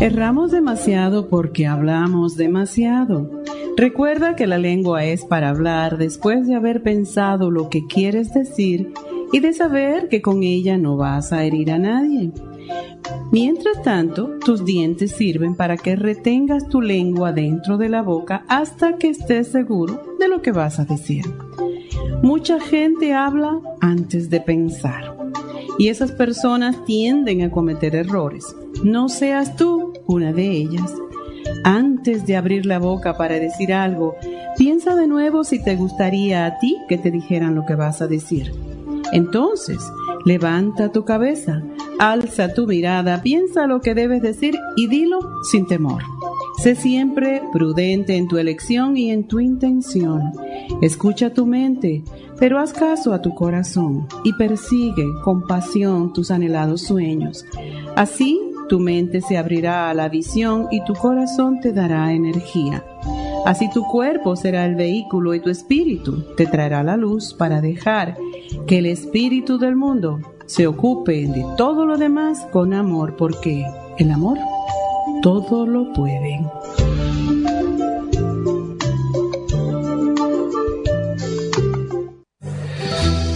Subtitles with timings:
[0.00, 3.42] Erramos demasiado porque hablamos demasiado.
[3.76, 8.92] Recuerda que la lengua es para hablar después de haber pensado lo que quieres decir
[9.32, 12.30] y de saber que con ella no vas a herir a nadie.
[13.32, 18.98] Mientras tanto, tus dientes sirven para que retengas tu lengua dentro de la boca hasta
[18.98, 21.24] que estés seguro de lo que vas a decir.
[22.22, 25.16] Mucha gente habla antes de pensar
[25.78, 28.54] y esas personas tienden a cometer errores.
[28.82, 30.92] No seas tú una de ellas.
[31.62, 34.16] Antes de abrir la boca para decir algo,
[34.56, 38.08] piensa de nuevo si te gustaría a ti que te dijeran lo que vas a
[38.08, 38.52] decir.
[39.12, 39.78] Entonces,
[40.24, 41.62] levanta tu cabeza,
[41.98, 45.20] alza tu mirada, piensa lo que debes decir y dilo
[45.50, 46.02] sin temor.
[46.62, 50.32] Sé siempre prudente en tu elección y en tu intención.
[50.82, 52.02] Escucha tu mente,
[52.38, 57.46] pero haz caso a tu corazón y persigue con pasión tus anhelados sueños.
[57.94, 62.84] Así tu mente se abrirá a la visión y tu corazón te dará energía.
[63.44, 68.16] Así tu cuerpo será el vehículo y tu espíritu te traerá la luz para dejar
[68.66, 73.64] que el espíritu del mundo se ocupe de todo lo demás con amor, porque
[73.98, 74.38] el amor
[75.22, 76.40] todo lo puede.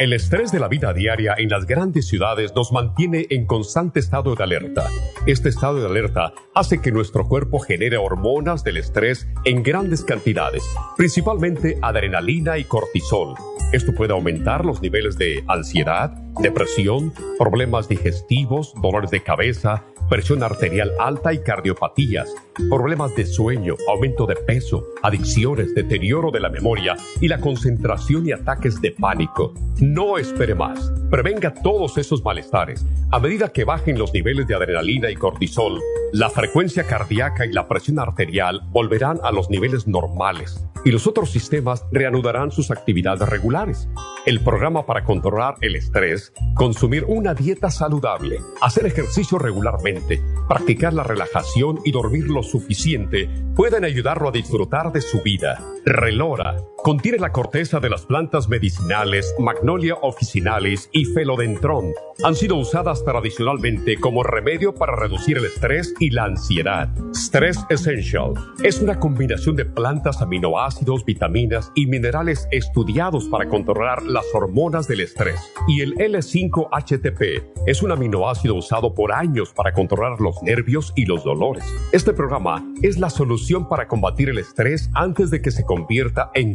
[0.00, 4.34] El estrés de la vida diaria en las grandes ciudades nos mantiene en constante estado
[4.34, 4.86] de alerta.
[5.26, 10.62] Este estado de alerta hace que nuestro cuerpo genere hormonas del estrés en grandes cantidades,
[10.96, 13.34] principalmente adrenalina y cortisol.
[13.74, 20.90] Esto puede aumentar los niveles de ansiedad, depresión, problemas digestivos, dolores de cabeza, presión arterial
[20.98, 22.34] alta y cardiopatías,
[22.68, 28.32] problemas de sueño, aumento de peso, adicciones, deterioro de la memoria y la concentración y
[28.32, 29.54] ataques de pánico.
[29.80, 30.92] No espere más.
[31.10, 32.84] Prevenga todos esos malestares.
[33.10, 35.80] A medida que bajen los niveles de adrenalina y cortisol,
[36.12, 41.30] la frecuencia cardíaca y la presión arterial volverán a los niveles normales y los otros
[41.30, 43.88] sistemas reanudarán sus actividades regulares.
[44.26, 51.02] El programa para controlar el estrés, consumir una dieta saludable, hacer ejercicio regularmente, practicar la
[51.02, 55.62] relajación y dormir lo suficiente pueden ayudarlo a disfrutar de su vida.
[55.84, 61.92] Relora contiene la corteza de las plantas medicinales Magnolia officinalis y Felodentron.
[62.24, 66.90] Han sido usadas tradicionalmente como remedio para reducir el estrés y la ansiedad.
[67.14, 74.26] Stress Essential es una combinación de plantas, aminoácidos, vitaminas y minerales estudiados para controlar las
[74.34, 75.40] hormonas del estrés.
[75.66, 81.24] Y el L5-HTP es un aminoácido usado por años para controlar los nervios y los
[81.24, 81.64] dolores.
[81.92, 86.52] Este programa es la solución para combatir el estrés antes de que se convierta en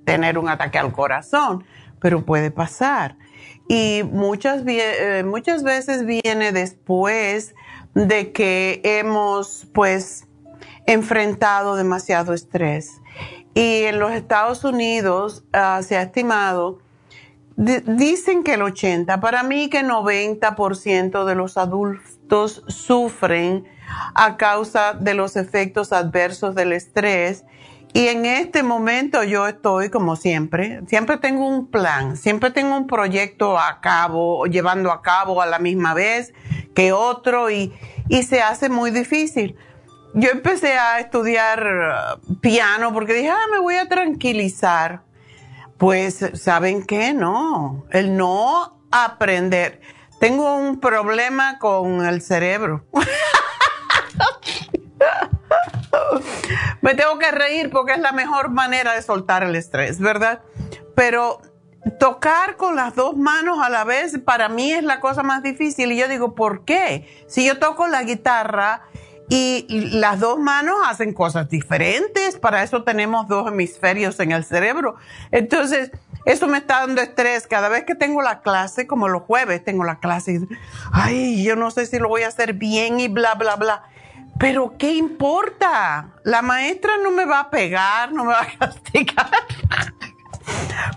[0.06, 1.66] tener un ataque al corazón
[2.00, 3.18] pero puede pasar.
[3.68, 7.54] Y muchas, eh, muchas veces viene después
[7.94, 10.28] de que hemos pues
[10.86, 13.02] enfrentado demasiado estrés.
[13.54, 16.80] Y en los Estados Unidos ah, se ha estimado,
[17.56, 23.68] dicen que el 80, para mí que 90% de los adultos sufren
[24.14, 27.46] a causa de los efectos adversos del estrés
[27.98, 32.86] y en este momento yo estoy como siempre, siempre tengo un plan, siempre tengo un
[32.86, 36.32] proyecto a cabo, llevando a cabo a la misma vez
[36.76, 37.74] que otro y,
[38.08, 39.56] y se hace muy difícil.
[40.14, 45.02] Yo empecé a estudiar uh, piano porque dije, ah, me voy a tranquilizar.
[45.80, 47.16] Pues, ¿saben qué?
[47.16, 49.82] No, el no aprender.
[50.20, 52.86] Tengo un problema con el cerebro.
[56.82, 60.42] Me tengo que reír porque es la mejor manera de soltar el estrés, ¿verdad?
[60.96, 61.42] Pero
[62.00, 65.92] tocar con las dos manos a la vez para mí es la cosa más difícil.
[65.92, 67.08] Y yo digo, ¿por qué?
[67.28, 68.84] Si yo toco la guitarra
[69.30, 74.96] y las dos manos hacen cosas diferentes, para eso tenemos dos hemisferios en el cerebro.
[75.32, 75.92] Entonces,
[76.26, 77.48] eso me está dando estrés.
[77.48, 80.48] Cada vez que tengo la clase, como los jueves tengo la clase, y,
[80.92, 83.84] ay, yo no sé si lo voy a hacer bien y bla, bla, bla.
[84.40, 86.10] Pero ¿qué importa?
[86.24, 89.30] La maestra no me va a pegar, no me va a castigar.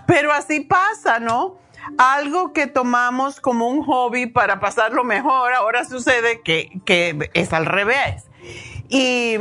[0.05, 1.57] Pero así pasa, ¿no?
[1.97, 8.27] Algo que tomamos como un hobby para pasarlo mejor, ahora sucede que, es al revés.
[8.89, 9.37] Y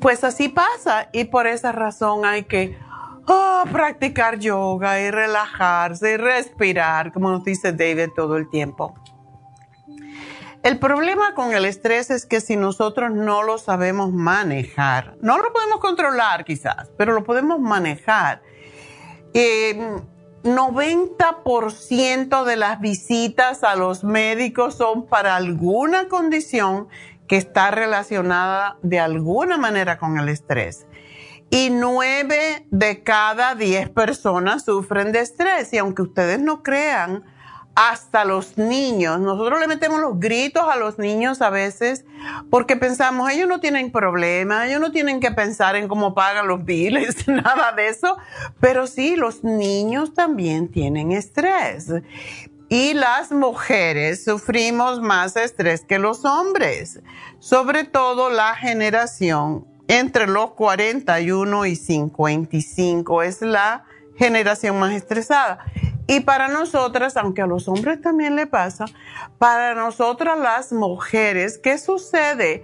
[0.00, 2.78] pues así pasa y por esa razón hay que
[3.26, 8.94] oh, practicar yoga y relajarse y respirar, como nos dice David todo el tiempo.
[10.66, 15.52] El problema con el estrés es que si nosotros no lo sabemos manejar, no lo
[15.52, 18.42] podemos controlar quizás, pero lo podemos manejar.
[20.42, 26.88] 90% de las visitas a los médicos son para alguna condición
[27.28, 30.88] que está relacionada de alguna manera con el estrés.
[31.48, 35.72] Y 9 de cada 10 personas sufren de estrés.
[35.72, 37.22] Y aunque ustedes no crean,
[37.76, 39.20] hasta los niños.
[39.20, 42.06] Nosotros le metemos los gritos a los niños a veces
[42.50, 46.64] porque pensamos, ellos no tienen problema, ellos no tienen que pensar en cómo pagan los
[46.64, 48.16] biles, nada de eso.
[48.60, 51.92] Pero sí, los niños también tienen estrés.
[52.68, 57.00] Y las mujeres sufrimos más estrés que los hombres,
[57.38, 63.84] sobre todo la generación entre los 41 y 55 es la
[64.16, 65.58] generación más estresada.
[66.06, 68.84] Y para nosotras, aunque a los hombres también le pasa,
[69.38, 72.62] para nosotras las mujeres, ¿qué sucede?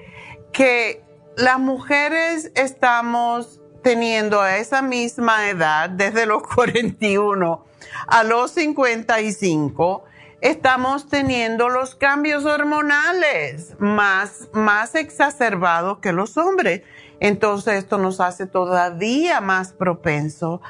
[0.52, 1.02] Que
[1.36, 7.64] las mujeres estamos teniendo a esa misma edad, desde los 41
[8.06, 10.04] a los 55,
[10.40, 16.82] estamos teniendo los cambios hormonales más, más exacerbados que los hombres.
[17.24, 20.60] Entonces esto nos hace todavía más propenso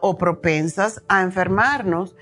[0.00, 2.14] o propensas a enfermarnos.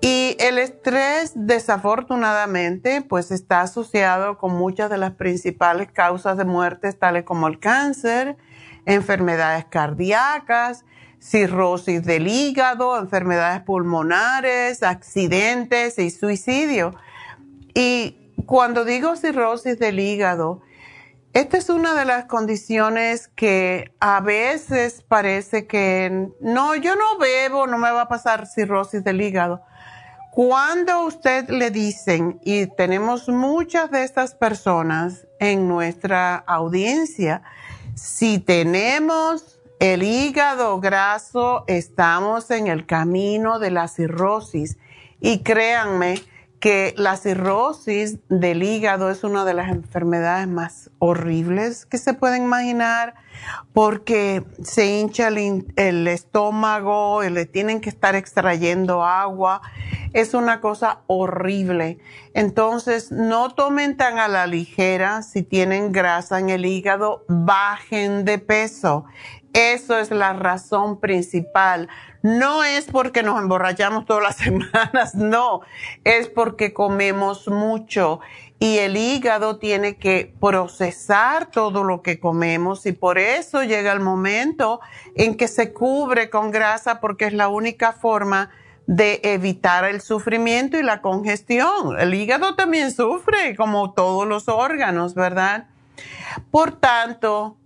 [0.00, 6.90] Y el estrés, desafortunadamente, pues está asociado con muchas de las principales causas de muerte,
[6.94, 8.38] tales como el cáncer,
[8.86, 10.86] enfermedades cardíacas,
[11.20, 16.94] cirrosis del hígado, enfermedades pulmonares, accidentes y suicidio.
[17.74, 18.16] Y
[18.46, 20.62] cuando digo cirrosis del hígado,
[21.32, 27.66] esta es una de las condiciones que a veces parece que no, yo no bebo,
[27.66, 29.62] no me va a pasar cirrosis del hígado.
[30.30, 37.42] Cuando usted le dicen, y tenemos muchas de estas personas en nuestra audiencia,
[37.94, 44.78] si tenemos el hígado graso, estamos en el camino de la cirrosis.
[45.20, 46.22] Y créanme,
[46.62, 52.44] que la cirrosis del hígado es una de las enfermedades más horribles que se pueden
[52.44, 53.14] imaginar
[53.72, 59.60] porque se hincha el, estómago, le tienen que estar extrayendo agua.
[60.12, 61.98] Es una cosa horrible.
[62.32, 68.38] Entonces, no tomen tan a la ligera si tienen grasa en el hígado, bajen de
[68.38, 69.04] peso.
[69.52, 71.88] Eso es la razón principal.
[72.22, 75.62] No es porque nos emborrachamos todas las semanas, no,
[76.04, 78.20] es porque comemos mucho
[78.62, 83.98] y el hígado tiene que procesar todo lo que comemos y por eso llega el
[83.98, 84.80] momento
[85.16, 88.50] en que se cubre con grasa porque es la única forma
[88.86, 91.98] de evitar el sufrimiento y la congestión.
[91.98, 95.66] El hígado también sufre como todos los órganos, ¿verdad?
[96.52, 97.56] Por tanto,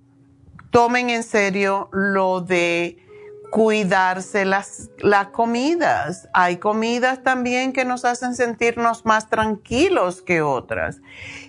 [0.71, 3.06] tomen en serio lo de
[3.51, 6.29] cuidarse las, las comidas.
[6.33, 11.01] Hay comidas también que nos hacen sentirnos más tranquilos que otras.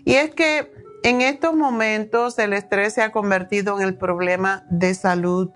[0.06, 0.72] Y es que
[1.04, 5.50] en estos momentos el estrés se ha convertido en el problema de salud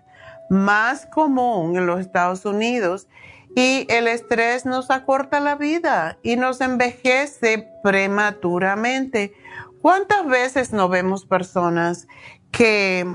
[0.50, 3.08] más común en los Estados Unidos
[3.56, 9.34] y el estrés nos acorta la vida y nos envejece prematuramente.
[9.82, 12.08] ¿Cuántas veces no vemos personas
[12.52, 13.06] que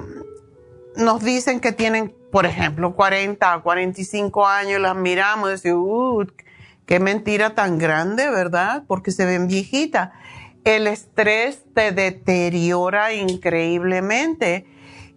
[0.96, 6.26] nos dicen que tienen, por ejemplo, 40 o 45 años, las miramos y decimos, uh,
[6.84, 8.82] qué mentira tan grande, ¿verdad?
[8.86, 10.10] Porque se ven viejitas.
[10.62, 14.66] El estrés te deteriora increíblemente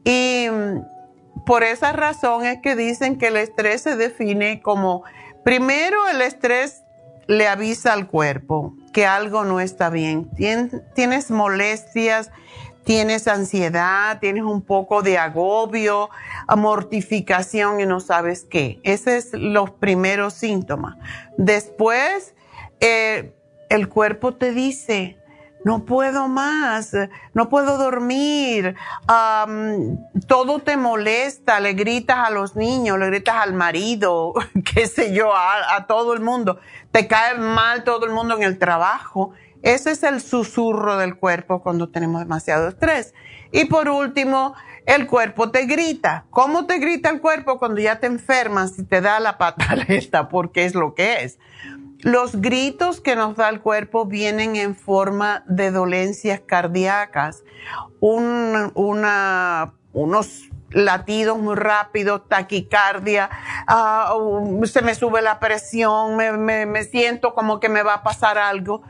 [0.05, 5.03] y mm, por esa razón es que dicen que el estrés se define como,
[5.43, 6.83] primero el estrés
[7.27, 10.29] le avisa al cuerpo que algo no está bien,
[10.95, 12.31] tienes molestias,
[12.89, 16.09] tienes ansiedad, tienes un poco de agobio,
[16.57, 18.79] mortificación y no sabes qué.
[18.81, 20.97] Esos son los primeros síntomas.
[21.37, 22.33] Después,
[22.79, 23.35] eh,
[23.69, 25.19] el cuerpo te dice,
[25.63, 26.95] no puedo más,
[27.35, 28.75] no puedo dormir,
[30.27, 34.33] todo te molesta, le gritas a los niños, le gritas al marido,
[34.73, 36.59] qué sé yo, a todo el mundo,
[36.91, 41.61] te cae mal todo el mundo en el trabajo ese es el susurro del cuerpo
[41.61, 43.13] cuando tenemos demasiado estrés.
[43.51, 44.53] Y por último,
[44.85, 46.25] el cuerpo te grita.
[46.29, 50.29] ¿Cómo te grita el cuerpo cuando ya te enfermas y te da la pataleta?
[50.29, 51.39] Porque es lo que es.
[52.01, 57.43] Los gritos que nos da el cuerpo vienen en forma de dolencias cardíacas,
[57.99, 58.71] una,
[59.91, 63.29] unos latidos muy rápidos, taquicardia,
[63.67, 64.15] ah,
[64.63, 68.81] se me sube la presión, me siento como que me va a pasar algo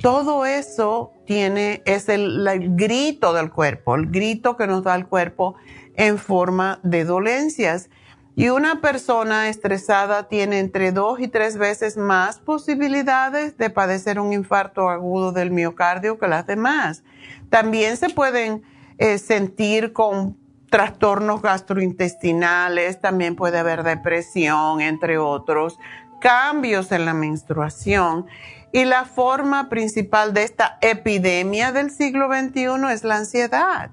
[0.00, 2.46] todo eso tiene, es el,
[2.76, 5.54] grito del cuerpo, el grito que nos da el cuerpo
[5.96, 7.90] en forma de dolencias.
[8.36, 14.32] Y una persona estresada tiene entre dos y tres veces más posibilidades de padecer un
[14.32, 17.04] infarto agudo del miocardio que las demás.
[17.48, 18.62] También se pueden
[18.98, 20.36] eh, sentir con
[20.68, 25.78] trastornos gastrointestinales, también puede haber depresión, entre otros,
[26.20, 28.26] cambios en la menstruación.
[28.74, 33.90] Y la forma principal de esta epidemia del siglo XXI es la ansiedad,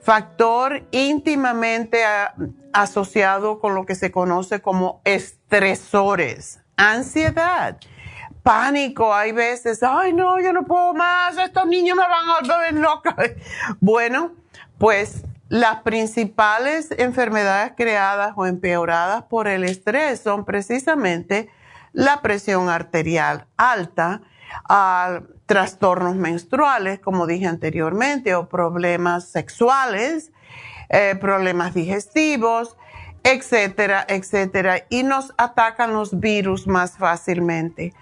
[0.00, 2.04] factor íntimamente
[2.72, 7.78] asociado con lo que se conoce como estresores, ansiedad
[8.44, 12.74] pánico, hay veces, ay no, yo no puedo más, estos niños me van a volver
[12.74, 13.16] loca.
[13.80, 14.30] Bueno,
[14.78, 21.50] pues las principales enfermedades creadas o empeoradas por el estrés son precisamente
[21.96, 24.20] la presión arterial alta,
[24.68, 30.30] a trastornos menstruales, como dije anteriormente, o problemas sexuales,
[30.90, 32.76] eh, problemas digestivos,
[33.22, 34.84] etcétera, etcétera.
[34.90, 37.94] Y nos atacan los virus más fácilmente,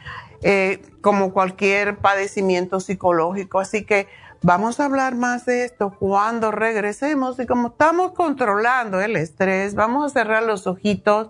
[0.43, 3.61] eh, como cualquier padecimiento psicológico.
[3.61, 4.09] Así que
[4.43, 7.39] vamos a hablar más de esto cuando regresemos.
[7.39, 11.29] Y como estamos controlando el estrés, vamos a cerrar los ojitos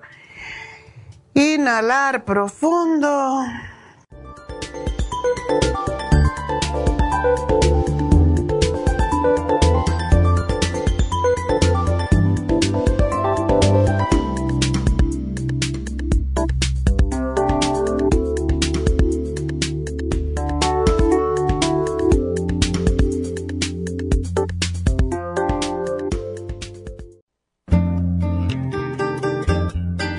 [1.35, 3.43] Inhalar profundo.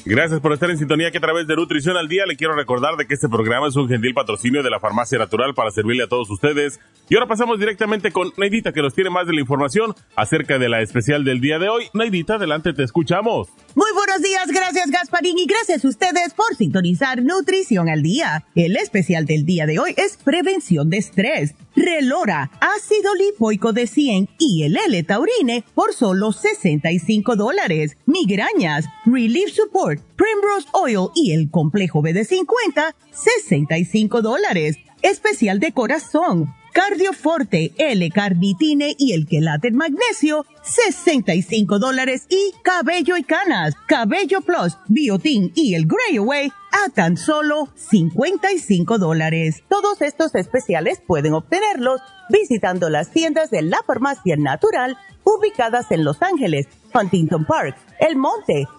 [0.09, 2.95] Gracias por estar en sintonía que a través de Nutrición al Día le quiero recordar
[2.97, 6.07] de que este programa es un gentil patrocinio de la Farmacia Natural para servirle a
[6.07, 6.79] todos ustedes.
[7.09, 10.67] Y ahora pasamos directamente con Neidita que nos tiene más de la información acerca de
[10.67, 11.89] la especial del día de hoy.
[11.93, 13.49] Neidita, adelante, te escuchamos.
[13.75, 18.45] Muy buenos días, gracias Gasparín y gracias a ustedes por sintonizar Nutrición al Día.
[18.55, 21.53] El especial del día de hoy es prevención de estrés.
[21.75, 27.95] Relora, ácido lipoico de 100 y el L-Taurine por solo 65 dólares.
[28.05, 34.77] Migrañas, Relief Support, Primrose Oil y el complejo BD50, 65 dólares.
[35.01, 43.73] Especial de corazón, Cardioforte, L-Carnitine y el quelate magnesio, 65 dólares y cabello y canas,
[43.87, 49.63] cabello plus, biotin y el Grey Away a tan solo 55 dólares.
[49.67, 56.21] Todos estos especiales pueden obtenerlos visitando las tiendas de la farmacia natural ubicadas en Los
[56.21, 58.67] Ángeles, Huntington Park, El Monte,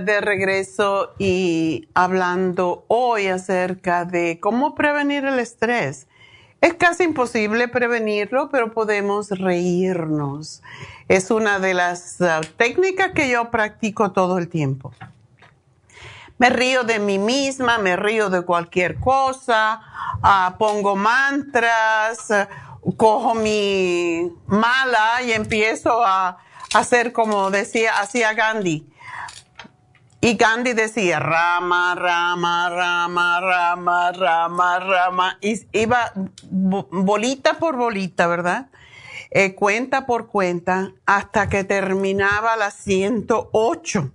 [0.00, 6.08] De, regreso y hablando hoy acerca de cómo prevenir el estrés.
[6.60, 10.60] Es casi imposible prevenirlo, pero podemos reírnos.
[11.08, 14.92] Es una de las uh, técnicas que yo practico todo el tiempo.
[16.38, 19.80] Me río de mí misma, me río de cualquier cosa,
[20.18, 22.28] uh, pongo mantras,
[22.96, 26.38] cojo mi mala y empiezo a
[26.74, 28.88] hacer como decía, hacía Gandhi
[30.24, 35.38] y Gandhi decía rama, rama, rama, rama, rama, rama.
[35.42, 36.12] Y iba
[36.50, 38.68] bolita por bolita, ¿verdad?
[39.30, 44.10] Eh, cuenta por cuenta, hasta que terminaba la 108.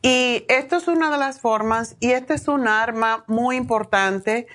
[0.00, 4.46] Y esto es una de las formas, y este es un arma muy importante.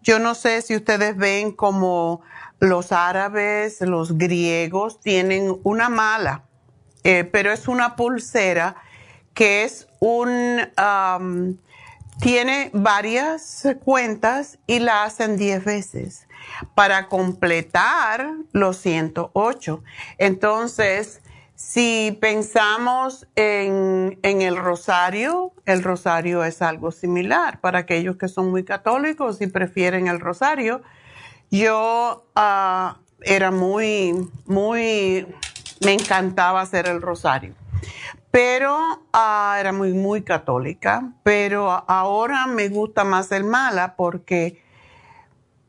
[0.00, 2.20] Yo no sé si ustedes ven como
[2.60, 6.44] los árabes, los griegos tienen una mala,
[7.02, 8.76] eh, pero es una pulsera
[9.36, 10.62] que es un,
[12.20, 16.26] tiene varias cuentas y la hacen 10 veces
[16.74, 19.82] para completar los 108.
[20.16, 21.20] Entonces,
[21.54, 28.50] si pensamos en, en, el rosario, el rosario es algo similar para aquellos que son
[28.50, 30.80] muy católicos y prefieren el rosario.
[31.50, 34.14] Yo ah, era muy,
[34.46, 35.26] muy,
[35.84, 37.54] me encantaba hacer el rosario
[38.36, 38.76] pero
[39.14, 44.62] ah, era muy, muy católica, pero ahora me gusta más el mala porque,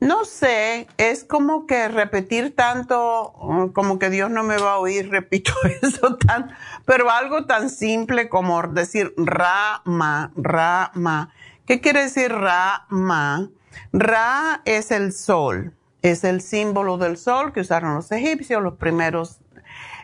[0.02, 4.80] no sé, es como que repetir tanto, mm, como que Dios no me va a
[4.80, 6.52] oír, repito eso tan,
[6.84, 11.34] pero algo tan simple como decir Rama, Rama.
[11.66, 13.50] ¿Qué quiere decir Rama?
[13.94, 19.40] Ra es el sol es el símbolo del sol que usaron los egipcios, los primeros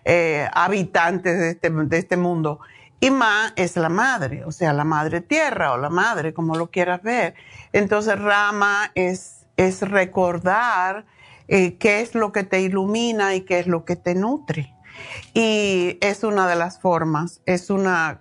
[0.06, 2.60] eh, habitantes de este, de este mundo.
[3.00, 6.72] Y Ma es la madre, o sea, la madre tierra o la madre, como lo
[6.72, 7.36] quieras ver.
[7.74, 11.06] Entonces, Rama es, es recordar
[11.50, 14.74] eh, qué es lo que te ilumina y qué es lo que te nutre.
[15.34, 18.20] Y es una de las formas, es una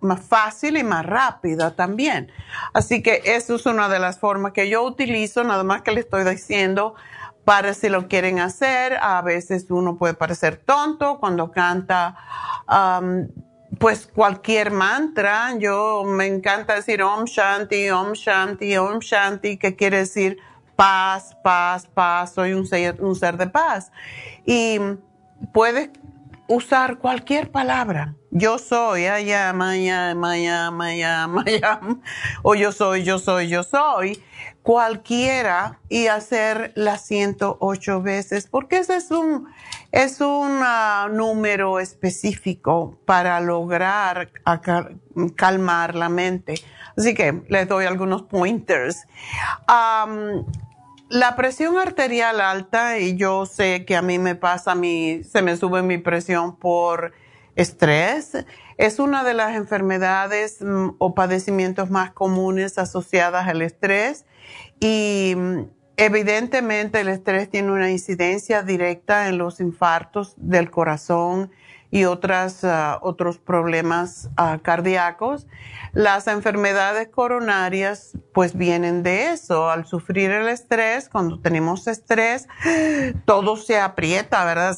[0.00, 2.30] más fácil y más rápida también.
[2.74, 6.00] Así que eso es una de las formas que yo utilizo, nada más que le
[6.00, 6.94] estoy diciendo
[7.50, 8.96] para si lo quieren hacer.
[9.02, 12.14] A veces uno puede parecer tonto cuando canta,
[13.76, 15.58] pues cualquier mantra.
[15.58, 20.38] Yo me encanta decir Om Shanti, Om Shanti, Om Shanti, que quiere decir
[20.76, 22.34] paz, paz, paz.
[22.34, 23.90] Soy un ser, un ser de paz.
[24.46, 24.78] Y
[25.52, 25.90] puedes
[26.46, 28.14] usar cualquier palabra.
[28.30, 31.80] Yo soy, allá, maya, maya, maya, maya,
[32.44, 34.22] o yo soy, yo soy, yo soy
[34.70, 39.48] cualquiera y hacer las 108 veces, porque ese es un,
[39.90, 44.30] es un ah, número específico para lograr
[45.34, 46.54] calmar la mente.
[46.96, 49.08] Así que les doy algunos pointers.
[49.66, 55.56] la presión arterial alta, y yo sé que a mí me pasa, mí, se me
[55.56, 57.12] sube mi presión por
[57.56, 64.26] estrés, es una de las enfermedades mm, o padecimientos más comunes asociadas al estrés
[64.80, 65.60] y mm,
[65.98, 71.50] evidentemente el estrés tiene una incidencia directa en los infartos del corazón
[71.90, 75.46] y otras, ah, otros problemas uh, cardíacos.
[75.92, 79.70] Las enfermedades coronarias pues vienen de eso.
[79.70, 82.46] Al sufrir el estrés, cuando tenemos estrés,
[83.24, 84.76] todo se aprieta, ¿verdad?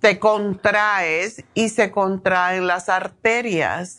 [0.00, 3.96] te contraes y se contraen las arterias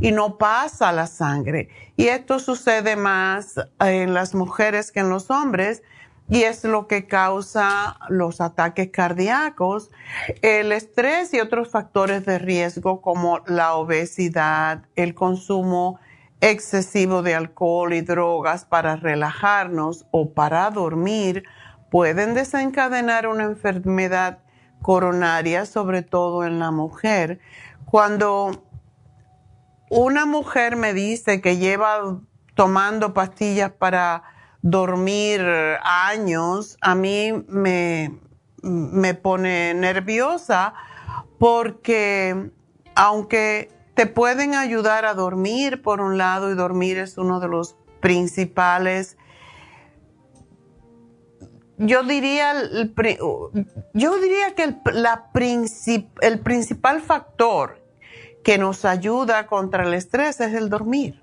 [0.00, 1.68] y no pasa la sangre.
[1.96, 5.82] Y esto sucede más en las mujeres que en los hombres
[6.28, 9.90] y es lo que causa los ataques cardíacos,
[10.42, 16.00] el estrés y otros factores de riesgo como la obesidad, el consumo
[16.40, 21.44] excesivo de alcohol y drogas para relajarnos o para dormir
[21.90, 24.40] pueden desencadenar una enfermedad
[24.82, 27.40] coronaria, sobre todo en la mujer.
[27.86, 28.64] Cuando
[29.88, 32.20] una mujer me dice que lleva
[32.54, 34.24] tomando pastillas para
[34.70, 35.40] dormir
[35.84, 38.18] años, a mí me,
[38.62, 40.74] me pone nerviosa
[41.38, 42.50] porque
[42.96, 47.76] aunque te pueden ayudar a dormir por un lado y dormir es uno de los
[48.00, 49.16] principales
[51.78, 52.54] yo diría
[53.94, 55.30] yo diría que el, la
[56.22, 57.82] el principal factor
[58.42, 61.22] que nos ayuda contra el estrés es el dormir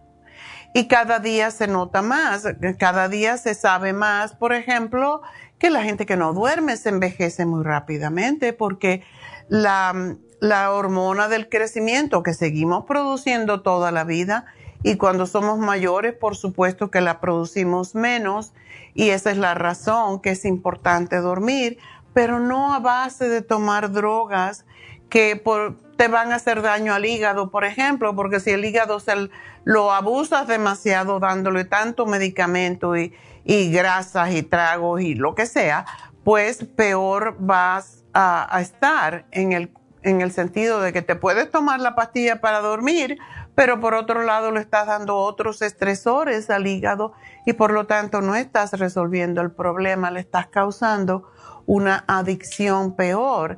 [0.73, 2.45] y cada día se nota más,
[2.79, 5.21] cada día se sabe más, por ejemplo,
[5.59, 9.03] que la gente que no duerme se envejece muy rápidamente porque
[9.49, 14.45] la, la hormona del crecimiento que seguimos produciendo toda la vida
[14.81, 18.53] y cuando somos mayores, por supuesto que la producimos menos
[18.93, 21.77] y esa es la razón que es importante dormir,
[22.13, 24.65] pero no a base de tomar drogas
[25.09, 28.99] que por, te van a hacer daño al hígado, por ejemplo, porque si el hígado
[28.99, 29.29] se
[29.63, 33.13] lo abusas demasiado dándole tanto medicamento y,
[33.45, 35.85] grasas y tragos y lo que sea,
[36.23, 41.79] pues peor vas a, estar en el, en el sentido de que te puedes tomar
[41.79, 43.17] la pastilla para dormir,
[43.55, 47.13] pero por otro lado le estás dando otros estresores al hígado
[47.45, 51.29] y por lo tanto no estás resolviendo el problema, le estás causando
[51.65, 53.57] una adicción peor.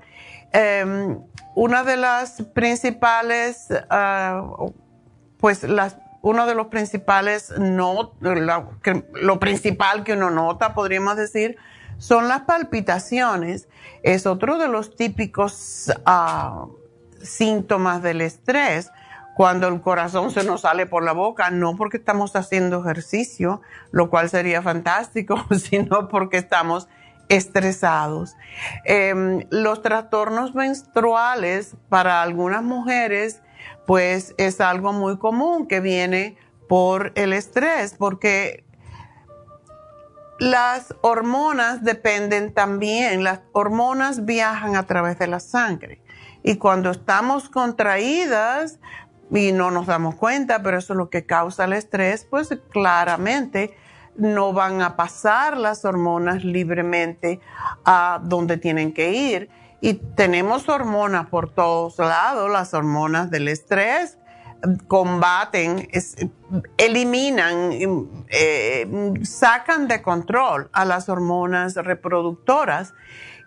[0.51, 1.19] Em,
[1.55, 4.43] una de las principales, ah,
[5.37, 11.57] pues las, uno de los principales, no, lo principal que uno nota, podríamos decir,
[11.97, 13.69] son las palpitaciones.
[14.03, 16.65] Es otro de los típicos ah,
[17.21, 18.91] síntomas del estrés.
[19.35, 24.09] Cuando el corazón se nos sale por la boca, no porque estamos haciendo ejercicio, lo
[24.09, 26.87] cual sería fantástico, sino porque estamos
[27.29, 28.35] estresados.
[28.85, 33.41] Em, los trastornos menstruales para algunas mujeres,
[33.85, 38.63] pues es algo muy común que viene por el estrés, porque
[40.39, 46.01] las hormonas dependen también, las hormonas viajan a través de la sangre.
[46.43, 48.79] Y cuando estamos contraídas
[49.31, 53.75] y no nos damos cuenta, pero eso es lo que causa el estrés, pues claramente
[54.17, 57.39] no van a pasar las hormonas libremente
[57.83, 59.49] a donde tienen que ir.
[59.81, 64.17] Y tenemos hormonas por todos lados, las hormonas del estrés,
[64.87, 65.87] combaten,
[66.77, 67.71] eliminan,
[68.29, 72.93] eh, sacan de control a las hormonas reproductoras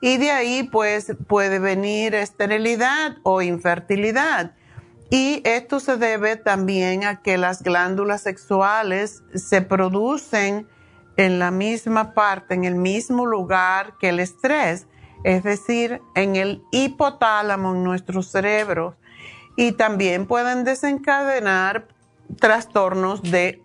[0.01, 4.53] y de ahí pues puede venir esterilidad o infertilidad.
[5.11, 10.69] Y esto se debe también a que las glándulas sexuales se producen
[11.17, 14.87] en la misma parte, en el mismo lugar que el estrés,
[15.25, 18.97] es decir, en el hipotálamo, en nuestro cerebro.
[19.57, 21.89] Y también pueden desencadenar
[22.39, 23.63] trastornos de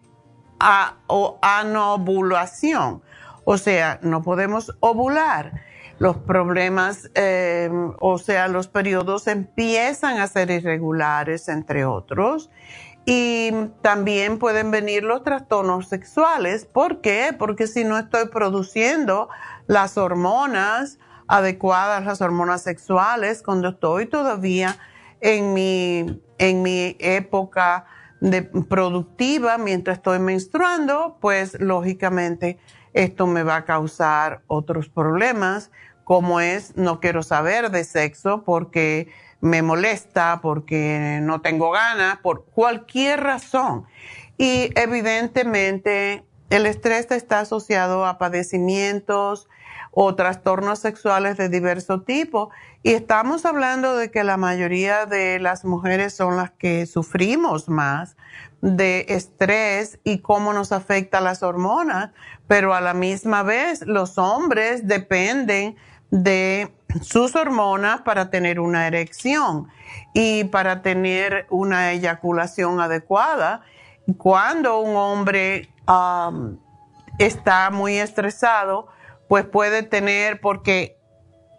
[1.41, 3.03] anovulación.
[3.43, 5.61] O sea, no podemos ovular
[5.99, 12.49] los problemas, eh, o sea, los periodos empiezan a ser irregulares, entre otros.
[13.05, 13.51] Y
[13.81, 16.65] también pueden venir los trastornos sexuales.
[16.65, 17.35] ¿Por qué?
[17.37, 19.29] Porque si no estoy produciendo
[19.67, 24.77] las hormonas adecuadas, las hormonas sexuales, cuando estoy todavía
[25.19, 27.85] en mi, en mi época
[28.21, 32.57] de productiva, mientras estoy menstruando, pues lógicamente
[32.93, 35.71] esto me va a causar otros problemas,
[36.03, 39.07] como es no quiero saber de sexo porque
[39.41, 43.85] me molesta, porque no tengo ganas, por cualquier razón.
[44.37, 49.49] Y evidentemente el estrés está asociado a padecimientos
[49.91, 52.51] o trastornos sexuales de diverso tipo.
[52.83, 58.15] Y estamos hablando de que la mayoría de las mujeres son las que sufrimos más
[58.63, 62.11] de estrés y cómo nos afecta las hormonas,
[62.47, 65.75] pero a la misma vez los hombres dependen
[66.11, 69.67] de sus hormonas para tener una erección
[70.13, 73.63] y para tener una eyaculación adecuada.
[74.17, 75.69] Cuando un hombre
[77.19, 78.87] está muy estresado,
[79.27, 80.97] pues puede tener, porque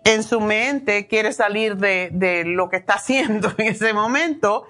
[0.04, 4.64] en su mente quiere salir de, de lo que está haciendo en ese momento,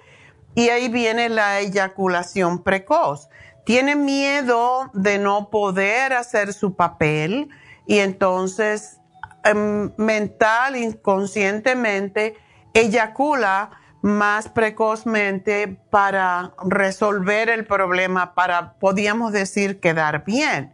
[0.55, 3.29] y ahí viene la eyaculación precoz.
[3.65, 7.49] Tiene miedo de no poder hacer su papel
[7.85, 8.99] y entonces
[9.43, 12.35] em, mental, inconscientemente,
[12.73, 20.73] eyacula más precozmente para resolver el problema, para, podríamos decir, quedar bien.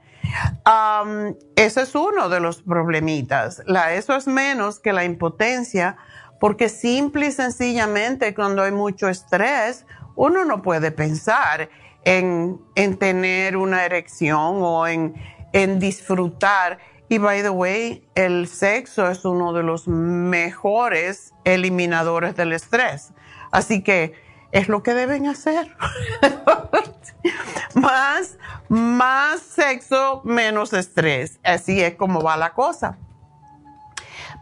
[1.55, 3.63] ese es uno de los problemitas.
[3.91, 5.97] Eso es menos que la impotencia
[6.41, 11.69] porque simple y sencillamente cuando hay mucho estrés, uno no puede pensar
[12.03, 12.59] en,
[12.97, 15.13] tener una erección o en,
[15.53, 16.79] en disfrutar.
[17.09, 23.13] Y by the way, el sexo es uno de los mejores eliminadores del estrés.
[23.51, 24.15] Así que
[24.51, 25.77] es lo que deben hacer.
[27.75, 31.39] más, más sexo, menos estrés.
[31.43, 32.97] Así es como va la cosa.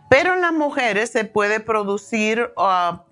[0.10, 3.04] Pero en las mujeres se puede producir ah,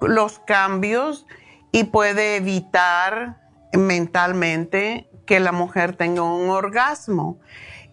[0.00, 1.26] los cambios
[1.72, 3.40] y puede evitar
[3.72, 7.38] mentalmente que la mujer tenga un orgasmo.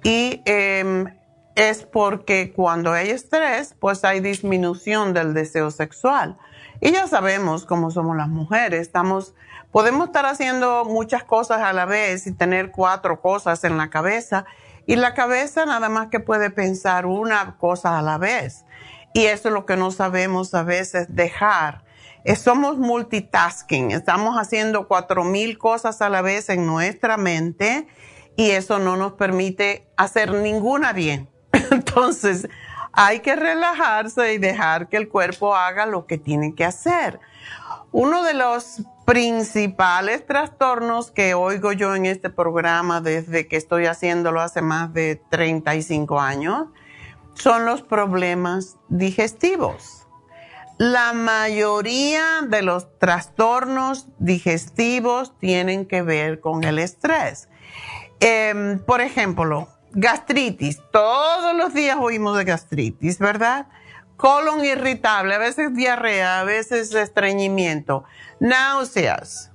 [0.03, 1.13] Y em,
[1.55, 6.37] es porque cuando hay estrés, pues hay disminución del deseo sexual.
[6.81, 9.33] Y ya sabemos cómo somos las mujeres, estamos,
[9.71, 14.45] podemos estar haciendo muchas cosas a la vez y tener cuatro cosas en la cabeza
[14.87, 18.65] y la cabeza nada más que puede pensar una cosa a la vez.
[19.13, 21.83] Y eso es lo que no sabemos a veces dejar.
[22.23, 27.87] Eh, somos multitasking, estamos haciendo cuatro mil cosas a la vez en nuestra mente
[28.37, 31.29] y eso no nos permite hacer ninguna bien.
[31.71, 32.47] Entonces,
[32.93, 37.19] hay que relajarse y dejar que el cuerpo haga lo que tiene que hacer.
[37.91, 44.41] Uno de los principales trastornos que oigo yo en este programa desde que estoy haciéndolo
[44.41, 46.65] hace más de 35 años
[47.33, 50.05] son los problemas digestivos.
[50.77, 57.47] La mayoría de los trastornos digestivos tienen que ver con el estrés.
[58.19, 60.81] Em, por ejemplo, gastritis.
[60.91, 63.67] Todos los días oímos de gastritis, ¿verdad?
[64.17, 68.03] Colon irritable, a veces diarrea, a veces estreñimiento,
[68.39, 69.51] náuseas,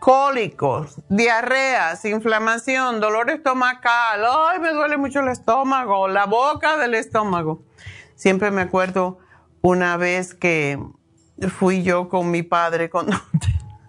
[0.00, 7.62] cólicos, diarreas, inflamación, dolor estomacal, ay, me duele mucho el estómago, la boca del estómago.
[8.16, 9.18] Siempre me acuerdo
[9.60, 10.78] una vez que
[11.56, 12.90] fui yo con mi padre,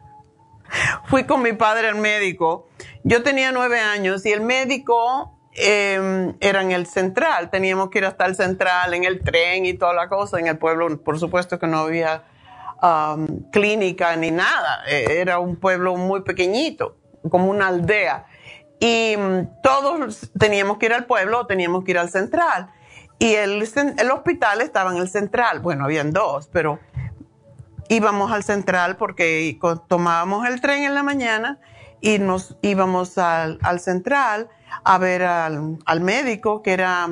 [1.05, 2.67] fui con mi padre al médico.
[3.03, 8.05] Yo tenía nueve años y el médico eh, era en el central, teníamos que ir
[8.05, 10.39] hasta el central, en el tren y toda la cosa.
[10.39, 12.23] En el pueblo, por supuesto que no había
[13.51, 16.97] clínica ni nada, e, era un pueblo muy pequeñito,
[17.29, 18.25] como una aldea.
[18.79, 22.71] Y mm, todos teníamos que ir al pueblo, teníamos que ir al central.
[23.19, 23.63] Y el,
[23.97, 26.79] el hospital estaba en el central, bueno, habían dos, pero
[27.89, 31.59] íbamos al central porque tomábamos el tren en la mañana
[32.01, 34.49] y nos íbamos al, central
[34.83, 37.09] a ver al, al, médico, que era,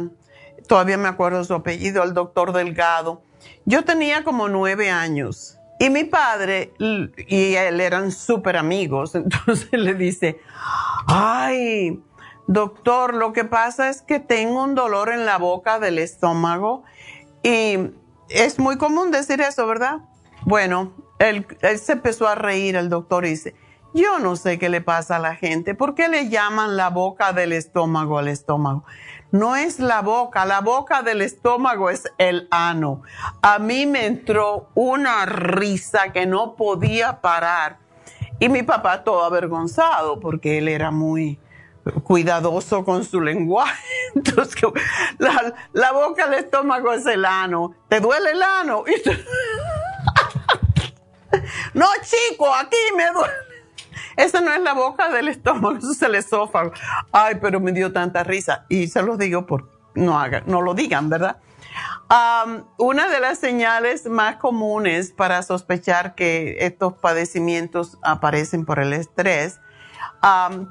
[0.67, 3.21] todavía me acuerdo su apellido, el doctor Delgado.
[3.65, 9.95] Yo tenía como nueve años y mi padre y él eran súper amigos, entonces le
[9.95, 10.39] dice,
[11.07, 11.99] ay,
[12.45, 16.83] doctor, lo que pasa es que tengo un dolor en la boca del estómago
[17.41, 17.77] y
[18.29, 20.01] es muy común decir eso, ¿verdad?
[20.43, 23.55] Bueno, él, él se empezó a reír, el doctor dice,
[23.93, 25.75] yo no sé qué le pasa a la gente.
[25.75, 28.83] ¿Por qué le llaman la boca del estómago al estómago?
[29.31, 33.01] No es la boca, la boca del estómago es el ano.
[33.41, 37.77] A mí me entró una risa que no podía parar.
[38.39, 41.39] Y mi papá todo avergonzado porque él era muy
[42.03, 43.83] cuidadoso con su lenguaje.
[44.15, 44.61] Entonces,
[45.17, 47.75] la, la boca del estómago es el ano.
[47.87, 48.83] ¿Te duele el ano?
[51.73, 53.50] no, chico, aquí me duele.
[54.17, 56.71] Esa no es la boca del estómago, eso es el esófago.
[57.11, 58.65] Ay, pero me dio tanta risa.
[58.69, 61.37] Y se los digo por no hagan, no lo digan, ¿verdad?
[62.77, 69.61] una de las señales más comunes para sospechar que estos padecimientos aparecen por el estrés,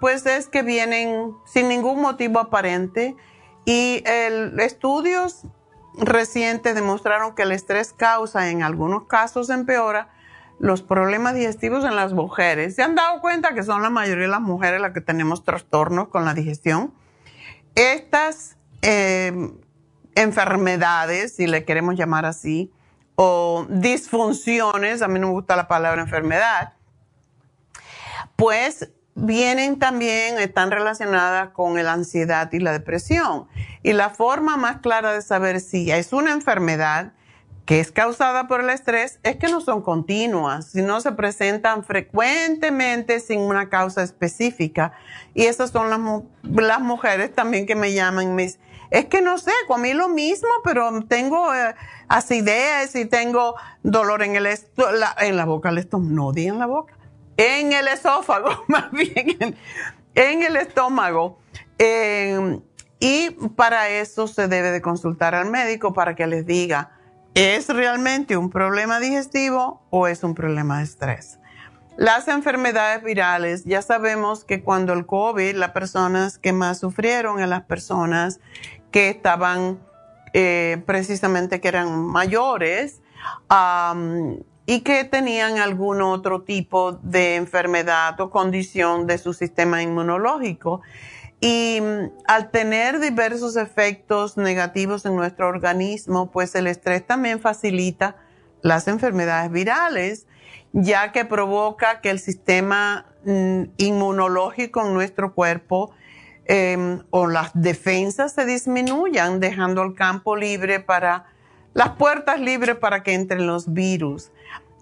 [0.00, 3.16] pues es que vienen sin ningún motivo aparente
[3.64, 5.46] y el, estudios
[5.94, 10.10] recientes demostraron que el estrés causa, en algunos casos empeora,
[10.60, 12.76] los problemas digestivos en las mujeres.
[12.76, 16.08] ¿Se han dado cuenta que son la mayoría de las mujeres las que tenemos trastornos
[16.08, 16.92] con la digestión?
[17.74, 19.54] Estas em,
[20.14, 22.70] enfermedades, si le queremos llamar así,
[23.14, 26.74] o disfunciones, a mí no me gusta la palabra enfermedad,
[28.36, 33.48] pues vienen también, están relacionadas con la ansiedad y la depresión.
[33.82, 37.12] Y la forma más clara de saber si es una enfermedad
[37.64, 43.20] que es causada por el estrés es que no son continuas, sino se presentan frecuentemente
[43.20, 44.92] sin una causa específica.
[45.34, 46.00] Y esas son las,
[46.42, 48.58] las mujeres también que me llaman, mis,
[48.90, 51.74] es que no sé, comí lo mismo, pero tengo eh,
[52.08, 56.58] acidez y tengo dolor en el la, en la boca, el estómago, no di en
[56.58, 56.94] la boca,
[57.36, 59.56] en el esófago, más bien,
[60.14, 61.38] en, el estómago.
[61.78, 62.58] Eh,
[62.98, 66.99] y para eso se debe de consultar al médico para que les diga,
[67.34, 71.38] ¿Es realmente un problema digestivo o es un problema de estrés?
[71.96, 77.50] Las enfermedades virales, ya sabemos que cuando el COVID, las personas que más sufrieron eran
[77.50, 78.40] las personas
[78.90, 79.78] que estaban
[80.32, 83.00] eh, precisamente que eran mayores
[84.66, 90.80] y que tenían algún otro tipo de enfermedad o condición de su sistema inmunológico.
[91.40, 98.16] Y mm, al tener diversos efectos negativos en nuestro organismo, pues el estrés también facilita
[98.62, 100.26] las enfermedades virales,
[100.72, 105.92] ya que provoca que el sistema mm, inmunológico en nuestro cuerpo
[106.44, 111.26] em, o las defensas se disminuyan, dejando el campo libre para,
[111.72, 114.30] las puertas libres para que entren los virus.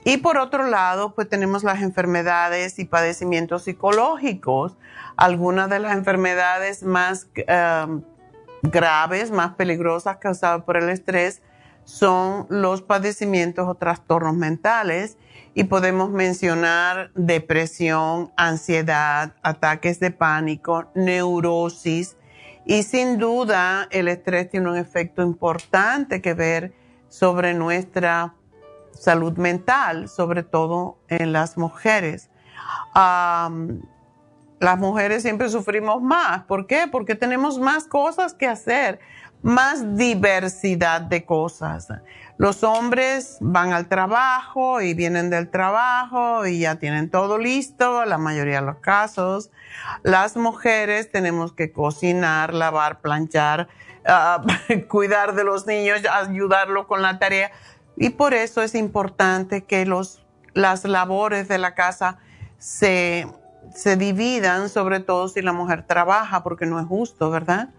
[0.04, 4.76] Y por otro lado, pues tenemos las enfermedades y padecimientos psicológicos.
[5.18, 8.02] Algunas de las enfermedades más um,
[8.62, 11.42] graves, más peligrosas causadas por el estrés
[11.82, 15.16] son los padecimientos o trastornos mentales
[15.54, 22.16] y podemos mencionar depresión, ansiedad, ataques de pánico, neurosis
[22.64, 26.72] y sin duda el estrés tiene un efecto importante que ver
[27.08, 28.36] sobre nuestra
[28.92, 32.30] salud mental, sobre todo en las mujeres.
[34.60, 36.44] Las mujeres siempre sufrimos más.
[36.44, 36.88] ¿Por qué?
[36.90, 38.98] Porque tenemos más cosas que hacer,
[39.42, 41.88] más diversidad de cosas.
[42.38, 48.18] Los hombres van al trabajo y vienen del trabajo y ya tienen todo listo, la
[48.18, 49.50] mayoría de los casos.
[50.02, 53.68] Las mujeres tenemos que cocinar, lavar, planchar,
[54.06, 54.44] ah,
[54.88, 57.52] cuidar de los niños, ayudarlo con la tarea
[57.96, 62.18] y por eso es importante que los, las labores de la casa
[62.58, 63.26] se,
[63.96, 67.70] dividan, sobre todo si la mujer trabaja, porque no es justo, ¿verdad?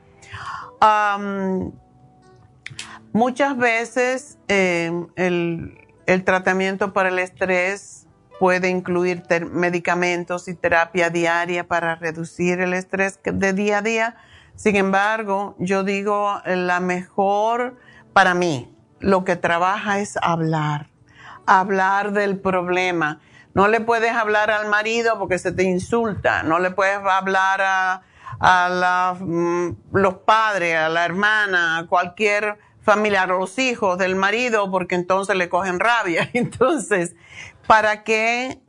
[3.11, 8.07] muchas veces em, el, el tratamiento para el estrés
[8.39, 14.15] puede incluir medicamentos y terapia diaria para reducir el estrés de día a día.
[14.55, 17.77] Sin embargo, yo digo la mejor
[18.13, 20.87] para mí, lo que trabaja es hablar,
[21.45, 23.19] hablar del problema.
[23.59, 28.03] No le puedes hablar al marido porque se te insulta, no le puedes hablar a,
[28.39, 34.71] a mm, los padres, a la hermana, a cualquier familiar o los hijos del marido
[34.71, 36.29] porque entonces le cogen rabia.
[36.33, 37.17] Entonces,
[37.67, 38.61] ¿para qué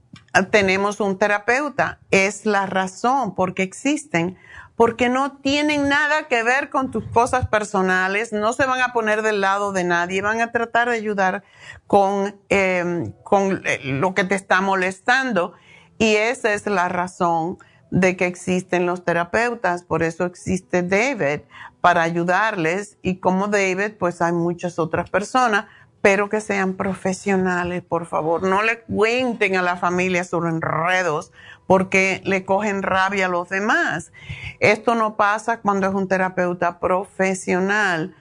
[0.50, 2.00] tenemos un terapeuta?
[2.10, 4.38] Es la razón porque existen
[4.80, 9.20] porque no tienen nada que ver con tus cosas personales, no se van a poner
[9.20, 11.44] del lado de nadie, van a tratar de ayudar
[11.86, 15.52] con, em, con eh, lo que te está molestando.
[15.98, 17.58] Y esa es la razón
[17.90, 21.42] de que existen los terapeutas, por eso existe David,
[21.82, 22.96] para ayudarles.
[23.02, 25.66] Y como David, pues hay muchas otras personas,
[26.00, 28.44] pero que sean profesionales, por favor.
[28.44, 31.32] No le cuenten a la familia sus enredos,
[31.70, 34.10] porque le cogen rabia a los demás.
[34.58, 38.12] Esto no pasa cuando es un terapeuta profesional.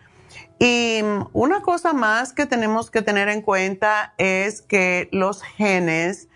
[0.60, 1.02] Y
[1.34, 6.28] una cosa más que tenemos que tener en cuenta es que los genes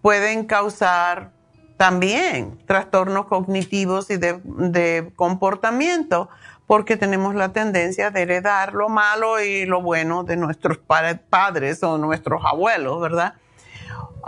[0.00, 1.32] pueden causar
[1.76, 6.30] también trastornos cognitivos y de, de, comportamiento,
[6.66, 11.98] porque tenemos la tendencia de heredar lo malo y lo bueno de nuestros padres o
[11.98, 13.34] nuestros abuelos, ¿verdad?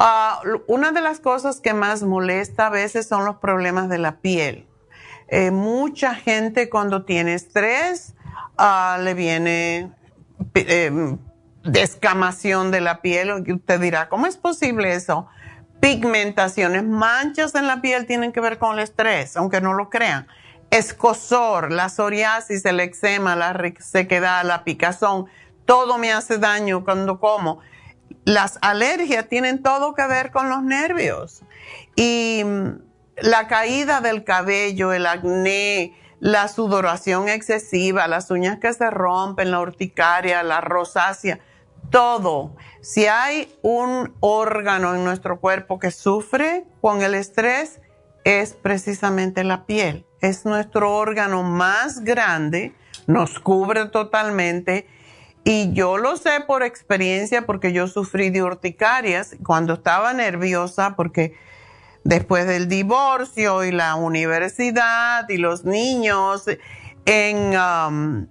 [0.00, 4.20] Ah, una de las cosas que más molesta a veces son los problemas de la
[4.20, 4.68] piel.
[5.26, 8.14] Eh, mucha gente cuando tiene estrés
[8.58, 9.92] uh, le viene
[10.54, 11.18] em,
[11.64, 13.32] descamación de la piel.
[13.32, 15.26] Usted dirá, ¿cómo es posible eso?
[15.80, 20.28] Pigmentaciones, manchas en la piel tienen que ver con el estrés, aunque no lo crean.
[20.70, 25.26] Escosor, la psoriasis, el eczema, la sequedad, la picazón,
[25.64, 27.58] todo me hace daño cuando como
[28.28, 31.40] las alergias tienen todo que ver con los nervios.
[31.96, 32.68] Y mm,
[33.22, 39.60] la caída del cabello, el acné, la sudoración excesiva, las uñas que se rompen, la
[39.60, 41.38] urticaria, la rosácea,
[41.88, 42.54] todo.
[42.82, 47.80] Si hay un órgano en nuestro cuerpo que sufre con el estrés,
[48.24, 50.04] es precisamente la piel.
[50.20, 52.74] Es nuestro órgano más grande,
[53.06, 54.86] nos cubre totalmente
[55.50, 61.36] y yo lo sé por experiencia porque yo sufrí de urticarias cuando estaba nerviosa porque
[62.04, 66.44] después del divorcio y la universidad y los niños,
[67.06, 68.26] en um,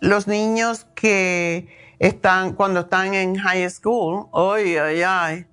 [0.00, 5.46] los niños que están cuando están en high school, ay, ay, ay.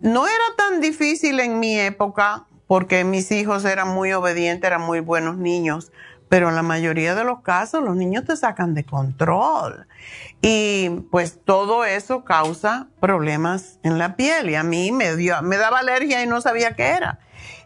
[0.00, 5.00] No era tan difícil en mi época porque mis hijos eran muy obedientes, eran muy
[5.00, 5.92] buenos niños
[6.34, 9.86] pero en la mayoría de los casos los niños te sacan de control.
[10.42, 15.58] Y pues todo eso causa problemas en la piel y a mí me, dio, me
[15.58, 17.20] daba alergia y no sabía qué era.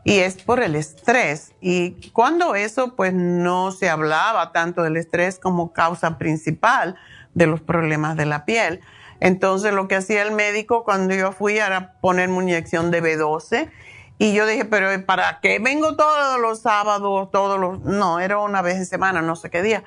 [0.05, 1.53] Y es por el estrés.
[1.62, 6.95] Y cuando eso pues no se hablaba tanto del estrés como causa principal
[7.33, 8.81] de los problemas de la piel.
[9.19, 13.71] Entonces lo que hacía el médico cuando yo fui era ponerme una inyección de B12
[14.19, 17.81] y yo dije, pero ¿para qué vengo todos los sábados, todos los...
[17.81, 19.85] No, era una vez en semana, no sé qué día.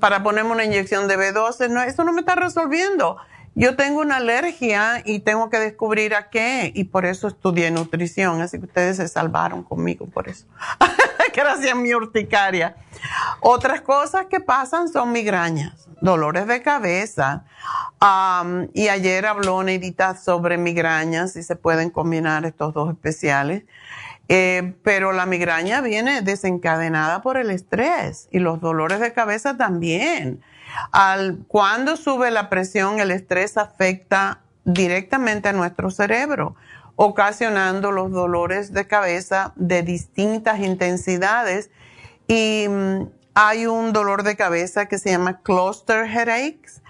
[0.00, 3.16] Para ponerme una inyección de B12, no, eso no me está resolviendo.
[3.56, 6.72] Yo tengo una alergia y tengo que descubrir a qué.
[6.74, 8.40] Y por eso estudié nutrición.
[8.40, 10.46] Así que ustedes se salvaron conmigo por eso.
[11.34, 12.76] Gracias mi urticaria.
[13.40, 17.44] Otras cosas que pasan son migrañas, dolores de cabeza,
[18.72, 23.64] y ayer habló Neidita sobre migrañas y se pueden combinar estos dos especiales.
[24.28, 30.42] Eh, pero la migraña viene desencadenada por el estrés y los dolores de cabeza también.
[31.48, 36.56] Cuando sube la presión, el estrés afecta directamente a nuestro cerebro,
[36.96, 41.70] ocasionando los dolores de cabeza de distintas intensidades.
[42.26, 46.82] Y mm, hay un dolor de cabeza que se llama cluster headaches,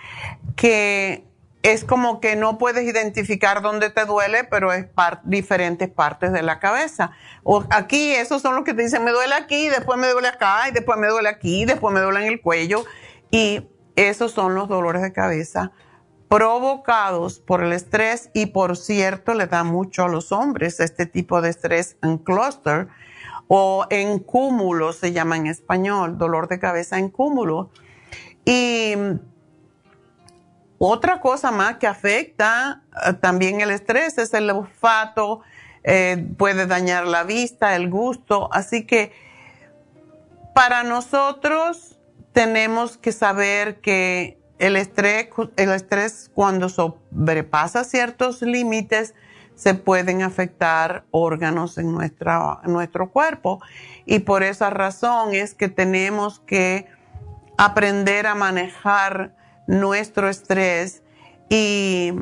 [0.57, 1.25] que
[1.63, 4.87] es como que no puedes identificar dónde te duele, pero es
[5.25, 7.13] diferentes partes de la cabeza.
[7.43, 10.69] O aquí, esos son los que te dicen, me duele aquí, después me duele acá,
[10.69, 12.85] y después me duele aquí, después me duele en el cuello.
[13.31, 15.73] Y esos son los dolores de cabeza
[16.35, 21.41] provocados por el estrés y por cierto le da mucho a los hombres este tipo
[21.41, 22.89] de estrés en cluster
[23.47, 27.71] o en cúmulo se llama en español, dolor de cabeza en cúmulo.
[28.45, 28.95] Y
[30.79, 35.43] otra cosa más que afecta eh, también el estrés es el olfato,
[35.85, 39.13] eh, puede dañar la vista, el gusto, así que
[40.53, 41.97] para nosotros
[42.33, 49.15] tenemos que saber que el estrés, el estrés cuando sobrepasa ciertos límites
[49.55, 53.61] se pueden afectar órganos en, nuestra, nuestro cuerpo.
[54.07, 56.87] Y por esa razón es que tenemos que
[57.59, 59.37] aprender a manejar
[59.67, 61.03] nuestro estrés.
[61.51, 62.15] Y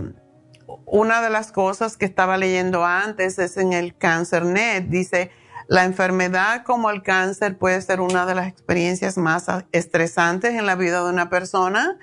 [0.85, 5.31] una de las cosas que estaba leyendo antes es en el Cancer Net, dice,
[5.69, 10.75] La enfermedad como el cáncer puede ser una de las experiencias más estresantes en la
[10.75, 11.99] vida de una persona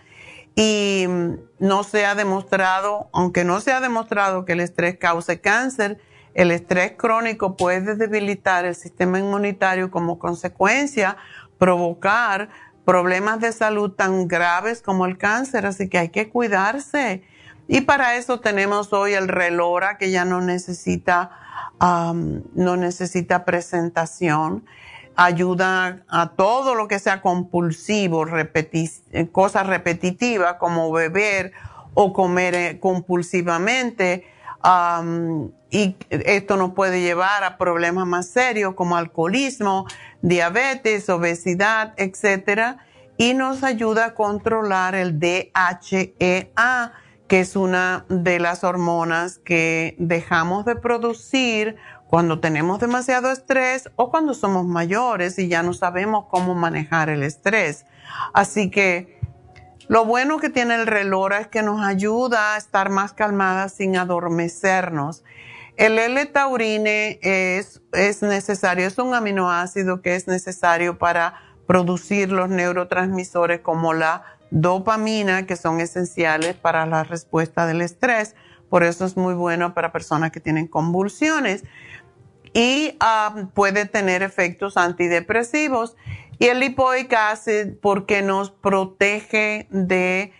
[0.62, 1.06] y
[1.60, 6.02] no se ha demostrado, aunque no se ha demostrado que el estrés cause cáncer,
[6.34, 11.16] el estrés crónico puede debilitar el sistema inmunitario como consecuencia,
[11.58, 12.50] provocar
[12.84, 17.24] problemas de salud tan graves como el cáncer, así que hay que cuidarse.
[17.70, 21.32] Y para eso tenemos hoy el relora que ya no necesita,
[21.80, 24.66] no necesita presentación.
[25.22, 28.26] Ayuda a todo lo que sea compulsivo,
[29.34, 31.52] cosas repetitivas como beber
[31.94, 34.26] o comer eh, compulsivamente
[35.72, 39.86] y esto nos puede llevar a problemas más serios como alcoholismo,
[40.22, 42.78] diabetes, obesidad, etcétera,
[43.18, 46.94] y nos ayuda a controlar el DHEA,
[47.28, 51.76] que es una de las hormonas que dejamos de producir
[52.10, 57.22] cuando tenemos demasiado estrés o cuando somos mayores y ya no sabemos cómo manejar el
[57.22, 57.86] estrés.
[58.34, 59.20] Así que
[59.88, 63.96] lo bueno que tiene el relora es que nos ayuda a estar más calmadas sin
[63.96, 65.24] adormecernos.
[65.78, 71.36] El L-taurine es, es necesario, es un aminoácido que es necesario para
[71.68, 78.36] producir los neurotransmisores como la dopamina, que son esenciales para la respuesta del estrés.
[78.70, 81.64] Por eso es muy bueno para personas que tienen convulsiones.
[82.54, 85.96] Y ah, puede tener efectos antidepresivos.
[86.40, 90.34] Y el lipoic acid porque nos protege de,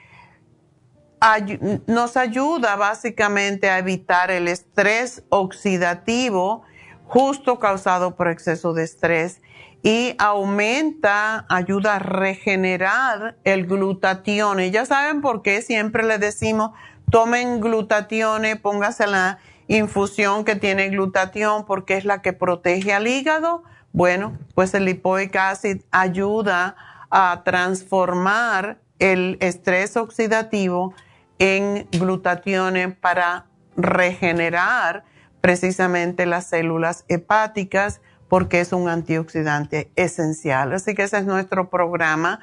[1.88, 6.64] nos ayuda básicamente a evitar el estrés oxidativo
[7.04, 9.42] justo causado por exceso de estrés
[9.82, 14.60] y aumenta, ayuda a regenerar el glutatión.
[14.60, 16.72] Ya saben por qué siempre le decimos,
[17.12, 23.64] tomen glutatión, póngase la infusión que tiene glutatión porque es la que protege al hígado
[23.92, 26.76] bueno, pues el lipoic acid ayuda
[27.10, 30.94] a transformar el estrés oxidativo
[31.40, 33.46] en glutatión para
[33.76, 35.06] regenerar
[35.42, 40.74] precisamente las células hepáticas porque es un antioxidante esencial.
[40.74, 42.42] Así que ese es nuestro programa.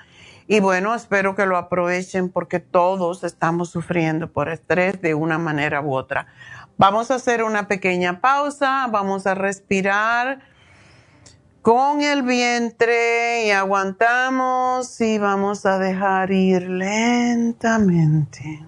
[0.48, 5.80] Y bueno, espero que lo aprovechen porque todos estamos sufriendo por estrés de una manera
[5.80, 6.28] u otra.
[6.78, 10.40] Vamos a hacer una pequeña pausa, vamos a respirar
[11.62, 18.64] con el vientre y aguantamos y vamos a dejar ir lentamente.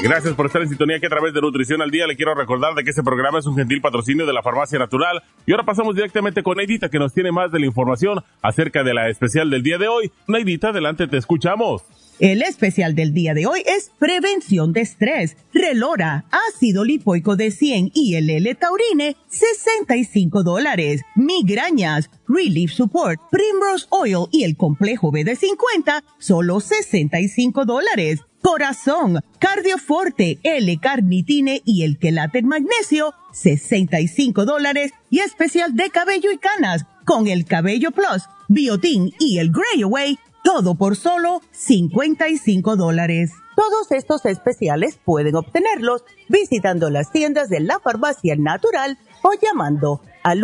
[0.00, 2.74] Gracias por estar en sintonía que a través de Nutrición al Día le quiero recordar
[2.74, 5.22] de que este programa es un gentil patrocinio de la Farmacia Natural.
[5.44, 8.94] Y ahora pasamos directamente con Neidita que nos tiene más de la información acerca de
[8.94, 10.12] la especial del día de hoy.
[10.28, 11.82] Neidita, adelante, te escuchamos.
[12.20, 17.90] El especial del día de hoy es prevención de estrés, relora, ácido lipoico de 100
[17.94, 25.36] y el L-taurine, 65 dólares, migrañas, relief support, primrose oil y el complejo B de
[25.36, 28.24] 50, solo 65 dólares.
[28.48, 34.92] Corazón, Cardioforte, L-Carnitine y el quelate magnesio, 65 dólares.
[35.10, 40.18] Y especial de cabello y canas, con el Cabello Plus, Biotin y el Grey Away,
[40.42, 43.32] todo por solo 55 dólares.
[43.54, 50.40] Todos estos especiales pueden obtenerlos visitando las tiendas de la farmacia natural o llamando al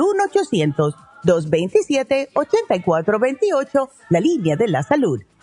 [1.25, 5.23] 1-800-227-8428, la línea de la salud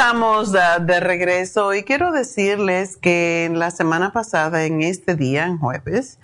[0.00, 5.58] Estamos de, regreso y quiero decirles que en la semana pasada, en este día, en
[5.58, 6.18] jueves,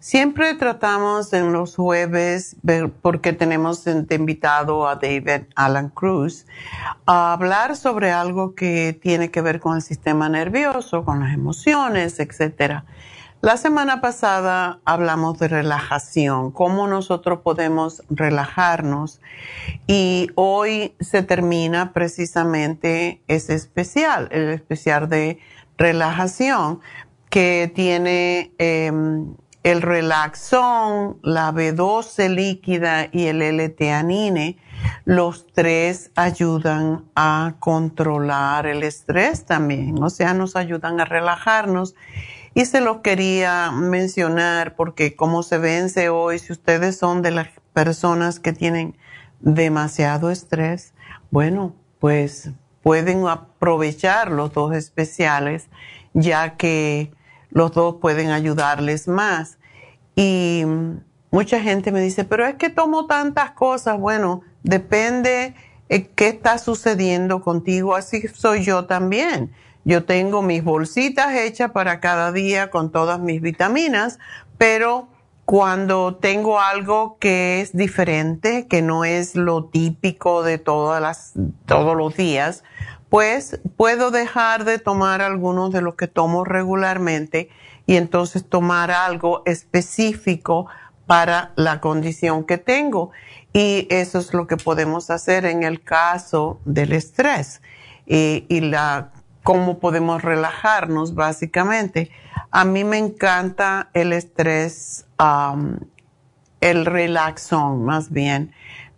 [0.00, 2.56] siempre tratamos en los jueves,
[3.02, 6.44] porque tenemos de invitado a David Alan Cruz,
[7.06, 12.18] a hablar sobre algo que tiene que ver con el sistema nervioso, con las emociones,
[12.18, 12.84] etcétera.
[13.42, 19.18] La semana pasada hablamos de relajación, cómo nosotros podemos relajarnos
[19.86, 25.38] y hoy se termina precisamente ese especial, el especial de
[25.78, 26.80] relajación
[27.30, 34.58] que tiene em, el relaxón, la B12 líquida y el L-teanine.
[35.06, 41.94] Los tres ayudan a controlar el estrés también, o sea, nos ayudan a relajarnos
[42.54, 47.48] y se lo quería mencionar porque como se vence hoy, si ustedes son de las
[47.72, 48.96] personas que tienen
[49.40, 50.92] demasiado estrés,
[51.30, 52.50] bueno, pues
[52.82, 55.68] pueden aprovechar los dos especiales
[56.12, 57.12] ya que
[57.50, 59.58] los dos pueden ayudarles más.
[60.16, 60.64] Y
[61.30, 63.98] mucha gente me dice, pero es que tomo tantas cosas.
[63.98, 65.54] Bueno, depende
[65.88, 69.52] de qué está sucediendo contigo, así soy yo también.
[69.84, 74.18] Yo tengo mis bolsitas hechas para cada día con todas mis vitaminas,
[74.58, 75.08] pero
[75.44, 81.32] cuando tengo algo que es diferente, que no es lo típico de todas las,
[81.66, 82.62] todos los días,
[83.08, 87.48] pues puedo dejar de tomar algunos de los que tomo regularmente
[87.86, 90.68] y entonces tomar algo específico
[91.06, 93.10] para la condición que tengo.
[93.52, 97.60] Y eso es lo que podemos hacer en el caso del estrés.
[98.06, 99.10] Y, la
[99.50, 102.12] cómo podemos relajarnos básicamente.
[102.52, 105.06] A mí me encanta el estrés,
[106.60, 108.52] el relaxón más bien.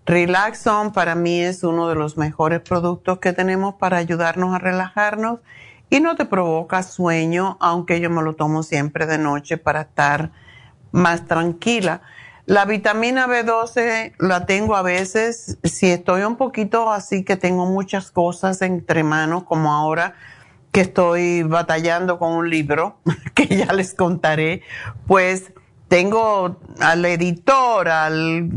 [0.05, 5.41] Relaxón para mí es uno de los mejores productos que tenemos para ayudarnos a relajarnos
[5.89, 10.33] y no te provoca sueño, aunque yo me lo tomo siempre de noche para estar
[10.91, 12.03] más tranquila.
[12.45, 18.11] La vitamina B12 la tengo a veces si estoy un poquito así que tengo muchas
[18.11, 20.15] cosas entre manos, como ahora
[20.73, 22.97] que estoy batallando con un libro,
[23.35, 24.63] que ya les contaré,
[25.07, 25.53] pues
[25.89, 28.51] tengo al editor, al,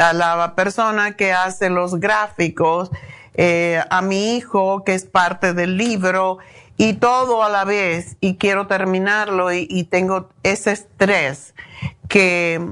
[0.00, 2.90] a la persona que hace los gráficos,
[3.34, 6.38] eh, a mi hijo que es parte del libro
[6.76, 11.54] y todo a la vez y quiero terminarlo y, tengo ese estrés
[12.08, 12.66] que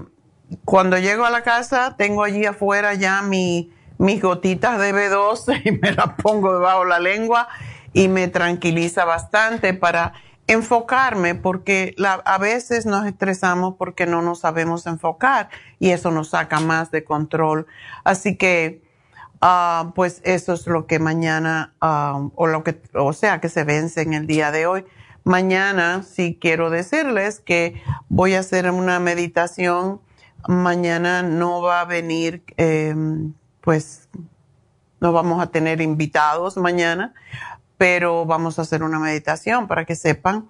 [0.64, 5.72] cuando llego a la casa tengo allí afuera ya mi, mis gotitas de B12 y
[5.72, 7.48] me las pongo debajo de la lengua
[7.94, 10.12] y me tranquiliza bastante para
[10.46, 16.60] enfocarme porque a veces nos estresamos porque no nos sabemos enfocar y eso nos saca
[16.60, 17.66] más de control.
[18.02, 18.82] Así que,
[19.40, 23.64] ah, pues eso es lo que mañana, ah, o lo que, o sea, que se
[23.64, 24.84] vence en el día de hoy.
[25.22, 30.02] Mañana sí quiero decirles que voy a hacer una meditación.
[30.46, 33.32] Mañana no va a venir, em,
[33.62, 34.10] pues,
[35.00, 37.14] no vamos a tener invitados mañana
[37.78, 40.48] pero vamos a hacer una meditación para que sepan.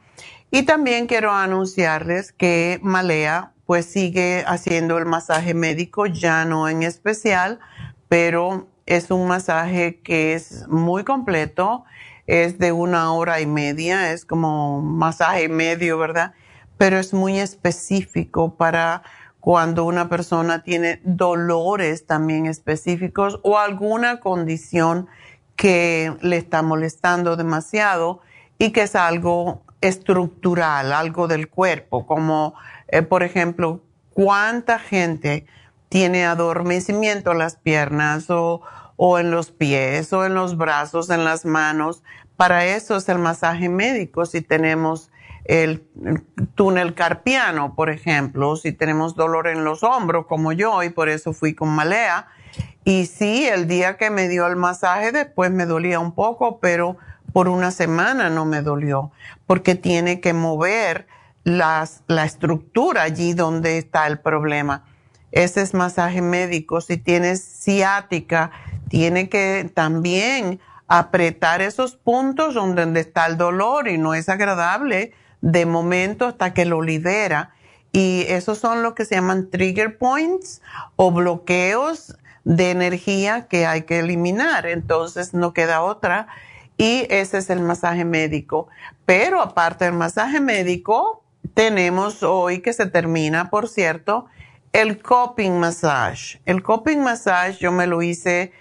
[0.51, 6.83] Y también quiero anunciarles que Malea pues sigue haciendo el masaje médico, ya no en
[6.83, 7.61] especial,
[8.09, 11.85] pero es un masaje que es muy completo,
[12.27, 16.35] es de una hora y media, es como masaje medio, ¿verdad?
[16.77, 19.03] Pero es muy específico para
[19.41, 25.07] cuando una persona tiene dolores también específicos o alguna condición
[25.57, 28.21] que le está molestando demasiado
[28.59, 32.55] y que es algo estructural, algo del cuerpo, como
[32.89, 33.81] eh, por ejemplo,
[34.13, 35.47] cuánta gente
[35.89, 38.63] tiene adormecimiento en las piernas o,
[38.97, 42.03] o en los pies o en los brazos, en las manos.
[42.37, 44.27] Para eso es el masaje médico.
[44.27, 45.11] Si tenemos
[45.45, 45.87] el
[46.55, 51.33] túnel carpiano, por ejemplo, si tenemos dolor en los hombros, como yo, y por eso
[51.33, 52.27] fui con Malea.
[52.85, 56.99] Y sí, el día que me dio el masaje, después me dolía un poco, pero
[57.33, 59.11] por una semana no me dolió,
[59.47, 61.07] porque tiene que mover
[61.45, 64.85] las, la estructura allí donde está el problema.
[65.33, 66.81] Ese es masaje médico.
[66.81, 68.53] Si tienes ciática,
[68.89, 75.67] tiene que también apretar esos puntos donde está el dolor y no es agradable de
[75.67, 77.55] momento hasta que lo libera.
[77.93, 80.63] Y esos son lo que se llaman trigger points
[80.97, 84.67] o bloqueos de energía que hay que eliminar.
[84.67, 86.29] Entonces no queda otra.
[86.77, 88.69] Y ese es el masaje médico.
[89.07, 91.25] Pero aparte del masaje médico,
[91.55, 94.27] tenemos hoy que se termina, por cierto,
[94.73, 96.41] el coping massage.
[96.47, 98.53] El coping massage yo me lo hice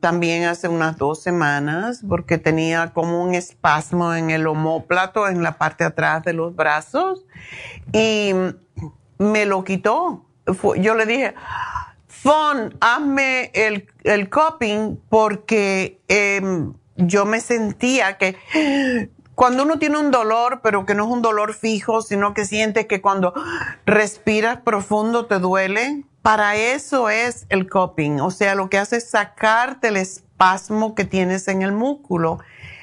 [0.00, 5.58] también hace unas dos semanas porque tenía como un espasmo en el homóplato, en la
[5.58, 7.26] parte atrás de los brazos
[7.92, 8.32] y
[9.18, 10.24] me lo quitó.
[10.78, 11.34] Yo le dije,
[12.22, 18.36] Fon, hazme el, el coping porque em, yo me sentía que
[19.34, 22.84] cuando uno tiene un dolor, pero que no es un dolor fijo, sino que sientes
[22.84, 23.32] que cuando
[23.86, 28.20] respiras profundo te duele, para eso es el coping.
[28.20, 32.38] O sea, lo que hace es sacarte el espasmo que tienes en el músculo.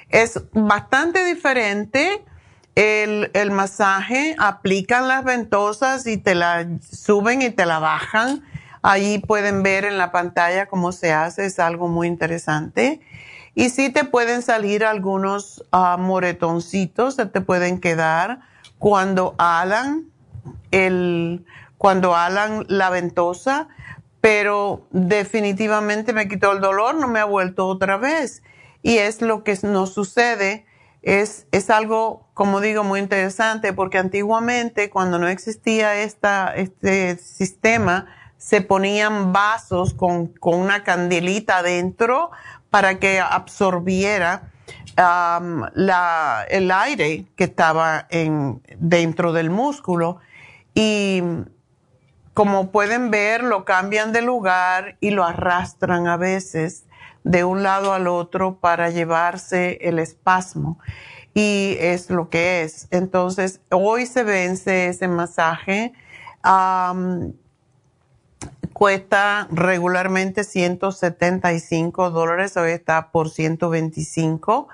[0.10, 2.26] Es bastante diferente
[2.74, 8.44] el, el masaje, aplican las ventosas y te la suben y te la bajan.
[8.82, 13.02] Ahí pueden ver en la pantalla cómo se hace, es algo muy interesante.
[13.56, 18.42] Y sí te pueden salir algunos uh, moretoncitos, se te pueden quedar
[18.78, 20.06] cuando alan
[20.72, 21.44] el,
[21.78, 23.68] cuando alan la ventosa,
[24.22, 28.44] pero definitivamente me quitó el dolor, no me ha vuelto otra vez.
[28.84, 30.66] Y es lo que nos sucede,
[31.02, 38.08] es, es algo, como digo, muy interesante, porque antiguamente cuando no existía este sistema,
[38.38, 42.32] se ponían vasos con, con una candelita adentro
[42.70, 44.52] para que absorbiera
[44.98, 45.64] um,
[46.50, 50.20] el aire que estaba en, dentro del músculo.
[50.74, 51.24] Y
[52.34, 56.84] como pueden ver, lo cambian de lugar y lo arrastran a veces
[57.24, 60.80] de un lado al otro para llevarse el espasmo.
[61.34, 62.88] Y es lo que es.
[62.92, 65.94] Entonces, hoy se vence ese masaje.
[68.78, 74.68] Cuesta regularmente 175 dólares, hoy está por 125.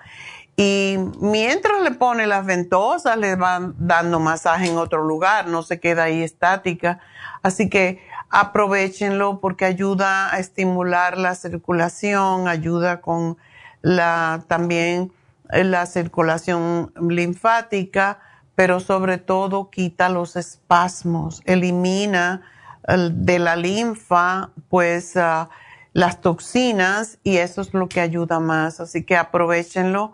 [0.57, 5.79] Y mientras le pone las ventosas, le van dando masaje en otro lugar, no se
[5.79, 6.99] queda ahí estática.
[7.43, 13.37] Así que aprovechenlo porque ayuda a estimular la circulación, ayuda con
[13.81, 15.13] la, también
[15.49, 18.19] la circulación linfática,
[18.55, 22.41] pero sobre todo quita los espasmos, elimina
[22.87, 25.49] de la linfa, pues ah,
[25.93, 28.79] las toxinas y eso es lo que ayuda más.
[28.79, 30.13] Así que aprovechenlo.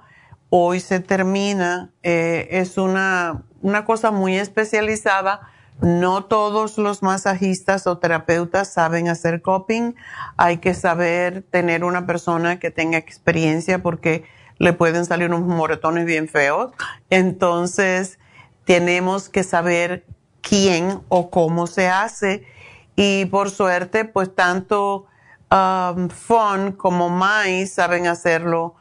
[0.50, 1.92] Hoy se termina.
[2.04, 5.42] Eh, es una, una cosa muy especializada.
[5.82, 9.96] No todos los masajistas o terapeutas saben hacer coping.
[10.36, 14.26] Hay que saber tener una persona que tenga experiencia porque
[14.58, 16.74] le pueden salir unos moretones bien feos.
[17.10, 18.20] Entonces,
[18.66, 20.06] tenemos que saber
[20.42, 22.44] quién o cómo se hace
[23.02, 25.06] y por suerte, pues tanto
[25.50, 28.76] um, Fun como Mai saben hacerlo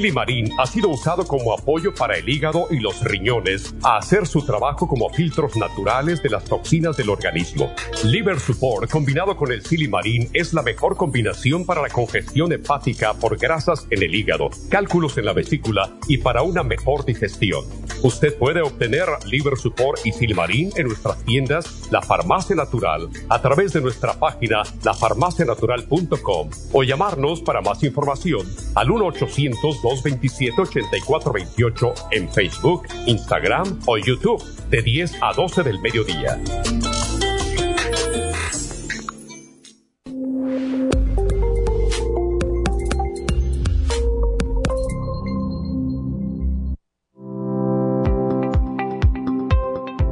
[0.01, 4.43] Silimarín ha sido usado como apoyo para el hígado y los riñones a hacer su
[4.43, 7.71] trabajo como filtros naturales de las toxinas del organismo.
[8.03, 13.37] Liver Support combinado con el Silimarín es la mejor combinación para la congestión hepática por
[13.37, 17.63] grasas en el hígado, cálculos en la vesícula y para una mejor digestión.
[18.01, 23.73] Usted puede obtener Liver Support y Silimarín en nuestras tiendas La Farmacia Natural a través
[23.73, 32.87] de nuestra página lafarmacianatural.com o llamarnos para más información al 1 800 227-8428 en Facebook,
[33.07, 36.39] Instagram o YouTube de 10 a 12 del mediodía.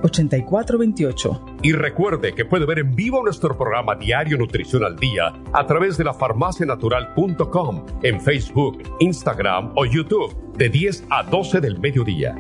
[0.83, 1.41] 809-227-8428.
[1.63, 5.97] Y recuerde que puede ver en vivo nuestro programa Diario Nutrición al Día a través
[5.97, 12.35] de la farmacianatural.com en Facebook, Instagram o YouTube de 10 a 12 del mediodía.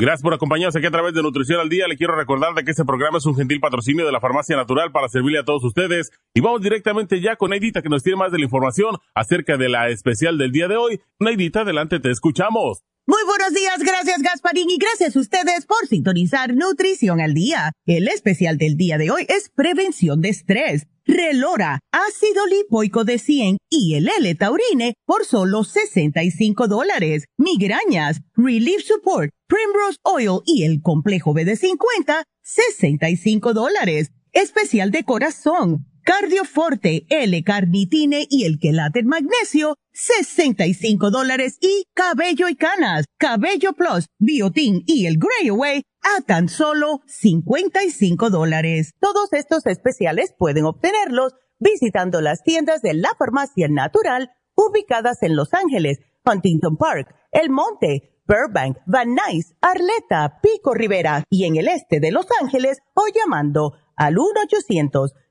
[0.00, 1.86] Gracias por acompañarnos aquí a través de Nutrición al Día.
[1.86, 4.90] Le quiero recordar de que este programa es un gentil patrocinio de la Farmacia Natural
[4.92, 6.10] para servirle a todos ustedes.
[6.32, 9.68] Y vamos directamente ya con Neidita que nos tiene más de la información acerca de
[9.68, 11.00] la especial del día de hoy.
[11.18, 12.82] Neidita, adelante, te escuchamos.
[13.10, 17.72] Muy buenos días, gracias Gasparín y gracias a ustedes por sintonizar Nutrición al Día.
[17.84, 20.86] El especial del día de hoy es prevención de estrés.
[21.06, 27.24] Relora, ácido lipoico de 100 y el L-Taurine por solo 65 dólares.
[27.36, 34.12] Migrañas, Relief Support, Primrose Oil y el complejo B de 50, 65 dólares.
[34.32, 43.04] Especial de corazón, Cardioforte, L-Carnitine y el quelate magnesio, 65 dólares y cabello y canas,
[43.18, 48.94] cabello plus, biotin y el Grey Away a tan solo 55 dólares.
[48.98, 55.52] Todos estos especiales pueden obtenerlos visitando las tiendas de la farmacia natural ubicadas en Los
[55.52, 62.00] Ángeles, Huntington Park, El Monte, Burbank, Van Nuys, Arleta, Pico Rivera y en el este
[62.00, 64.16] de Los Ángeles o llamando al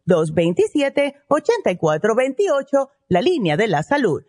[0.06, 4.29] 1-800-227-8428, la línea de la salud.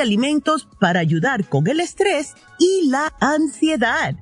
[0.00, 4.16] Alimentos para ayudar con el estrés y la ansiedad.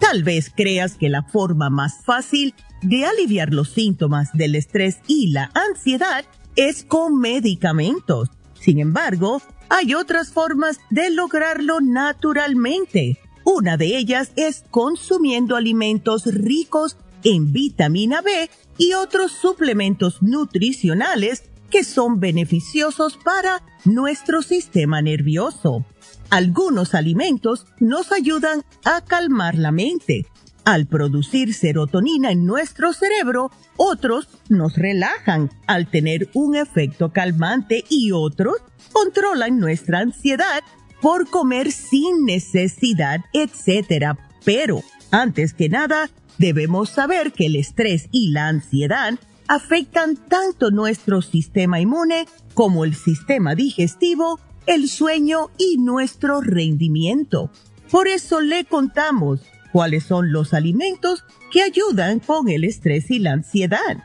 [0.00, 5.28] Tal vez creas que la forma más fácil de aliviar los síntomas del estrés y
[5.30, 6.24] la ansiedad
[6.56, 8.30] es con medicamentos.
[8.60, 13.18] Sin embargo, hay otras formas de lograrlo naturalmente.
[13.44, 21.44] Una de ellas es consumiendo alimentos ricos en vitamina B y otros suplementos nutricionales
[21.74, 25.84] que son beneficiosos para nuestro sistema nervioso.
[26.30, 30.24] Algunos alimentos nos ayudan a calmar la mente.
[30.64, 38.12] Al producir serotonina en nuestro cerebro, otros nos relajan al tener un efecto calmante y
[38.12, 38.58] otros
[38.92, 40.62] controlan nuestra ansiedad
[41.00, 44.16] por comer sin necesidad, etc.
[44.44, 46.08] Pero, antes que nada,
[46.38, 49.18] debemos saber que el estrés y la ansiedad
[49.48, 57.50] afectan tanto nuestro sistema inmune como el sistema digestivo, el sueño y nuestro rendimiento.
[57.90, 59.40] Por eso le contamos
[59.72, 64.04] cuáles son los alimentos que ayudan con el estrés y la ansiedad.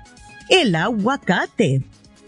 [0.49, 1.83] El aguacate,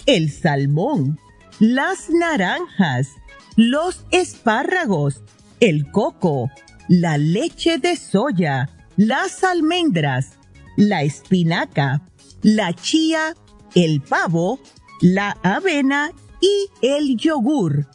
[0.06, 1.20] el salmón,
[1.60, 3.10] las naranjas,
[3.56, 5.22] los espárragos,
[5.60, 6.52] el coco,
[6.88, 10.34] la leche de soya, las almendras,
[10.78, 12.02] la espinaca,
[12.42, 13.36] la chía,
[13.76, 14.60] el pavo,
[15.02, 17.88] la avena y el yogur.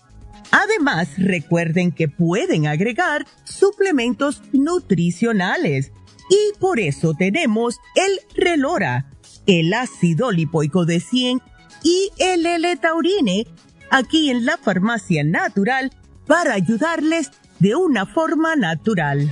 [0.50, 5.92] Además, recuerden que pueden agregar suplementos nutricionales
[6.30, 9.10] y por eso tenemos el relora,
[9.46, 11.40] el ácido lipoico de 100
[11.82, 13.46] y el L-taurine
[13.90, 15.92] aquí en la farmacia natural
[16.26, 19.30] para ayudarles de una forma natural.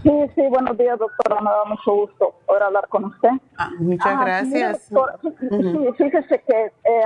[0.04, 1.42] Sí, sí, buenos días, doctora.
[1.42, 3.30] Me da mucho gusto poder hablar con usted.
[3.58, 4.90] Ah, muchas gracias.
[4.90, 7.04] sí, fíjese que, eh,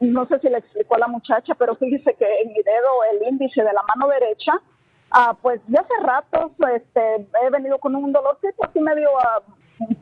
[0.00, 3.28] no sé si le explicó a la muchacha, pero fíjese que en mi dedo, el
[3.28, 4.52] índice de la mano derecha,
[5.12, 9.52] ah, pues ya hace rato este, he venido con un dolorcito así medio uh,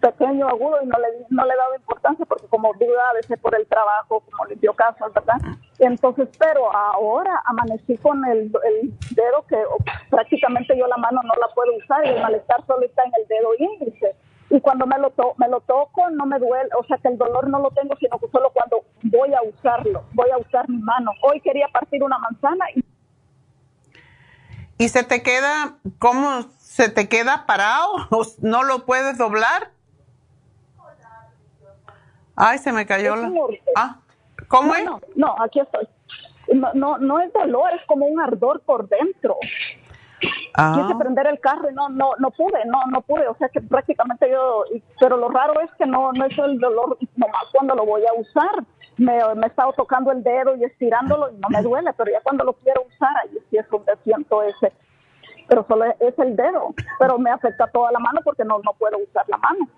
[0.01, 3.39] pequeño, agudo y no le, no le he dado importancia porque como digo, a veces
[3.41, 5.37] por el trabajo, como dio casas, ¿verdad?
[5.79, 9.57] Entonces, pero ahora amanecí con el, el, dedo que
[10.11, 13.29] prácticamente yo la mano no la puedo usar y el malestar solo está en el
[13.29, 14.15] dedo índice.
[14.51, 17.17] Y cuando me lo, to me lo toco no me duele, o sea que el
[17.17, 20.79] dolor no lo tengo, sino que solo cuando voy a usarlo, voy a usar mi
[20.79, 21.11] mano.
[21.23, 22.85] Hoy quería partir una manzana y...
[24.79, 28.09] ¿Y se te queda, cómo se te queda parado?
[28.41, 29.71] ¿No lo puedes doblar?
[32.35, 33.31] Ay, se me cayó la...
[33.77, 33.97] Ah,
[34.49, 34.85] ¿cómo es?
[34.87, 35.87] No, no, aquí estoy.
[36.55, 39.37] No, no, no es dolor, es como un ardor por dentro.
[40.55, 40.81] Ah.
[40.81, 43.29] Quise prender el carro y no, no, no pude, no, no pude.
[43.29, 44.65] O sea que prácticamente yo,
[44.99, 48.19] pero lo raro es que no, no es el dolor nomás cuando lo voy a
[48.19, 48.65] usar.
[48.97, 52.21] Me, me he estado tocando el dedo y estirándolo y no me duele, pero ya
[52.23, 54.73] cuando lo quiero usar, ahí sí es donde siento ese.
[55.53, 58.97] Pero solo es el dedo, pero me afecta toda la mano porque no, no puedo
[58.97, 59.69] usar la mano.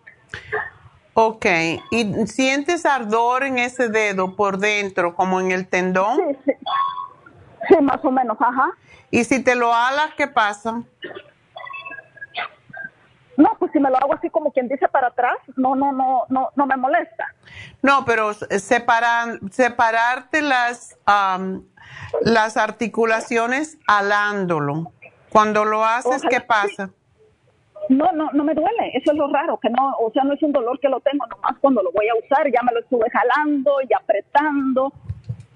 [1.15, 1.47] Ok,
[1.91, 6.17] ¿y sientes ardor en ese dedo por dentro, como en el tendón?
[6.17, 6.53] Sí, sí.
[7.67, 8.71] Sí, más o menos, ajá.
[9.11, 10.81] ¿Y si te lo alas, qué pasa?
[13.37, 16.23] No, pues si me lo hago así como quien dice para atrás, no, no, no,
[16.29, 17.35] no, no me molesta.
[17.83, 20.97] No, pero separar, separarte las,
[22.21, 24.93] las articulaciones alándolo.
[25.35, 26.91] Cuando lo haces, ¿qué pasa?
[27.89, 30.41] No, no, no me duele, eso es lo raro, que no, o sea, no es
[30.45, 33.11] un dolor que lo tengo nomás cuando lo voy a usar, ya me lo estuve
[33.11, 34.93] jalando y apretando,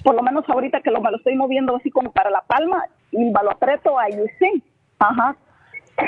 [0.03, 2.87] por lo menos ahorita que lo, me lo estoy moviendo así como para la palma
[3.13, 4.65] y me lo aprieto ahí sí,
[4.99, 5.37] ajá.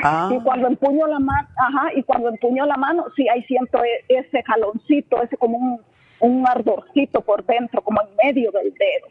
[0.03, 0.31] Ah.
[0.33, 4.05] Y cuando empuño la mano, ajá, y cuando empuño la mano, sí, ahí siento e,
[4.09, 5.81] ese jaloncito, ese como un,
[6.18, 9.07] un ardorcito por dentro, como en medio del dedo.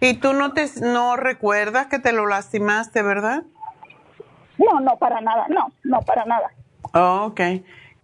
[0.00, 3.44] ¿Y tú no te no recuerdas que te lo lastimaste, verdad?
[4.58, 6.50] No, no, para nada, no, no, para nada.
[6.94, 7.40] Oh, ok.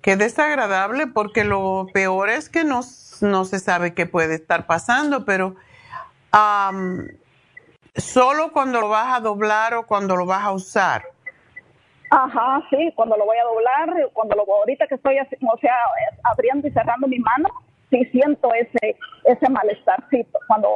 [0.02, 2.80] Qué desagradable porque lo peor es que no,
[3.20, 5.54] no se sabe qué puede estar pasando, pero
[7.94, 11.04] solo cuando lo vas a doblar o cuando lo vas a usar.
[12.10, 15.76] Ajá, sí, cuando lo voy a doblar, cuando lo ahorita que estoy, o sea,
[16.24, 17.48] abriendo y cerrando mi mano,
[17.88, 20.38] sí siento ese ese malestarcito.
[20.46, 20.68] Cuando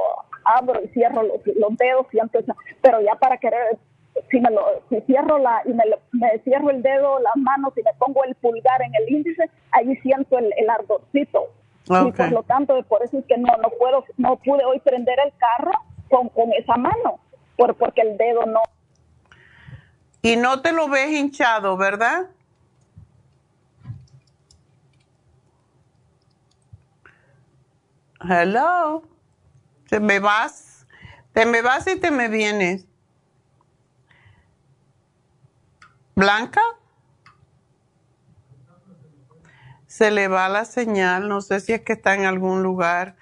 [0.44, 2.54] abro y cierro los, los dedos, siento eso.
[2.80, 3.76] Pero ya para querer
[4.30, 7.82] si me lo si cierro la y me, me, cierro el dedo las manos y
[7.82, 11.48] me pongo el pulgar en el índice ahí siento el, el ardorcito.
[11.88, 15.18] Y por lo tanto por eso es que no no puedo no pude hoy prender
[15.24, 15.72] el carro
[16.08, 17.20] con, con esa mano
[17.56, 18.62] por porque el dedo no.
[20.22, 22.26] Y no te lo ves hinchado verdad
[28.20, 29.02] hello.
[29.88, 30.86] Te me vas
[31.32, 32.86] te me vas y te me vienes
[36.18, 36.62] Blanca.
[39.86, 43.16] Se le va la señal, no sé si es que está en algún lugar.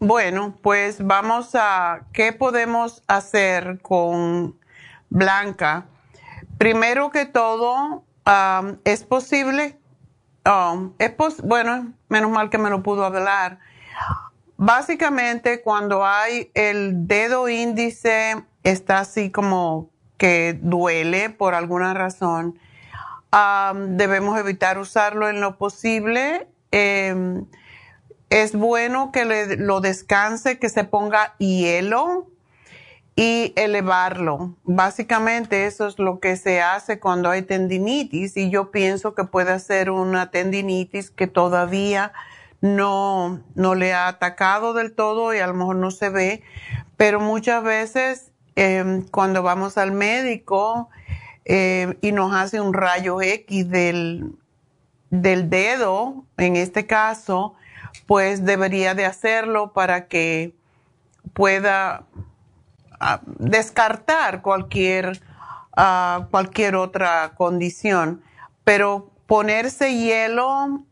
[0.00, 4.60] Bueno, pues vamos a, ¿qué podemos hacer con
[5.08, 5.86] Blanca?
[6.58, 8.04] Primero que todo,
[8.84, 9.78] es posible,
[10.44, 13.58] um, es bueno, menos mal que me lo pudo hablar.
[14.58, 22.58] Básicamente, cuando hay el dedo índice, está así como que duele por alguna razón,
[23.88, 26.46] debemos evitar usarlo en lo posible.
[26.70, 27.46] Em,
[28.30, 32.28] es bueno que le, lo descanse, que se ponga hielo
[33.16, 34.56] y elevarlo.
[34.64, 39.58] Básicamente eso es lo que se hace cuando hay tendinitis y yo pienso que puede
[39.60, 42.12] ser una tendinitis que todavía
[42.60, 46.42] no, no le ha atacado del todo y a lo mejor no se ve,
[46.96, 50.88] pero muchas veces Em, cuando vamos al médico
[51.44, 54.32] em, y nos hace un rayo X del,
[55.10, 57.54] del dedo, en este caso,
[58.06, 60.54] pues debería de hacerlo para que
[61.32, 62.04] pueda
[63.00, 65.20] ah, descartar cualquier,
[65.76, 68.22] ah, cualquier otra condición.
[68.64, 70.84] Pero ponerse hielo,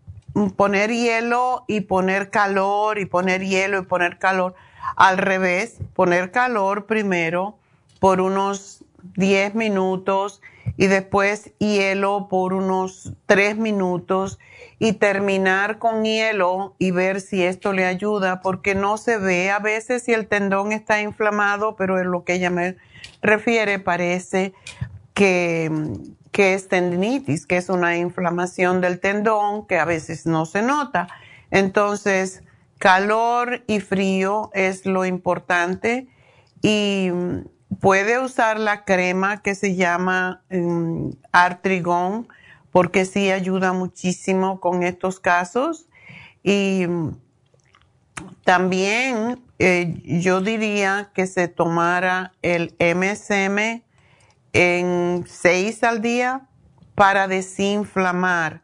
[0.56, 4.54] poner hielo y poner calor y poner hielo y poner calor,
[4.96, 7.58] al revés, poner calor primero
[8.00, 8.84] por unos
[9.16, 10.40] 10 minutos
[10.76, 14.38] y después hielo por unos 3 minutos
[14.78, 19.58] y terminar con hielo y ver si esto le ayuda porque no se ve a
[19.58, 22.76] veces si el tendón está inflamado, pero es lo que ella me
[23.20, 24.54] refiere parece
[25.14, 25.70] que,
[26.30, 31.08] que es tendinitis, que es una inflamación del tendón que a veces no se nota.
[31.50, 32.42] Entonces,
[32.82, 36.08] calor y frío es lo importante
[36.62, 37.10] y
[37.80, 42.26] puede usar la crema que se llama um, Artrigón
[42.72, 45.86] porque sí ayuda muchísimo con estos casos
[46.42, 46.86] y
[48.42, 53.84] también eh, yo diría que se tomara el MSM
[54.54, 56.48] en seis al día
[56.96, 58.60] para desinflamar.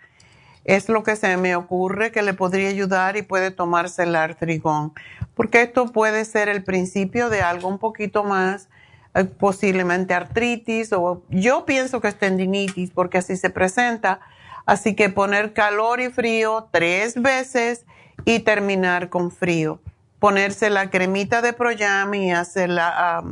[0.65, 4.93] Es lo que se me ocurre que le podría ayudar y puede tomarse el artrigón,
[5.35, 8.69] porque esto puede ser el principio de algo un poquito más,
[9.15, 14.21] eh, posiblemente artritis o yo pienso que es tendinitis porque así se presenta.
[14.67, 17.87] Así que poner calor y frío tres veces
[18.27, 19.81] y terminar con frío.
[20.19, 23.25] Ponerse la cremita de Proyam y hacerla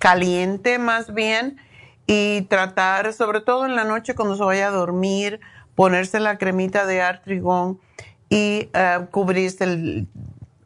[0.00, 1.58] caliente más bien
[2.04, 5.40] y tratar, sobre todo en la noche cuando se vaya a dormir,
[5.80, 7.80] ponerse la cremita de artrigón
[8.28, 10.06] y eh, cubrirse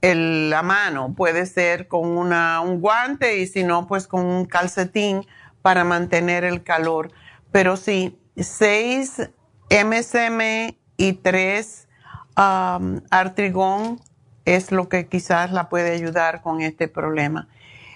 [0.03, 1.15] la mano.
[1.15, 5.25] Puede ser con un guante y si no, pues con un calcetín
[5.63, 7.13] para mantener el calor.
[7.53, 9.31] Pero sí, 6
[9.71, 11.89] MSM y 3
[12.37, 14.01] um, artrigón
[14.45, 17.47] es lo que quizás la puede ayudar con este problema.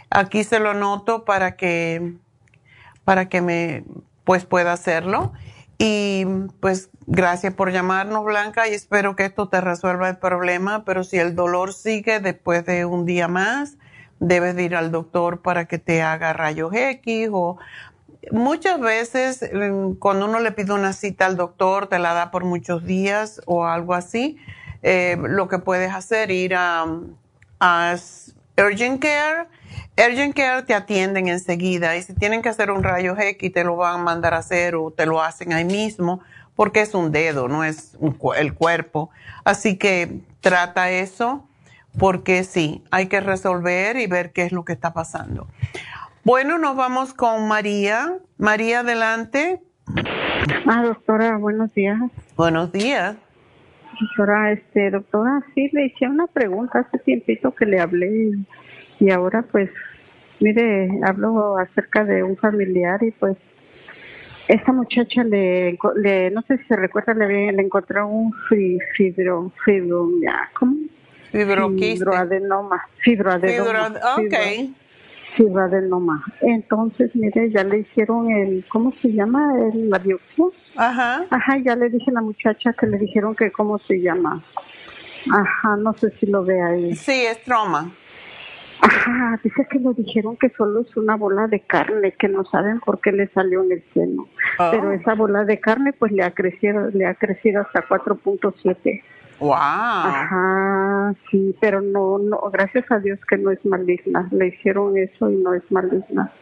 [0.09, 2.15] Aquí se lo noto para que,
[3.03, 3.82] para que me
[4.23, 5.32] pues pueda hacerlo.
[5.79, 6.25] Y
[6.61, 11.19] pues gracias por llamarnos, Blanca, y espero que esto te resuelva el problema, pero si
[11.19, 13.79] el dolor sigue después de un día más,
[14.19, 17.59] debes ir al doctor para que te haga rayos X o
[18.33, 22.45] muchas veces mm, cuando uno le pide una cita al doctor, te la da por
[22.45, 24.37] muchos días o algo así.
[24.83, 26.87] Eh, lo que puedes hacer ir a,
[27.61, 27.97] a
[28.57, 29.49] Urgent Care.
[29.99, 33.75] Urgent Care te atienden enseguida y si tienen que hacer un rayo X te lo
[33.75, 36.20] van a mandar a hacer o te lo hacen ahí mismo
[36.55, 37.99] porque es un dedo, no es
[38.37, 39.11] el cuerpo.
[39.45, 41.49] Así que trata eso
[41.99, 45.49] porque sí, hay que resolver y ver qué es lo que está pasando.
[46.23, 48.19] Bueno, nos vamos con María.
[48.39, 49.61] María, adelante.
[50.66, 51.99] Ah, doctora, buenos días.
[52.37, 53.16] Buenos días.
[54.01, 58.33] Doctora, este, doctora, sí, le hice una pregunta hace tiempito que le hablé
[59.01, 59.70] y ahora pues,
[60.40, 63.36] mire, hablo acerca de un familiar y pues
[64.48, 68.32] esta muchacha le, le no sé si se recuerda, le, le encontró un
[68.97, 70.10] fibro, fibro,
[70.59, 70.77] ¿cómo?
[71.31, 72.86] Fibroadenoma.
[73.02, 73.86] Fibroadenoma.
[74.16, 74.74] Fibro, ok
[75.89, 76.24] noma.
[76.40, 79.52] Entonces, mire, ya le hicieron el, ¿cómo se llama?
[79.73, 80.47] El, la biopsia.
[80.77, 81.24] Ajá.
[81.31, 84.43] Ajá, ya le dije a la muchacha que le dijeron que cómo se llama.
[85.31, 86.94] Ajá, no sé si lo ve ahí.
[86.94, 87.93] Sí, es trauma.
[88.81, 92.81] Ajá, dice que le dijeron que solo es una bola de carne, que no saben
[92.81, 94.29] por qué le salió en el seno.
[94.59, 94.69] Oh.
[94.71, 99.03] Pero esa bola de carne pues le ha crecido, le ha crecido hasta 4.7.
[99.41, 99.53] Wow.
[99.53, 104.29] Ajá, sí, pero no, no, gracias a Dios que no es maligna.
[104.33, 106.33] Le hicieron eso y no es maligna.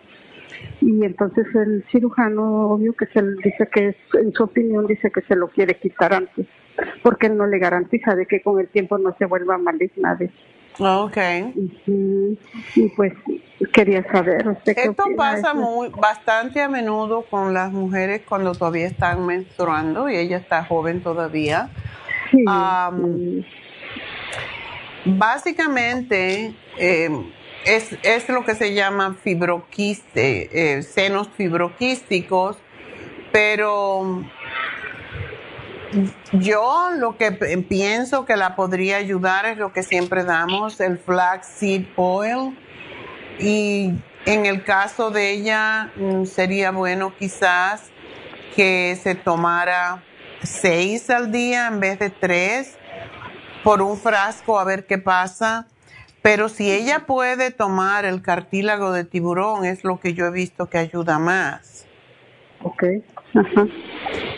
[0.81, 5.37] Y entonces el cirujano, obvio que se dice que, en su opinión, dice que se
[5.37, 6.47] lo quiere quitar antes,
[7.03, 10.15] porque él no le garantiza de que con el tiempo no se vuelva maligna.
[10.15, 10.31] De
[10.79, 11.17] Ok.
[11.87, 13.13] Y, pues
[13.73, 14.59] quería saber.
[14.65, 20.37] Esto pasa muy bastante a menudo con las mujeres cuando todavía están menstruando y ella
[20.37, 21.71] está joven todavía
[25.07, 27.31] básicamente em,
[27.65, 32.59] es, lo que se llama fibroquiste, eh, senos fibroquísticos,
[33.33, 34.25] pero
[36.33, 41.87] yo lo que pienso que la podría ayudar es lo que siempre damos, el flaxseed
[41.97, 42.59] oil.
[43.39, 43.93] Y
[44.25, 47.91] en el caso de ella mm, sería bueno quizás
[48.55, 50.03] que se tomara
[50.43, 52.77] seis al día en vez de tres
[53.63, 55.67] por un frasco a ver qué pasa.
[56.23, 60.67] Pero si ella puede tomar el cartílago de tiburón, es lo que yo he visto
[60.67, 61.87] que ayuda más.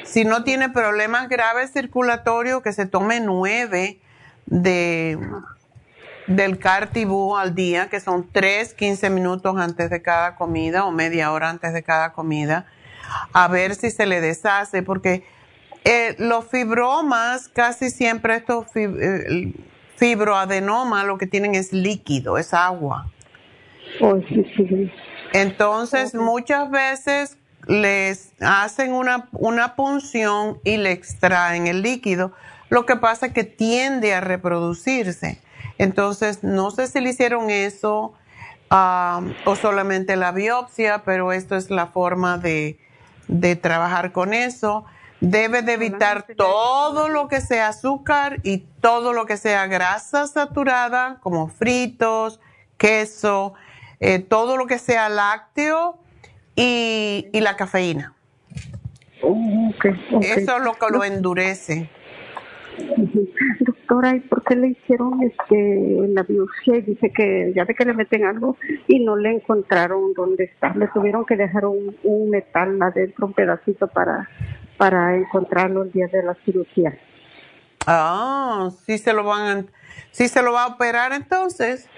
[0.05, 3.99] Si no tiene problemas graves circulatorios, que se tome nueve
[4.47, 5.19] de,
[6.27, 11.33] del cartibú al día, que son tres, quince minutos antes de cada comida o media
[11.33, 12.67] hora antes de cada comida,
[13.33, 15.25] a ver si se le deshace, porque
[15.85, 19.55] eh, los fibromas, casi siempre estos eh,
[19.97, 23.11] fibroadenoma lo que tienen es líquido, es agua.
[24.01, 24.21] Oh,
[25.33, 27.38] Entonces, muchas veces
[27.69, 32.33] les hacen una, una punción y le extraen el líquido.
[32.71, 35.41] Lo que pasa es que tiende a reproducirse.
[35.77, 38.15] Entonces, no sé si le hicieron eso
[38.71, 42.81] o solamente la biopsia, pero esto es la forma de,
[43.29, 44.87] de trabajar con eso.
[45.21, 51.19] Debe de evitar todo lo que sea azúcar y todo lo que sea grasa saturada,
[51.21, 52.41] como fritos,
[52.79, 53.53] queso,
[54.01, 55.99] eh, todo lo que sea lácteo
[56.59, 58.15] y, y la cafeína.
[59.23, 59.73] Oh,
[60.21, 61.89] eso es lo que lo endurece.
[63.61, 66.77] Doctora, ¿y por qué le hicieron este la biopsia?
[66.77, 68.57] Y dice que ya ve que le meten algo
[68.87, 70.75] y no le encontraron dónde está.
[70.75, 74.29] Le tuvieron que dejar un, un metal adentro, un pedacito para,
[74.77, 76.99] para encontrarlo el día de la cirugía.
[77.87, 79.71] Ah, sí se lo van,
[80.11, 81.89] sí se lo va a operar entonces.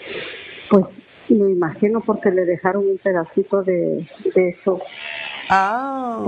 [0.70, 0.86] Pues
[1.34, 4.80] me imagino porque le dejaron un pedacito de, de eso.
[5.48, 6.22] Ah.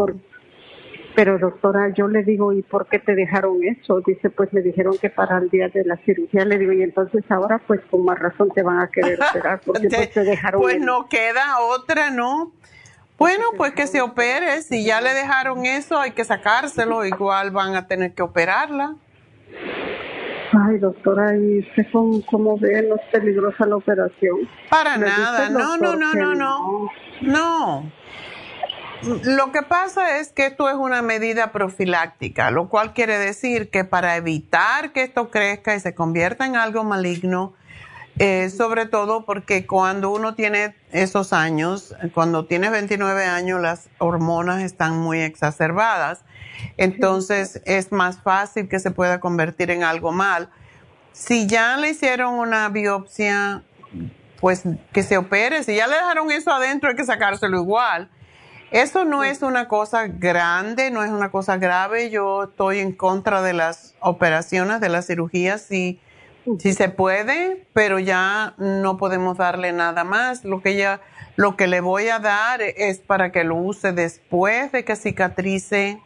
[1.15, 4.01] pero doctora, yo le digo, ¿y por qué te dejaron eso?
[4.01, 6.45] Dice, pues me dijeron que para el día de la cirugía.
[6.45, 9.89] Le digo, y entonces ahora pues con más razón te van a querer operar porque
[9.89, 10.61] te, pues, te dejaron.
[10.61, 12.53] Pues no queda otra, ¿no?
[13.19, 14.63] Bueno, pues que se opere.
[14.63, 17.05] Si ya le dejaron eso, hay que sacárselo.
[17.05, 18.97] Igual van a tener que operarla.
[20.55, 21.87] Ay, doctora, ¿y usted
[22.27, 22.87] cómo, ve?
[22.87, 24.49] ¿No es peligrosa la operación?
[24.69, 26.89] Para nada, no, no, no, no, no,
[27.23, 27.93] no.
[29.25, 33.85] Lo que pasa es que esto es una medida profiláctica, lo cual quiere decir que
[33.85, 37.55] para evitar que esto crezca y se convierta en algo maligno,
[38.23, 44.63] eh, sobre todo porque cuando uno tiene esos años, cuando tiene 29 años, las hormonas
[44.63, 46.25] están muy exacerbadas
[46.77, 50.51] entonces es más fácil que se pueda convertir en algo mal.
[51.13, 53.63] Si ya le hicieron una biopsia,
[54.41, 54.63] pues
[54.93, 55.63] que se opere.
[55.63, 58.11] Si ya le dejaron eso adentro, hay que sacárselo igual.
[58.71, 62.11] Eso no es una cosa grande, no es una cosa grave.
[62.11, 66.01] Yo estoy en contra de las operaciones, de las cirugías, si,
[66.59, 70.45] si se puede, pero ya no podemos darle nada más.
[70.45, 71.01] Lo que ya,
[71.37, 76.01] lo que le voy a dar es para que lo use después de que cicatrice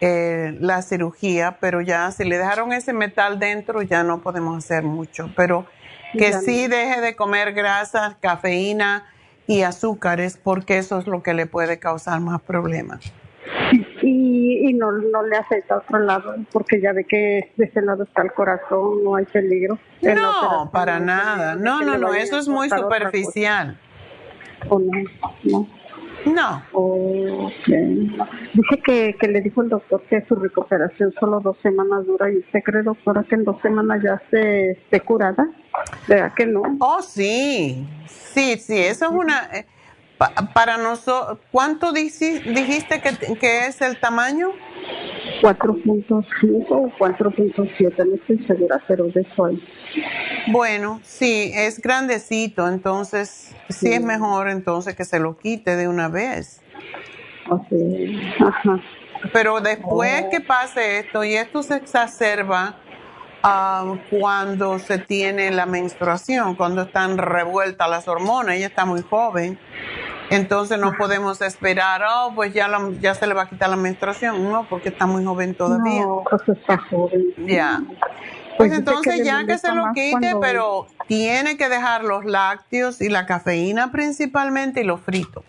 [0.00, 4.82] eh, la cirugía, pero ya si le dejaron ese metal dentro ya no podemos hacer
[4.82, 5.66] mucho, pero
[6.12, 9.06] que sí deje de comer grasas, cafeína
[9.46, 13.12] y azúcares porque eso es lo que le puede causar más problemas.
[14.02, 18.04] Y, no, no le afecta a otro lado porque ya ve que de ese lado
[18.04, 19.78] está el corazón, no hay peligro.
[20.02, 21.54] No, para nada.
[21.54, 23.78] No, no, no, eso es muy superficial.
[24.68, 24.92] ¿O no?
[25.44, 25.68] no.
[26.26, 26.62] No.
[28.54, 32.38] Dice que, que le dijo el doctor que su recuperación solo dos semanas dura y
[32.38, 35.48] usted cree, doctora, que en dos semanas ya se esté curada.
[36.06, 36.62] ¿Verdad que no?
[36.78, 37.86] Oh, sí.
[38.06, 39.48] Sí, sí, eso es una...
[39.52, 39.66] Eh,
[40.54, 44.50] para nosotros, ¿cuánto dijiste que, que es el tamaño?
[45.42, 49.50] 4.5 o 4.7, no estoy segura, pero de eso
[50.48, 53.92] Bueno, sí, es grandecito, entonces sí.
[53.92, 56.60] es mejor entonces que se lo quite de una vez.
[57.48, 58.34] Okay.
[58.40, 58.80] Ajá.
[59.32, 60.30] Pero después oh.
[60.30, 62.76] que pase esto, y esto se exacerba
[64.10, 69.58] cuando se tiene la menstruación, cuando están revueltas las hormonas, ella está muy joven
[70.34, 72.68] entonces no podemos esperar, oh, pues ya,
[73.00, 76.02] ya se le va a quitar la menstruación, no, porque está muy joven todavía.
[76.02, 77.34] No, pues está joven.
[77.46, 77.82] Ya.
[78.56, 83.08] Pues, pues entonces ya que se lo quite, pero tiene que dejar los lácteos y
[83.08, 85.44] la cafeína principalmente y los fritos.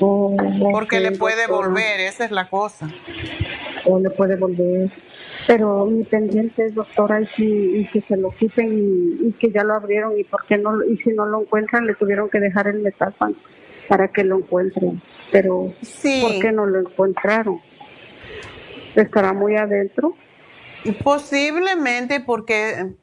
[0.00, 0.36] Oh,
[0.72, 2.88] porque le puede volver, esa es la cosa.
[3.84, 4.90] O le puede volver.
[5.46, 9.64] Pero mi pendiente es, doctora, y si, y si se lo quiten y, que ya
[9.64, 12.68] lo abrieron y por qué no, y si no lo encuentran, le tuvieron que dejar
[12.68, 13.14] el metal
[13.88, 15.02] para que lo encuentren.
[15.32, 15.72] Pero,
[16.20, 17.60] ¿por qué no lo encontraron?
[18.94, 20.14] ¿Estará muy adentro?
[21.02, 22.94] Posiblemente porque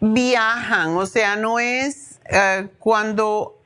[0.00, 3.58] viajan, o sea, no es eh, cuando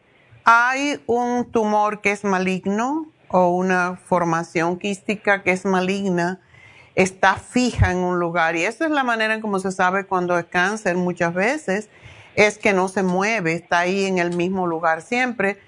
[0.44, 6.40] hay un tumor que es maligno o una formación quística que es maligna,
[6.94, 8.56] está fija en un lugar.
[8.56, 11.88] Y esa es la manera en cómo se sabe cuando es cáncer muchas veces,
[12.34, 15.58] es que no se mueve, está ahí en el mismo lugar siempre.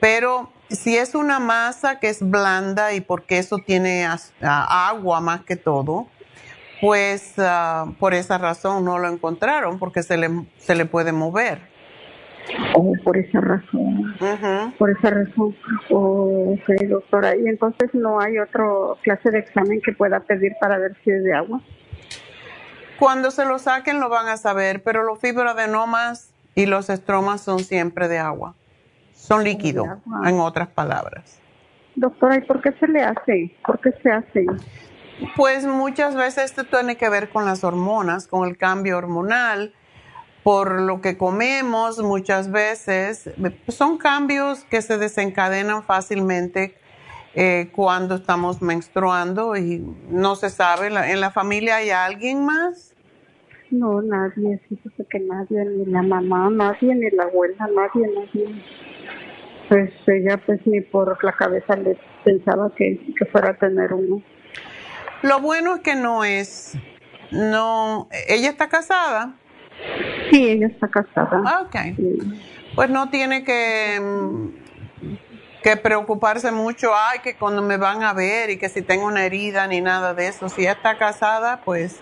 [0.00, 4.08] Pero si es una masa que es blanda y porque eso tiene
[4.40, 6.08] agua más que todo,
[6.80, 11.73] pues ah, por esa razón no lo encontraron, porque se le, se le puede mover.
[12.74, 14.14] Oh, por esa razón.
[14.78, 15.56] Por esa razón.
[15.90, 17.36] Oh, ok, doctora.
[17.36, 18.64] ¿Y entonces no hay otra
[19.02, 21.60] clase de examen que pueda pedir para ver si es de agua?
[22.98, 27.60] Cuando se lo saquen lo van a saber, pero los fibroadenomas y los estromas son
[27.60, 28.54] siempre de agua.
[29.14, 29.86] Son líquidos,
[30.24, 31.40] en otras palabras.
[31.96, 33.56] Doctora, ¿y por qué se le hace?
[33.64, 34.46] ¿Por qué se hace?
[35.36, 39.72] Pues muchas veces esto tiene que ver con las hormonas, con el cambio hormonal
[40.44, 43.30] por lo que comemos muchas veces.
[43.68, 46.74] Son cambios que se desencadenan fácilmente
[47.34, 50.88] eh, cuando estamos menstruando y no se sabe.
[50.88, 52.94] ¿En la familia hay alguien más?
[53.70, 58.62] No, nadie, fíjese que nadie, ni la mamá, nadie, ni la abuela, nadie, nadie.
[59.70, 64.22] Pues ella pues ni por la cabeza le pensaba que, que fuera a tener uno.
[65.22, 66.76] Lo bueno es que no es,
[67.30, 69.34] no, ella está casada.
[70.30, 71.42] Sí, ella está casada.
[71.44, 71.76] Ah, ok.
[72.74, 74.00] Pues no tiene que,
[75.62, 79.24] que preocuparse mucho, ay, que cuando me van a ver y que si tengo una
[79.24, 80.48] herida ni nada de eso.
[80.48, 82.00] Si ella está casada, pues...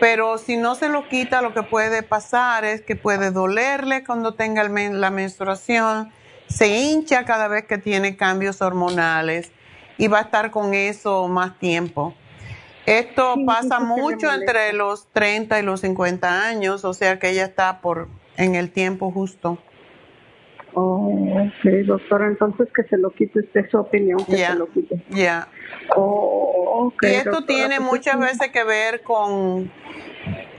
[0.00, 4.34] pero si no se lo quita, lo que puede pasar es que puede dolerle cuando
[4.34, 6.10] tenga la menstruación,
[6.48, 9.52] se hincha cada vez que tiene cambios hormonales
[9.98, 12.14] y va a estar con eso más tiempo.
[12.86, 17.80] Esto pasa mucho entre los 30 y los 50 años, o sea que ella está
[17.80, 19.58] por en el tiempo justo.
[20.72, 25.02] Oh, ok, doctora, entonces que se lo quite usted su opinión, que se lo quite.
[25.10, 25.48] Ya.
[25.96, 29.70] Oh, y esto tiene pues muchas veces que ver con,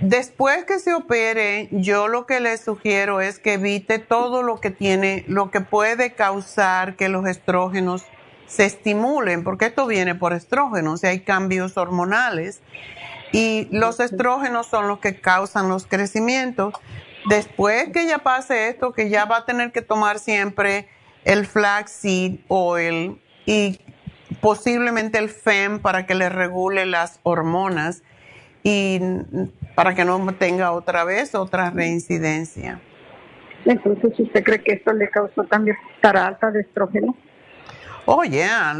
[0.01, 4.69] después que se opere, yo lo que le sugiero es que evite todo lo que
[4.69, 8.05] tiene, lo que puede causar que los estrógenos
[8.51, 12.61] se estimulen, porque esto viene por estrógenos, si hay cambios hormonales
[13.31, 16.73] y los estrógenos son los que causan los crecimientos.
[17.29, 20.89] Después que ya pase esto, que ya va a tener que tomar siempre
[21.23, 23.79] el flaxseed oil y
[24.41, 28.03] posiblemente el FEM para que le regule las hormonas
[28.63, 28.99] y
[29.75, 32.81] para que no tenga otra vez otra reincidencia.
[33.63, 37.15] Entonces, ¿usted cree que esto le causó también para alta de estrógeno?
[38.05, 38.75] Oh, yeah.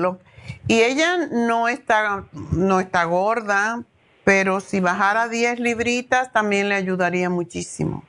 [0.68, 3.84] y ella no está, no está gorda,
[4.24, 8.04] pero si bajara 10 libritas también le ayudaría muchísimo.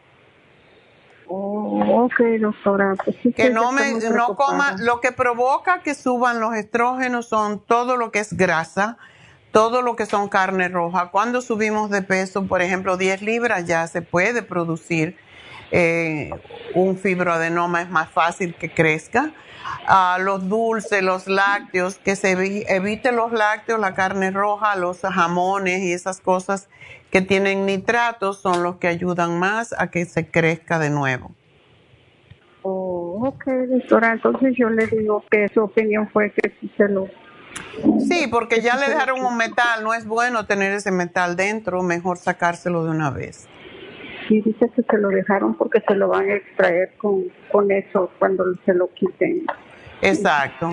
[1.35, 2.95] Oh, ok, doctora.
[3.03, 7.97] Pues que no, me, no coma, lo que provoca que suban los estrógenos son todo
[7.97, 8.99] lo que es grasa,
[9.51, 11.11] todo lo que son carne roja.
[11.11, 15.17] Cuando subimos de peso, por ejemplo, 10 libras, ya se puede producir
[15.73, 16.31] eh,
[16.75, 19.33] un fibroadenoma, es más fácil que crezca.
[19.87, 25.83] A los dulces, los lácteos, que se evite los lácteos, la carne roja, los jamones
[25.83, 26.69] y esas cosas
[27.11, 31.33] que tienen nitratos son los que ayudan más a que se crezca de nuevo.
[32.63, 37.09] Oh, ok, doctora, entonces yo le digo que su opinión fue que si se lo...
[38.09, 42.19] Sí, porque ya le dejaron un metal, no es bueno tener ese metal dentro, mejor
[42.19, 43.49] sacárselo de una vez.
[44.33, 48.11] Sí, dice que se lo dejaron porque se lo van a extraer con, con eso
[48.19, 49.45] cuando se lo quiten.
[50.01, 50.73] Exacto.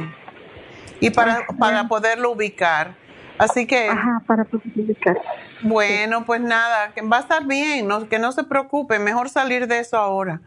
[1.01, 2.95] Y para, para poderlo ubicar.
[3.37, 3.89] Así que...
[3.89, 5.17] Ajá, para poderlo ubicar.
[5.61, 9.67] Bueno, pues nada, que va a estar bien, no, que no se preocupe, mejor salir
[9.67, 10.39] de eso ahora.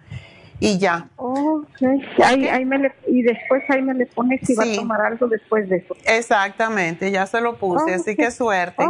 [0.59, 1.09] Y ya.
[1.17, 2.09] Okay.
[2.25, 5.27] Ahí, ahí me le, y después ahí me le pone si va a tomar algo
[5.27, 5.95] después de eso.
[6.07, 8.89] Exactamente, ya se lo puse, así que suerte.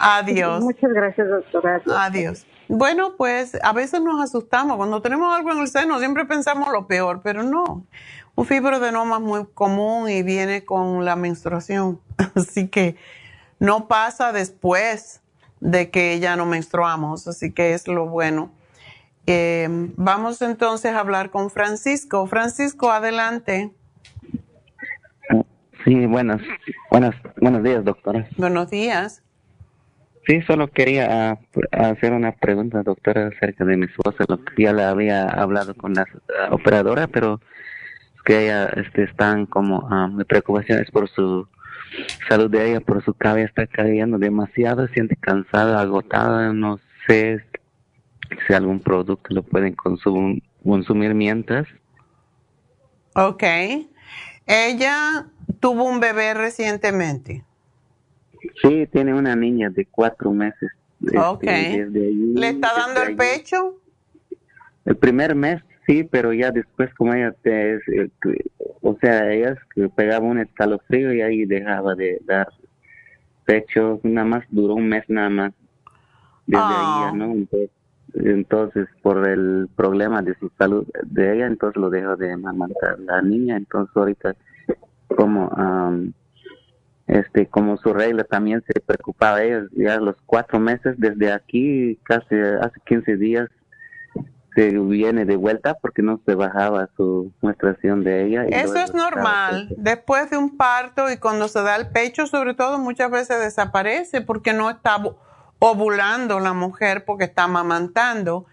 [0.00, 0.64] Adiós.
[0.64, 1.80] Muchas gracias, doctora.
[1.96, 2.44] Adiós.
[2.74, 4.78] Bueno, pues a veces nos asustamos.
[4.78, 7.84] Cuando tenemos algo en el seno siempre pensamos lo peor, pero no.
[8.34, 12.00] Un fibroadenoma es muy común y viene con la menstruación.
[12.34, 12.96] Así que
[13.58, 15.20] no pasa después
[15.60, 17.28] de que ya no menstruamos.
[17.28, 18.50] Así que es lo bueno.
[19.26, 22.26] Eh, vamos entonces a hablar con Francisco.
[22.26, 23.70] Francisco, adelante.
[25.84, 26.40] Sí, buenas,
[26.90, 28.26] buenas, buenos días, doctora.
[28.38, 29.22] Buenos días.
[30.26, 31.38] Sí, solo quería ah,
[31.72, 34.24] hacer una pregunta, doctora, acerca de mi esposa.
[34.56, 36.06] Ya le había hablado con la
[36.38, 37.40] ah, operadora, pero
[38.24, 41.48] que ella este, están como uh, mi preocupación es por su
[42.28, 47.44] salud de ella, por su cabeza está cayendo demasiado, siente cansada, agotada, no sé
[48.46, 51.66] si algún producto lo pueden consumir, consumir mientras.
[53.14, 53.42] Ok.
[54.46, 55.26] Ella
[55.60, 57.44] tuvo un bebé recientemente.
[58.62, 60.70] Sí, tiene una niña de cuatro meses.
[61.04, 61.86] Este.
[61.86, 63.78] ¿Le está dando el pecho?
[64.84, 68.10] El primer mes sí, pero ya después como ella, te, eh,
[68.80, 69.56] o sea, ella
[69.94, 72.48] pegaba un escalofrío y ahí dejaba de dar
[73.44, 75.52] pecho, nada más duró un mes nada más.
[76.46, 77.34] Desde ahí ya, ¿no?
[78.14, 83.22] Entonces, por el problema de su salud de ella, entonces lo dejó de amamantar la
[83.22, 84.34] niña, entonces ahorita
[85.16, 85.50] como
[87.06, 92.36] este como su regla también se preocupaba ella ya los cuatro meses desde aquí casi
[92.60, 93.48] hace 15 días
[94.54, 98.44] se viene de vuelta porque no se bajaba su menstruación de ella.
[98.44, 99.74] Eso es normal.
[99.78, 104.20] Después de un parto y cuando se da el pecho, sobre todo, muchas veces desaparece
[104.20, 105.02] porque no está
[105.58, 108.46] ovulando la mujer porque está amamantando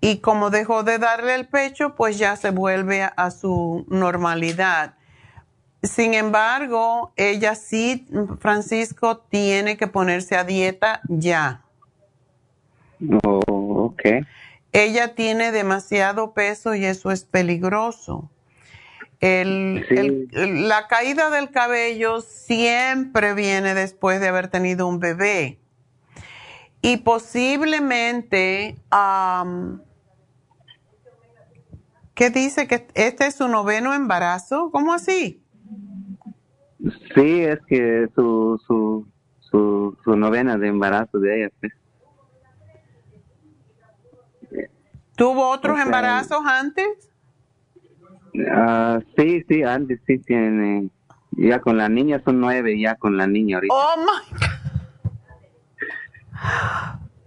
[0.00, 4.94] y como dejó de darle el pecho, pues ya se vuelve a, su normalidad.
[5.82, 8.06] Sin embargo, ella sí,
[8.38, 11.64] Francisco, tiene que ponerse a dieta ya.
[13.24, 14.02] Oh, ok.
[14.72, 18.30] Ella tiene demasiado peso y eso es peligroso.
[19.20, 25.58] la caída del cabello siempre viene después de haber tenido un bebé.
[26.80, 28.76] Y posiblemente,
[32.14, 32.68] ¿qué dice?
[32.68, 34.70] ¿Que este es su noveno embarazo?
[34.70, 35.41] ¿Cómo así?
[37.14, 39.06] Sí, es que su, su,
[39.38, 41.52] su, su novena de embarazo de ella.
[41.60, 41.72] Pues.
[45.16, 47.10] ¿Tuvo otros embarazos antes?
[48.34, 50.88] Uh, sí, sí, antes sí tiene.
[51.32, 53.74] Ya con la niña son nueve, ya con la niña ahorita.
[53.74, 54.62] Oh my God.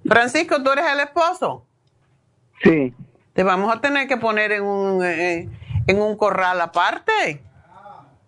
[0.07, 1.65] Francisco, ¿tú eres el esposo?
[2.64, 2.94] Sí.
[3.34, 5.49] Te vamos a tener que poner en un, eh,
[5.88, 7.41] en un corral aparte.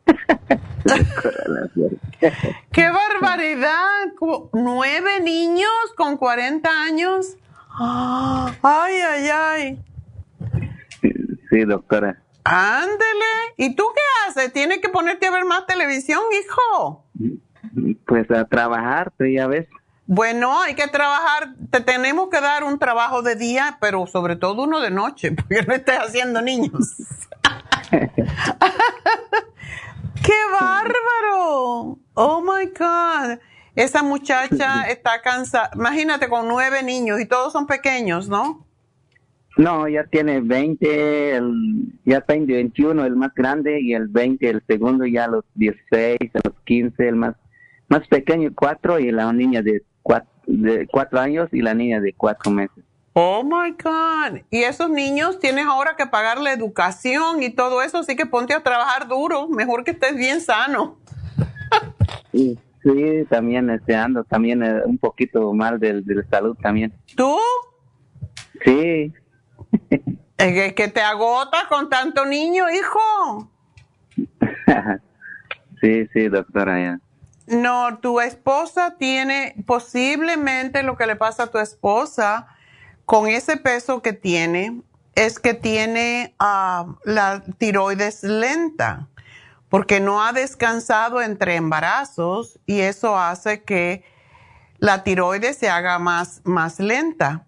[2.72, 4.14] ¡Qué barbaridad!
[4.54, 7.38] ¿Nueve niños con 40 años?
[7.80, 9.84] ¡Ay, ay, ay!
[11.50, 12.22] Sí, doctora.
[12.44, 13.54] Ándele.
[13.58, 14.54] ¿Y tú qué haces?
[14.54, 17.06] ¿Tienes que ponerte a ver más televisión, hijo?
[18.06, 19.68] Pues a trabajar, tú ya ves.
[20.06, 24.64] Bueno, hay que trabajar, te tenemos que dar un trabajo de día, pero sobre todo
[24.64, 26.96] uno de noche, porque no estés haciendo niños.
[30.28, 32.00] ¡Qué bárbaro!
[32.16, 33.40] Oh my God.
[33.78, 35.70] Esa muchacha está cansada.
[35.74, 38.68] Imagínate con nueve niños y todos son pequeños, ¿no?
[39.56, 44.62] No, ya tiene 20, el, ya está 21 el más grande y el 20 el
[44.68, 47.36] segundo, ya los 16, los 15 el más,
[47.88, 52.12] más pequeño, 4 y la niña de cuatro, de cuatro años y la niña de
[52.14, 52.84] cuatro meses.
[53.20, 54.42] Oh my God.
[54.52, 58.54] Y esos niños tienes ahora que pagar la educación y todo eso, así que ponte
[58.54, 61.00] a trabajar duro, mejor que estés bien sano.
[62.32, 62.60] sí,
[63.28, 66.94] también este, ando también eh, un poquito mal de, de salud también.
[67.16, 67.40] ¿Tú?
[68.64, 69.12] Sí.
[70.38, 73.52] es que te agotas con tanto niño, hijo.
[75.82, 77.00] sí, sí, doctora, ya.
[77.48, 82.50] No, tu esposa tiene posiblemente lo que le pasa a tu esposa
[83.08, 84.84] con ese peso que tiene
[85.16, 89.08] es que tiene ah, la tiroides lenta
[89.70, 94.04] porque no ha descansado entre embarazos y eso hace que
[94.78, 97.48] la tiroides se haga más, más lenta.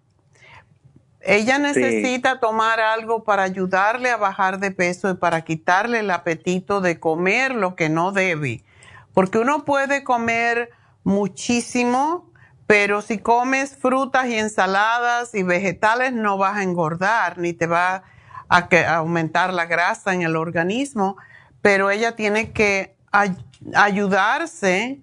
[1.20, 6.80] Ella necesita tomar algo para ayudarle a bajar de peso y para quitarle el apetito
[6.80, 8.64] de comer lo que no debe
[9.12, 10.70] porque uno puede comer
[11.04, 12.29] muchísimo,
[12.70, 18.04] pero si comes frutas y ensaladas y vegetales no vas a engordar ni te va
[18.48, 21.16] a, aumentar la grasa en el organismo,
[21.62, 22.94] pero ella tiene que
[23.74, 25.00] ayudarse.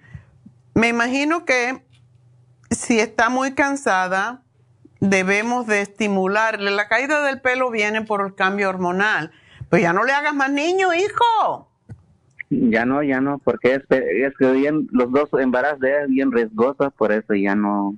[0.76, 1.86] Me imagino que
[2.72, 4.44] si está muy cansada,
[5.02, 6.72] debemos de estimularle.
[6.72, 9.34] La caída del pelo viene por el cambio hormonal.
[9.70, 11.70] Pues ya no le hagas más niño, hijo.
[12.50, 16.94] Ya no, ya no, porque es, es que bien, los dos embarazos de bien riesgosos,
[16.94, 17.96] por eso ya no,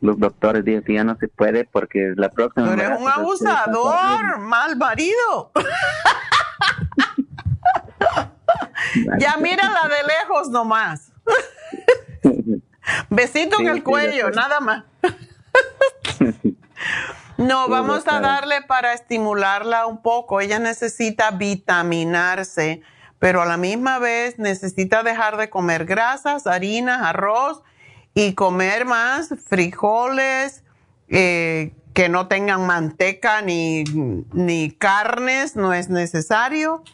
[0.00, 2.70] los doctores dicen que ya no se puede porque la próxima...
[2.70, 5.52] Pero eres un abusador, mal marido.
[9.18, 11.12] ya mírala de lejos nomás.
[13.08, 14.84] Besito en el cuello, nada más.
[17.38, 20.40] no, vamos a darle para estimularla un poco.
[20.40, 22.82] Ella necesita vitaminarse
[23.24, 27.62] pero a la misma vez necesita dejar de comer grasas, harinas, arroz
[28.12, 30.62] y comer más frijoles
[31.08, 36.84] eh, que no tengan manteca ni, carnes, no es necesario,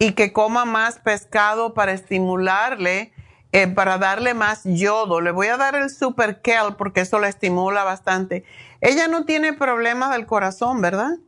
[0.00, 3.12] y que coma más pescado para estimularle,
[3.52, 5.20] eh, para darle más yodo.
[5.20, 8.42] Le voy a dar el super kel porque eso la estimula bastante.
[8.80, 11.18] Ella no tiene problemas del corazón, ¿verdad?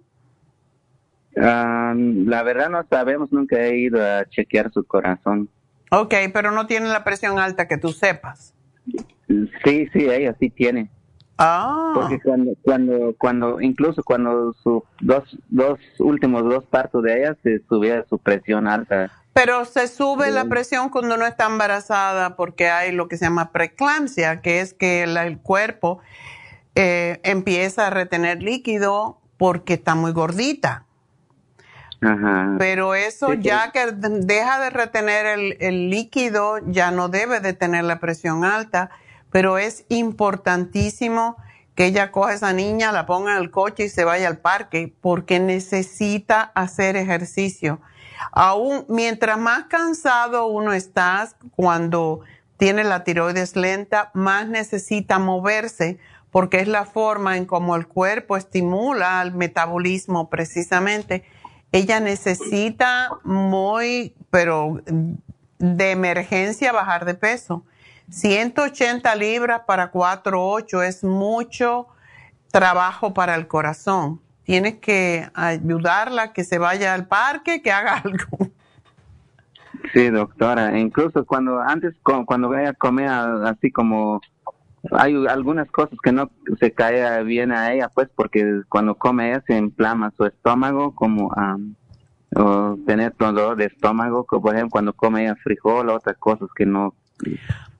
[1.36, 5.48] Ah, la verdad no sabemos, nunca he ido a chequear su corazón.
[5.90, 8.55] Ok, pero no tiene la presión alta que tú sepas.
[9.65, 10.90] Sí, sí, ella sí tiene.
[11.39, 11.93] Ah.
[11.94, 17.61] Porque cuando, cuando, cuando, incluso cuando sus dos, dos últimos dos partos de ella se
[17.69, 19.11] subía su presión alta.
[19.32, 23.52] Pero se sube la presión cuando no está embarazada porque hay lo que se llama
[23.52, 26.01] preeclampsia, que es que el cuerpo
[26.74, 30.85] eh, empieza a retener líquido porque está muy gordita.
[32.59, 35.27] Pero eso ya que deja de retener
[35.60, 38.90] el, líquido, ya no debe de tener la presión alta,
[39.31, 41.36] pero es importantísimo
[41.74, 44.39] que ella coja a esa niña, la ponga en el coche y se vaya al
[44.39, 47.81] parque porque necesita hacer ejercicio.
[48.32, 52.20] Aún mientras más cansado uno está cuando
[52.56, 55.98] tiene la tiroides lenta, más necesita moverse
[56.31, 61.24] porque es la forma en cómo el cuerpo estimula el metabolismo precisamente.
[61.72, 64.80] Ella necesita muy, pero
[65.59, 67.64] de emergencia bajar de peso.
[68.10, 71.86] 180 libras para 4,8 es mucho
[72.51, 74.20] trabajo para el corazón.
[74.42, 78.51] Tienes que ayudarla que se vaya al parque, que haga algo.
[79.92, 80.76] Sí, doctora.
[80.78, 84.20] Incluso cuando antes, cuando ella comía así como
[84.93, 89.43] hay algunas cosas que no se cae bien a ella, pues, porque cuando come ella
[89.47, 91.32] se inflama su estómago, como
[92.36, 96.48] o tener dolor de estómago, como por ejemplo cuando come ella frijol o otras cosas
[96.55, 96.94] que no.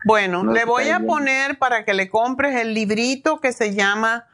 [0.05, 4.25] Bueno, le voy a poner para que le compres el librito que se llama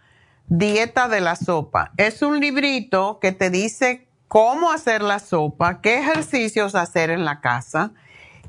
[0.48, 1.92] Dieta de la Sopa.
[1.96, 7.40] Es un librito que te dice cómo hacer la sopa, qué ejercicios hacer en la
[7.40, 7.92] casa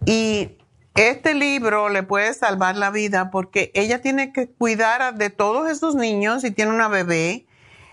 [0.06, 0.57] y
[0.98, 5.96] este libro le puede salvar la vida porque ella tiene que cuidar de todos esos
[5.96, 7.46] niños y tiene una bebé.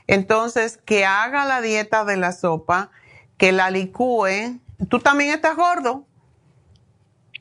[0.07, 2.91] Entonces, que haga la dieta de la sopa,
[3.37, 4.59] que la licúe.
[4.89, 6.07] ¿Tú también estás gordo?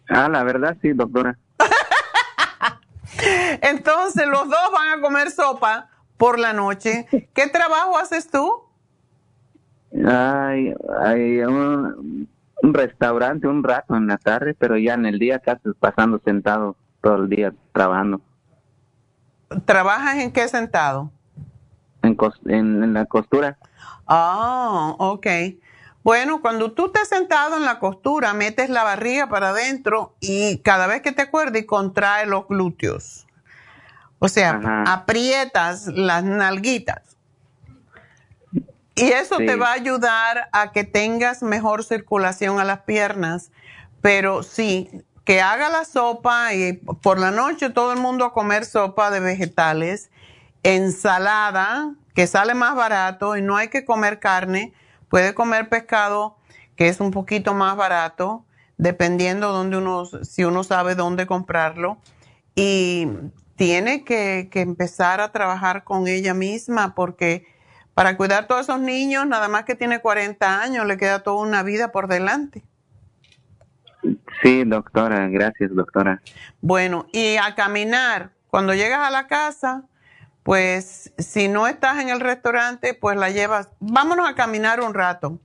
[0.09, 1.37] Ah, la verdad sí, doctora.
[3.61, 7.07] Entonces, los dos van a comer sopa por la noche.
[7.33, 8.63] ¿Qué trabajo haces tú?
[10.05, 10.73] Ay,
[11.43, 12.27] un,
[12.63, 16.77] un restaurante un rato en la tarde, pero ya en el día casi pasando sentado
[17.01, 18.21] todo el día trabajando.
[19.65, 21.11] ¿Trabajas en qué sentado?
[22.01, 23.57] En, en, la costura.
[24.07, 25.27] Ah, ok.
[26.03, 30.87] Bueno, cuando tú estés sentado en la costura, metes la barriga para adentro y cada
[30.87, 33.27] vez que te acuerdes, contrae los glúteos.
[34.19, 37.12] O sea, aprietas las nalguitas.
[38.95, 43.51] Y eso te va a ayudar a que tengas mejor circulación a las piernas.
[44.01, 48.65] Pero sí, que haga la sopa y por la noche todo el mundo a comer
[48.65, 50.11] sopa de vegetales,
[50.61, 54.73] ensalada, que sale más barato y no hay que comer carne.
[55.09, 56.37] Puede comer pescado,
[56.75, 58.45] que es un poquito más barato,
[58.77, 61.97] dependiendo donde uno, si uno sabe dónde comprarlo.
[62.55, 63.07] Y
[63.55, 67.52] tiene que, que empezar a trabajar con ella misma porque
[67.93, 71.45] para cuidar a todos esos niños, nada más que tiene 40 años, le queda toda
[71.45, 72.63] una vida por delante.
[74.41, 76.21] Sí, doctora, gracias, doctora.
[76.61, 79.83] Bueno, y a caminar, cuando llegas a la casa,
[80.43, 85.39] pues si no estás en el restaurante, pues la llevas, vámonos a caminar un rato.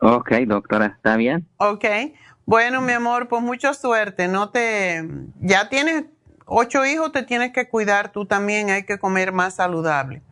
[0.00, 1.46] Ok, doctora, ¿está bien?
[1.58, 1.84] Ok.
[2.46, 4.26] Bueno, mi amor, pues mucha suerte.
[4.26, 5.06] No te,
[5.40, 6.06] ya tienes
[6.46, 10.22] ocho hijos, te tienes que cuidar tú también, hay que comer más saludable.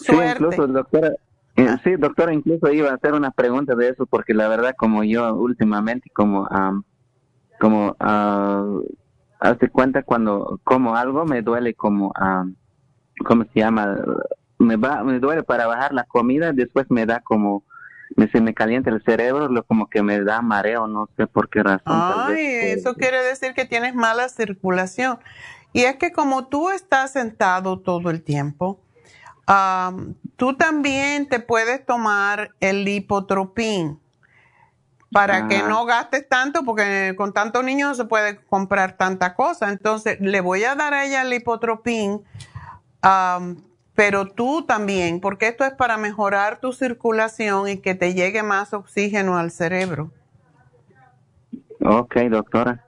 [0.00, 1.12] Sí, incluso, doctora,
[1.56, 1.80] eh, ah.
[1.84, 5.34] sí, doctora, incluso iba a hacer una pregunta de eso porque la verdad como yo
[5.34, 6.48] últimamente como
[7.58, 8.82] como uh,
[9.38, 12.12] hace cuenta cuando como algo me duele como
[13.26, 13.98] cómo se llama
[14.58, 17.64] me va me duele para bajar la comida después me da como
[18.16, 21.50] me, se me calienta el cerebro lo como que me da mareo no sé por
[21.50, 25.18] qué razón ay eso quiere decir que tienes mala circulación.
[25.72, 28.80] Y es que como tú estás sentado todo el tiempo
[30.36, 33.98] tú también te puedes tomar el lipotropín
[35.12, 39.68] para que no gastes tanto, porque con tantos niños no se puede comprar tanta cosa.
[39.68, 42.22] Entonces, le voy a dar a ella el lipotropín,
[43.94, 48.72] pero tú también, porque esto es para mejorar tu circulación y que te llegue más
[48.72, 50.12] oxígeno al cerebro.
[51.84, 52.86] Ok, doctora.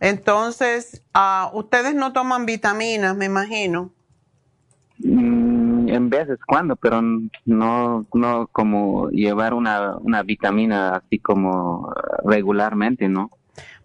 [0.00, 3.90] Entonces, uh, ustedes no toman vitaminas, me imagino.
[4.98, 7.02] Mm, en veces cuando, pero
[7.44, 11.92] no, no como llevar una, una vitamina así como
[12.24, 13.30] regularmente, ¿no?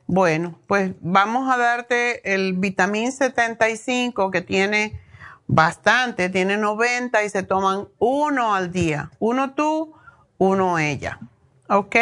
[0.06, 4.99] Bueno, pues vamos a darte el vitamín 75 que tiene
[5.45, 9.11] bastante, tiene 90 y se toman uno al día.
[9.19, 9.94] Uno tú,
[10.38, 11.19] uno ella.
[11.68, 11.95] ¿Ok?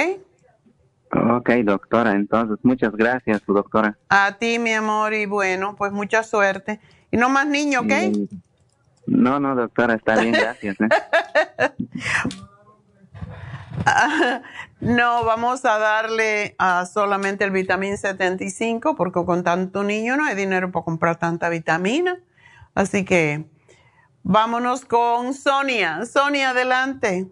[1.11, 2.11] Ok, doctora.
[2.11, 3.97] Entonces, muchas gracias, doctora.
[4.09, 6.79] A ti, mi amor, y bueno, pues mucha suerte.
[7.11, 7.91] Y no más niños, ¿ok?
[9.07, 10.75] No, no, doctora, está bien, gracias.
[10.81, 10.89] ¿eh?
[14.81, 20.35] no, vamos a darle a solamente el vitamín 75 porque con tanto niño no hay
[20.35, 22.19] dinero para comprar tanta vitamina.
[22.75, 23.45] Así que
[24.23, 26.05] vámonos con Sonia.
[26.05, 27.27] Sonia, adelante.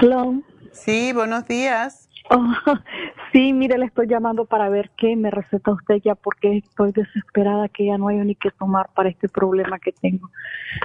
[0.00, 0.42] Hello.
[0.72, 2.05] Sí, buenos días.
[2.30, 2.44] Oh,
[3.32, 7.68] sí, mire, le estoy llamando para ver qué me receta usted ya porque estoy desesperada
[7.68, 10.30] que ya no hay ni que tomar para este problema que tengo.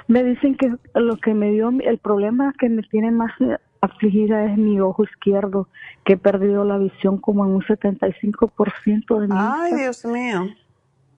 [0.06, 3.32] Me dicen que lo que me dio, el problema que me tiene más
[3.80, 5.68] afligida es mi ojo izquierdo,
[6.04, 10.46] que he perdido la visión como en un 75% de mi Ay, Dios mío.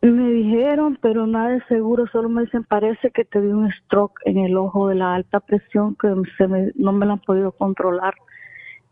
[0.00, 4.20] Me dijeron, pero nada de seguro, solo me dicen, parece que te dio un stroke
[4.24, 7.52] en el ojo de la alta presión que se me, no me la han podido
[7.52, 8.14] controlar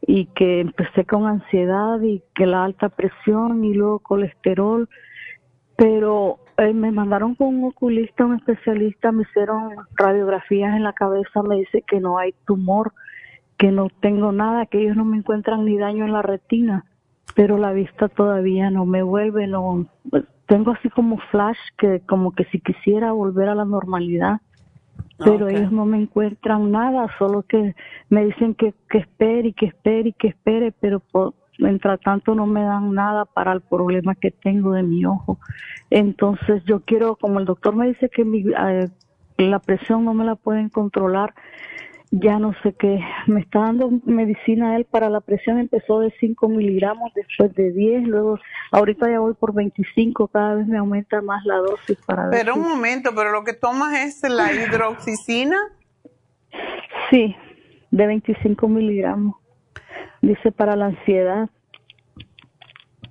[0.07, 4.89] y que empecé con ansiedad y que la alta presión y luego colesterol,
[5.77, 11.43] pero eh, me mandaron con un oculista, un especialista, me hicieron radiografías en la cabeza,
[11.43, 12.93] me dice que no hay tumor,
[13.57, 16.85] que no tengo nada, que ellos no me encuentran ni daño en la retina,
[17.35, 19.87] pero la vista todavía no me vuelve, no
[20.47, 24.41] tengo así como flash que como que si quisiera volver a la normalidad
[25.25, 27.75] pero ellos no me encuentran nada, solo que
[28.09, 32.35] me dicen que, que espere y que espere y que espere, pero por, mientras tanto
[32.35, 35.39] no me dan nada para el problema que tengo de mi ojo.
[35.91, 38.89] Entonces yo quiero, como el doctor me dice que mi, eh,
[39.39, 41.35] la presión no me la pueden controlar,
[42.13, 46.47] ya no sé qué, me está dando medicina él para la presión, empezó de 5
[46.47, 48.39] miligramos, después de 10, luego
[48.71, 52.69] ahorita ya voy por 25, cada vez me aumenta más la dosis para Pero un
[52.69, 55.57] momento, pero lo que tomas es la hidroxicina.
[57.11, 57.35] Sí,
[57.91, 59.37] de 25 miligramos,
[60.21, 61.49] dice para la ansiedad.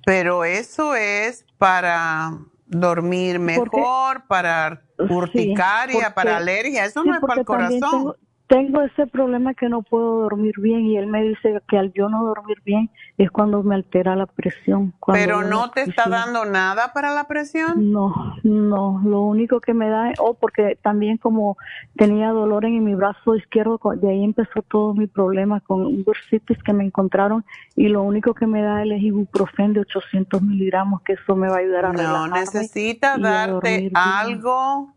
[0.06, 7.44] Pero eso es para dormir mejor, para urticaria, para alergia, eso no es para el
[7.44, 8.14] corazón
[8.52, 12.10] tengo ese problema que no puedo dormir bien y él me dice que al yo
[12.10, 14.92] no dormir bien es cuando me altera la presión.
[15.06, 17.90] ¿Pero no te está dando nada para la presión?
[17.90, 21.56] No, no, lo único que me da, o oh, porque también como
[21.96, 26.62] tenía dolor en mi brazo izquierdo, de ahí empezó todo mi problema con un bursitis
[26.62, 31.14] que me encontraron y lo único que me da es ibuprofen de 800 miligramos, que
[31.14, 34.92] eso me va a ayudar a No, necesita darte algo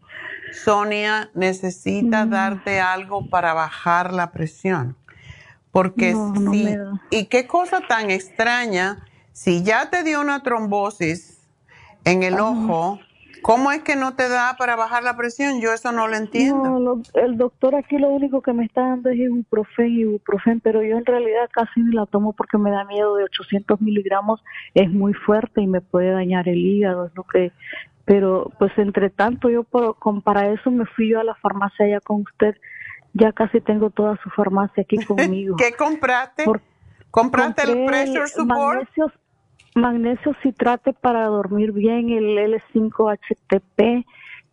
[0.52, 2.30] Sonia necesita mm.
[2.30, 4.96] darte algo para bajar la presión.
[5.72, 6.16] Porque
[6.52, 6.78] si,
[7.10, 11.40] y qué cosa tan extraña, si ya te dio una trombosis
[12.06, 13.00] en el ojo,
[13.46, 15.62] ¿cómo es que no te da para bajar la presión?
[15.62, 16.80] Yo eso no lo entiendo.
[16.80, 20.98] No, el doctor aquí lo único que me está dando es ibuprofen, ibuprofen, pero yo
[20.98, 24.44] en realidad casi ni la tomo porque me da miedo de 800 miligramos,
[24.74, 27.52] es muy fuerte y me puede dañar el hígado, es lo que
[28.04, 32.00] pero pues entre tanto yo por, para eso me fui yo a la farmacia allá
[32.00, 32.56] con usted.
[33.14, 35.56] Ya casi tengo toda su farmacia aquí conmigo.
[35.56, 36.46] ¿Qué compraste?
[37.12, 38.90] ¿Compraste el pressure support?
[39.76, 44.06] Magnesio citrate para dormir bien, el L5-HTP,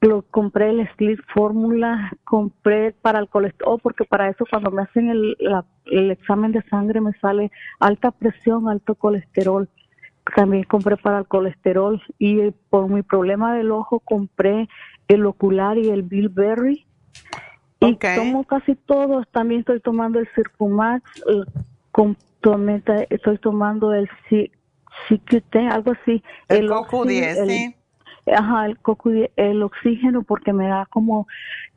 [0.03, 4.83] lo compré el Sleep Fórmula, compré para el colesterol, oh, porque para eso cuando me
[4.83, 5.37] hacen el,
[5.87, 9.69] el examen de sangre me sale alta presión, alto colesterol.
[10.37, 14.69] También compré para el colesterol y por mi problema del ojo compré
[15.09, 16.85] el ocular y el bilberry.
[17.81, 21.03] Y tomo casi todos también estoy tomando el circumax
[23.11, 24.09] estoy tomando el
[25.09, 27.75] CQT algo así el, coco 10 sí
[28.27, 31.27] ajá el coco el oxígeno porque me da como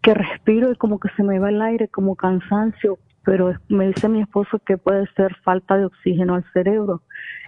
[0.01, 4.07] que respiro y como que se me va el aire como cansancio pero me dice
[4.07, 7.01] mi esposo que puede ser falta de oxígeno al cerebro.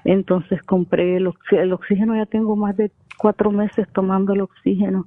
[0.03, 5.05] Entonces compré el, el oxígeno, ya tengo más de cuatro meses tomando el oxígeno.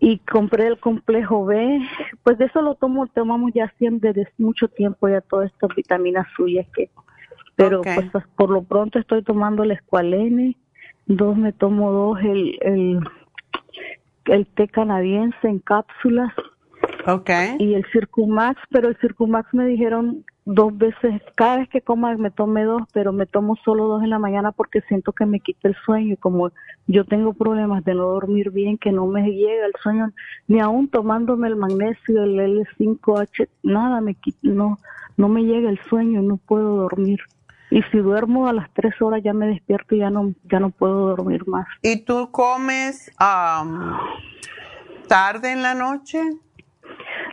[0.00, 1.80] Y compré el complejo B,
[2.22, 6.26] pues de eso lo tomo, tomamos ya siempre desde mucho tiempo ya todas estas vitaminas
[6.36, 6.90] suyas que,
[7.56, 10.56] pero pues por lo pronto estoy tomando el escualene,
[11.06, 13.00] dos me tomo dos el, el,
[14.26, 16.32] el té canadiense en cápsulas
[17.06, 17.56] Okay.
[17.58, 22.30] Y el Circumax, pero el Circumax me dijeron dos veces, cada vez que coma me
[22.30, 25.68] tome dos, pero me tomo solo dos en la mañana porque siento que me quita
[25.68, 26.50] el sueño y como
[26.86, 30.12] yo tengo problemas de no dormir bien, que no me llega el sueño,
[30.48, 34.78] ni aún tomándome el magnesio, el L5H, nada me quita, no,
[35.16, 37.20] no me llega el sueño, no puedo dormir.
[37.70, 40.70] Y si duermo a las tres horas ya me despierto y ya no, ya no
[40.70, 41.66] puedo dormir más.
[41.82, 43.10] ¿Y tú comes
[45.08, 46.20] tarde en la noche?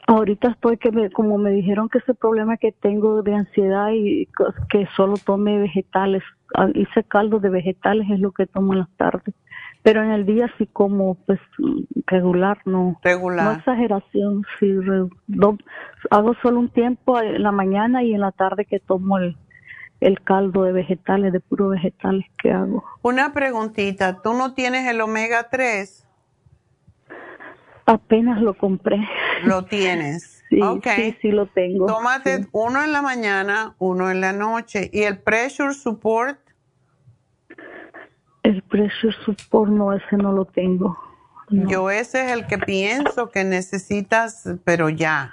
[0.08, 4.28] Ahorita estoy que me, como me dijeron que ese problema que tengo de ansiedad y
[4.70, 6.24] que solo tome vegetales,
[6.56, 9.36] ah, hice caldo de vegetales es lo que tomo en las tardes.
[9.84, 11.40] Pero en el día sí como pues
[12.06, 13.00] regular, no.
[13.04, 13.46] Regular.
[13.46, 14.76] No exageración, sí.
[16.12, 19.36] hago solo un tiempo en la mañana y en la tarde que tomo el,
[20.02, 22.84] el caldo de vegetales, de puro vegetales que hago.
[23.04, 26.06] Una preguntita, ¿tú no tienes el omega 3?
[27.86, 28.98] Apenas lo compré.
[29.46, 30.38] Lo tienes.
[30.52, 30.86] Sí, Ok.
[30.98, 31.86] sí, sí lo tengo.
[31.86, 34.90] Tómate uno en la mañana, uno en la noche.
[34.92, 36.38] ¿Y el pressure support?
[38.44, 41.00] El pressure support no, ese no lo tengo.
[41.48, 45.32] Yo ese es el que pienso que necesitas, pero ya.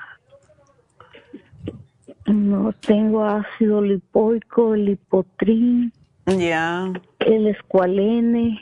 [2.29, 5.93] No tengo ácido lipoico, el lipotrin,
[6.27, 6.93] Ya.
[7.21, 8.61] el escualene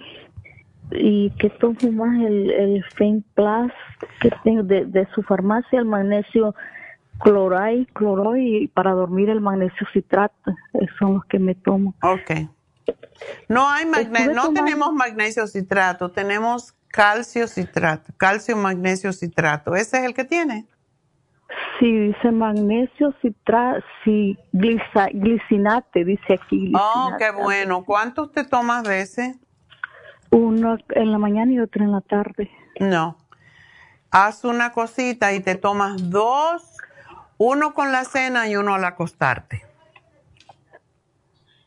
[0.93, 3.73] y que tomo más el, el Fein Plus
[4.21, 6.55] que tengo de, de su farmacia, el magnesio
[7.21, 10.35] cloray, cloroy y para dormir el magnesio citrato.
[10.75, 11.95] Esos son los que me tomo.
[12.03, 12.31] Ok.
[13.49, 19.75] No hay magnesio, no tomando- tenemos magnesio citrato, tenemos calcio citrato, calcio magnesio citrato.
[19.75, 20.67] ¿Ese es el que tiene?
[21.79, 26.73] Sí, dice magnesio citrato, sí, glisa- glicinate, dice aquí.
[26.75, 27.25] Oh, glicinate.
[27.25, 27.85] qué bueno.
[27.85, 29.39] ¿Cuántos te tomas de ese?
[30.31, 32.51] Uno en la mañana y otro en la tarde.
[32.81, 33.17] No.
[34.11, 36.77] Haz una cosita y te tomas dos,
[37.39, 39.63] uno con la cena y uno al acostarte.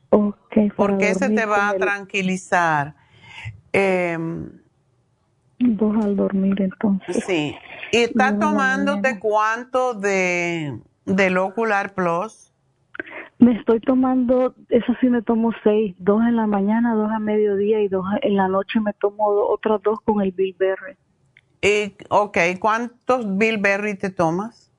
[0.10, 0.35] Ok.
[0.53, 2.95] para Porque ese te va a el- tranquilizar.
[3.72, 4.49] Em,
[5.60, 7.23] Dos al dormir entonces.
[7.26, 7.56] sí.
[7.91, 12.52] ¿Y en la tomándote cuánto de, del Ocular Plus?
[13.40, 17.82] Me estoy tomando, eso sí me tomo seis, dos en la mañana, dos a mediodía
[17.82, 20.98] y dos en la noche me tomo otras dos con el Bilberry.
[21.61, 24.72] Y, ok, ¿cuántos Bilberry te tomas?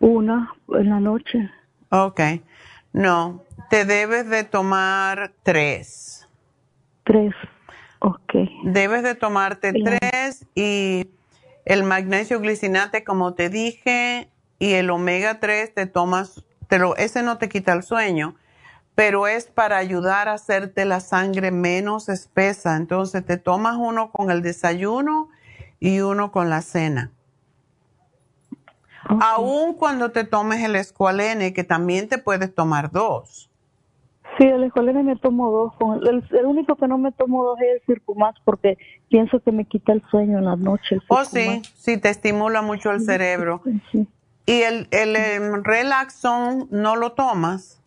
[0.00, 1.50] Una en la noche.
[1.90, 2.20] Ok.
[2.92, 6.26] No, te debes de tomar tres.
[7.04, 7.34] Tres.
[8.00, 8.34] Ok.
[8.64, 11.08] Debes de tomarte tres y
[11.66, 17.22] el magnesio glicinate, como te dije, y el omega 3 te tomas, te lo, ese
[17.22, 18.36] no te quita el sueño,
[18.94, 22.76] pero es para ayudar a hacerte la sangre menos espesa.
[22.76, 25.28] Entonces te tomas uno con el desayuno
[25.80, 27.10] y uno con la cena.
[29.20, 33.50] Aún cuando te tomes el escualene, que también te puedes tomar dos.
[34.38, 35.74] Sí, el escolene me tomo dos.
[35.76, 38.76] Con el, el único que no me tomo dos es el Circumax porque
[39.08, 40.96] pienso que me quita el sueño en la noche.
[40.96, 43.62] el Oh, sí, sí, te estimula mucho el cerebro.
[43.90, 44.06] Sí.
[44.44, 47.82] ¿Y el, el, em, Relaxon no lo tomas?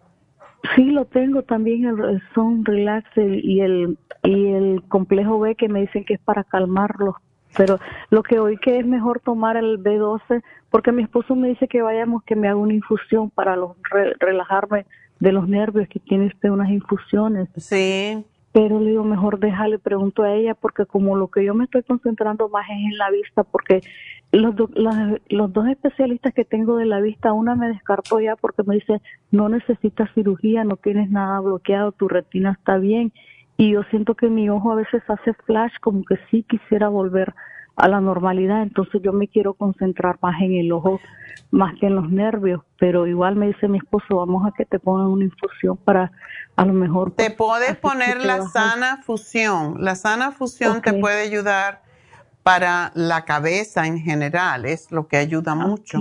[0.76, 5.69] Sí, lo tengo también, el, Sun Relax el- y el y el complejo B que
[5.69, 7.15] me dicen que es para calmarlos.
[7.55, 11.67] Pero lo que oí que es mejor tomar el B12 porque mi esposo me dice
[11.69, 14.85] que vayamos, que me haga una infusión para los, re- relajarme
[15.19, 17.49] de los nervios, que tiene usted unas infusiones.
[17.57, 18.23] Sí.
[18.51, 21.83] Pero le digo, mejor déjale, pregunto a ella, porque como lo que yo me estoy
[21.83, 23.81] concentrando más es en la vista, porque
[24.31, 28.35] los, do- las- los dos especialistas que tengo de la vista, una me descartó ya
[28.35, 29.01] porque me dice,
[29.31, 33.11] no necesitas cirugía, no tienes nada bloqueado, tu retina está bien.
[33.57, 37.33] Y yo siento que mi ojo a veces hace flash, como que sí quisiera volver
[37.80, 40.99] a la normalidad, entonces yo me quiero concentrar más en el ojo,
[41.49, 44.80] más que en los nervios, pero igual me dice mi esposo, vamos a que te
[44.80, 46.11] pongan una infusión para
[46.57, 47.11] a lo mejor...
[47.11, 49.77] Te puedes poner la sana fusión.
[49.80, 51.81] La sana fusión te puede ayudar
[52.43, 55.99] para la cabeza en general, es lo que ayuda mucho.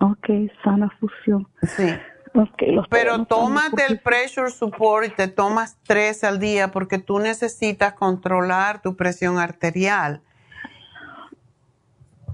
[0.00, 0.28] Ok,
[0.62, 1.48] sana fusión.
[1.62, 1.88] Sí.
[2.34, 6.98] Ok, lo estoy Pero tómate el pressure support y te tomas tres al día porque
[6.98, 10.22] tú necesitas controlar tu presión arterial.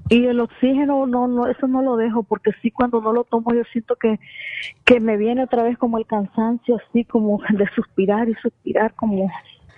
[0.09, 3.53] Y el oxígeno, no, no, eso no lo dejo, porque sí, cuando no lo tomo,
[3.53, 4.21] yo siento que,
[4.85, 9.29] que me viene otra vez como el cansancio, así como de suspirar y suspirar, como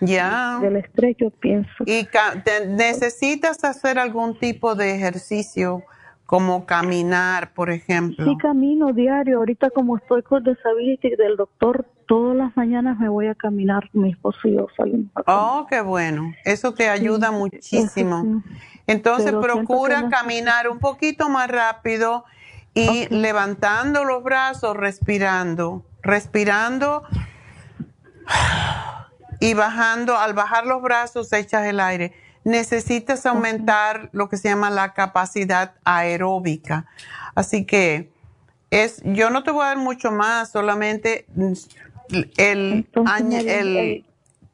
[0.00, 0.58] Ya.
[0.60, 1.70] del estrés, yo pienso.
[1.86, 5.82] Y ca- te- necesitas hacer algún tipo de ejercicio,
[6.28, 8.22] como caminar, por ejemplo.
[8.26, 9.38] Sí, camino diario.
[9.38, 13.88] Ahorita, como estoy con disability del doctor, todas las mañanas me voy a caminar.
[13.94, 15.10] Mi esposo y yo salimos.
[15.26, 16.34] Oh, qué bueno.
[16.44, 18.42] Eso te ayuda muchísimo.
[18.86, 22.26] Entonces Pero procura no- caminar un poquito más rápido
[22.74, 27.04] y levantando los brazos, respirando, respirando
[29.40, 30.18] y bajando.
[30.18, 32.12] Al bajar los brazos echas el aire.
[32.48, 36.86] Necesitas aumentar lo que se llama la capacidad aeróbica.
[37.34, 38.10] Así que
[38.70, 41.26] es, yo no te voy a dar mucho más, solamente
[42.38, 42.86] el,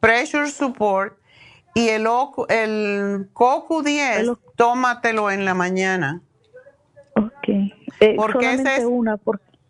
[0.01, 1.17] pressure support
[1.73, 2.03] y el,
[2.49, 6.21] el CoQ10, tómatelo en la mañana.
[7.47, 9.21] Eh, porque ese es una,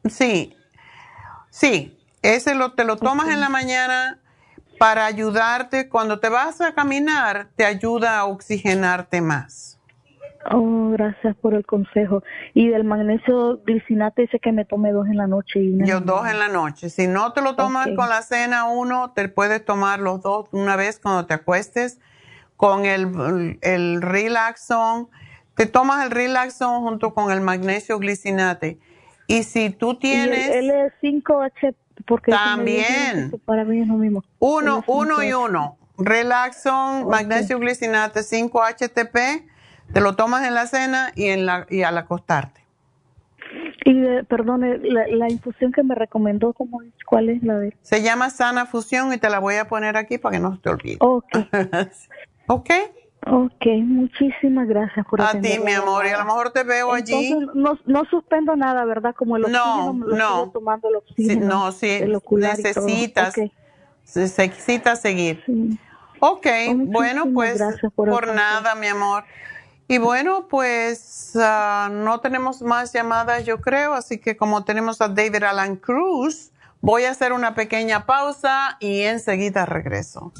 [0.06, 0.56] Sí,
[1.50, 4.18] sí, ese lo, te lo tomas en la mañana
[4.84, 5.88] para ayudarte.
[5.88, 9.80] Cuando te vas a caminar, te ayuda a oxigenarte más.
[10.50, 12.22] Oh, gracias por el consejo.
[12.52, 16.28] Y del magnesio glicinate dice que me tome dos en la noche y Yo dos
[16.28, 16.90] en la noche.
[16.90, 20.76] Si no te lo tomas con la cena uno, te puedes tomar los dos una
[20.76, 21.98] vez cuando te acuestes.
[22.58, 25.08] Con el, el Relaxon
[25.56, 28.78] te tomas el Relaxon junto con el magnesio glicinate.
[29.28, 30.50] Y si tú tienes...
[30.50, 31.74] el L5H,
[32.06, 32.30] porque...
[32.30, 33.32] También.
[33.44, 34.24] Para mí es lo mismo.
[34.38, 35.78] Uno, uno y uno.
[35.96, 39.46] Relaxon, magnesio glicinate, 5-HTP,
[39.92, 42.62] te lo tomas en la cena y, en la, y al acostarte.
[43.84, 46.54] Y, perdone, la, infusión que me recomendó,
[47.06, 47.76] ¿cuál es la de?
[47.82, 50.62] Se llama Sana Fusión y te la voy a poner aquí para que no se
[50.62, 50.96] te olvide.
[51.00, 51.26] Ok.
[52.48, 52.70] ok.
[53.26, 57.34] Ok, muchísimas gracias por A ti, mi amor, y a lo mejor te veo allí.
[57.54, 59.14] No, no suspendo nada, ¿verdad?
[59.14, 60.50] Como el oxígeno, no, no.
[60.50, 61.46] tomando el oxígeno.
[61.46, 63.34] no, sí, necesitas,
[64.14, 65.42] necesitas seguir.
[66.20, 66.46] Ok,
[66.86, 67.62] bueno, pues
[67.94, 69.24] por, nada, mi amor.
[69.88, 75.08] Y bueno, pues ah, no tenemos más llamadas, yo creo, así que como tenemos a
[75.08, 80.32] David Alan Cruz, voy a hacer una pequeña pausa y enseguida regreso.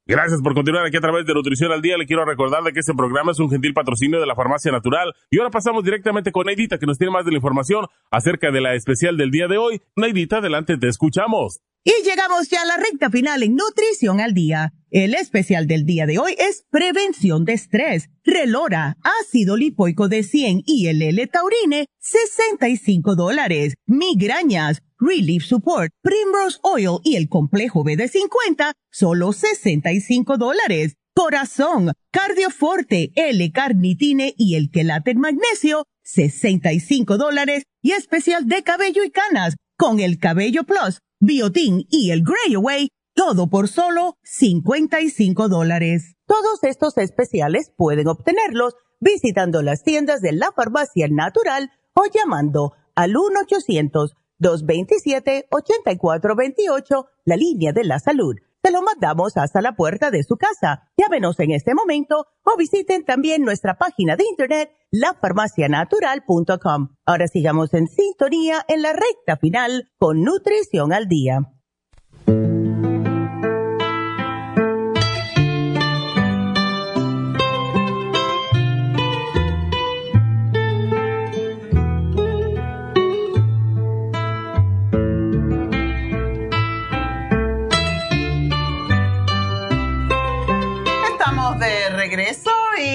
[0.06, 1.98] Gracias por continuar aquí a través de Nutrición al Día.
[1.98, 5.14] Le quiero recordar de que este programa es un gentil patrocinio de la Farmacia Natural.
[5.32, 8.60] Y ahora pasamos directamente con Neidita, que nos tiene más de la información acerca de
[8.60, 9.82] la especial del día de hoy.
[9.96, 11.62] Neidita, adelante, te escuchamos.
[11.86, 14.74] Y llegamos ya a la recta final en Nutrición al Día.
[14.90, 20.64] El especial del día de hoy es Prevención de Estrés, Relora, Ácido Lipoico de 100
[20.66, 23.74] y el L-Taurine, 65 dólares.
[23.86, 30.96] Migrañas, Relief Support, Primrose Oil y el complejo B de 50, solo 65 dólares.
[31.14, 37.64] Corazón, Cardioforte, L-Carnitine y el Quelate Magnesio, 65 dólares.
[37.82, 42.90] Y especial de cabello y canas, con el Cabello Plus, Biotin y el Grey Away,
[43.14, 46.16] todo por solo 55 dólares.
[46.26, 53.18] Todos estos especiales pueden obtenerlos visitando las tiendas de la farmacia natural o llamando al
[53.18, 58.36] 1 800 227-8428, la línea de la salud.
[58.64, 60.90] Se lo mandamos hasta la puerta de su casa.
[60.96, 66.96] Llámenos en este momento o visiten también nuestra página de internet, lafarmacianatural.com.
[67.06, 71.42] Ahora sigamos en sintonía en la recta final con Nutrición al Día.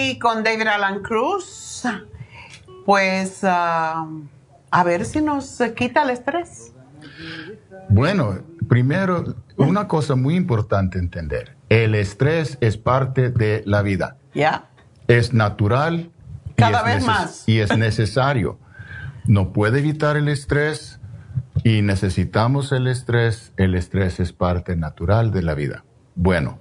[0.09, 1.83] Y con David Alan Cruz,
[2.87, 4.07] pues ah,
[4.71, 6.73] a ver si nos quita el estrés.
[7.91, 14.17] Bueno, primero, una cosa muy importante entender, el estrés es parte de la vida.
[14.35, 14.71] Ya.
[15.09, 16.11] Es natural.
[16.57, 17.45] Cada vez más.
[17.47, 18.59] Y es necesario.
[19.27, 21.01] no puede evitar el estrés
[21.65, 23.53] y necesitamos el estrés.
[23.59, 25.85] El estrés es parte natural de la vida.
[26.15, 26.61] Bueno,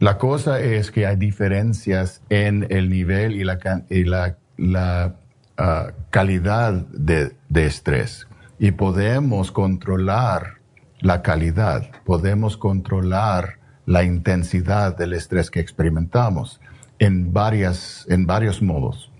[0.00, 5.16] la cosa es que hay diferencias en el nivel y la, la,
[5.58, 8.26] ah, calidad de, estrés.
[8.58, 10.54] Y podemos controlar
[11.00, 16.60] la calidad, podemos controlar la intensidad del estrés que experimentamos
[16.98, 19.12] en, varias, en varios modos.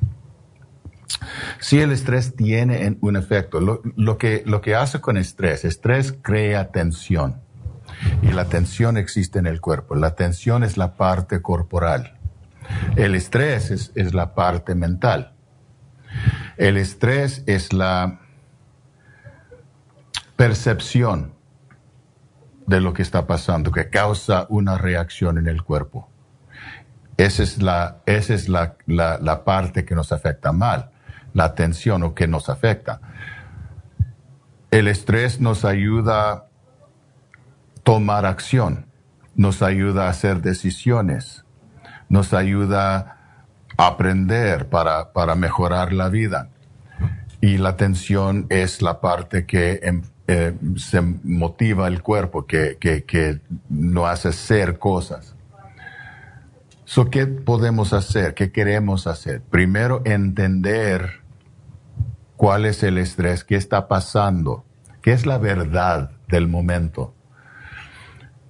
[1.58, 6.70] Si el estrés tiene un efecto, lo, que, lo que hace con estrés, estrés crea
[6.70, 7.36] tensión
[8.22, 9.94] y la tensión existe en el cuerpo.
[9.94, 12.14] La tensión es la parte corporal.
[12.96, 15.32] El estrés es, la parte mental.
[16.56, 18.20] El estrés es la
[20.36, 21.32] percepción
[22.66, 26.08] de lo que está pasando, que causa una reacción en el cuerpo.
[27.16, 30.90] Esa es la, esa es la, la parte que nos afecta mal,
[31.34, 33.00] la tensión o que nos afecta.
[34.70, 36.49] El estrés nos ayuda
[37.90, 38.86] tomar acción,
[39.34, 41.44] nos ayuda a hacer decisiones,
[42.08, 43.16] nos ayuda
[43.76, 46.50] a aprender para, para mejorar la vida.
[47.40, 53.02] Y la atención es la parte que em, eh, se motiva el cuerpo, que, que,
[53.02, 55.34] que no hace ser cosas.
[56.84, 58.34] So, ¿Qué podemos hacer?
[58.34, 59.42] ¿Qué queremos hacer?
[59.42, 61.22] Primero, entender
[62.36, 64.64] cuál es el estrés, qué está pasando,
[65.02, 67.14] qué es la verdad del momento.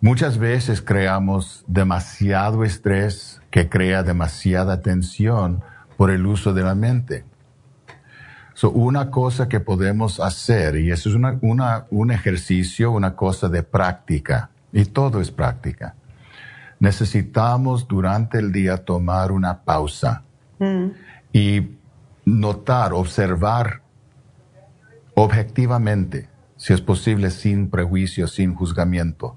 [0.03, 5.63] Muchas veces creamos demasiado estrés que crea demasiada tensión
[5.99, 7.27] por el uso de la mente.
[8.55, 11.17] So, una cosa que podemos hacer, y eso es
[11.91, 15.95] un ejercicio, una cosa de práctica, y todo es práctica.
[16.79, 20.23] Necesitamos durante el día tomar una pausa
[20.61, 20.87] mm.
[21.35, 21.77] y
[22.25, 23.83] notar, observar
[25.15, 29.37] objetivamente, si es posible, sin prejuicio, sin juzgamiento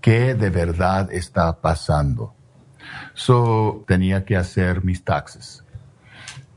[0.00, 2.34] qué de verdad está pasando.
[3.14, 5.64] So, tenía que hacer mis taxes.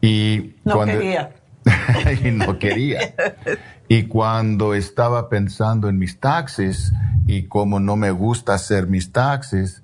[0.02, 1.34] Y no quería.
[2.24, 3.16] y no quería.
[3.88, 6.94] Y cuando estaba pensando en mis taxes
[7.28, 9.84] y como no me gusta hacer mis taxes,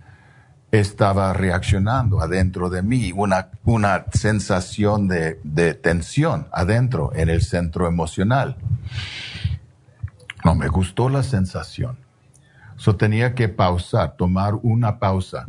[0.72, 7.88] estaba reaccionando adentro de mí, una, una sensación de, de tensión adentro en el centro
[7.88, 8.58] emocional.
[10.46, 11.98] No me gustó la sensación.
[12.80, 15.48] So tenía que pausar, tomar una pausa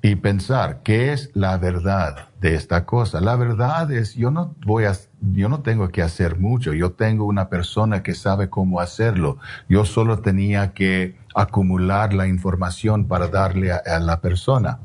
[0.00, 3.20] y pensar qué es la verdad de esta cosa.
[3.20, 7.24] La verdad es yo no voy a yo no tengo que hacer mucho, yo tengo
[7.24, 9.38] una persona que sabe cómo hacerlo.
[9.68, 14.78] Yo solo tenía que acumular la información para darle a, la persona.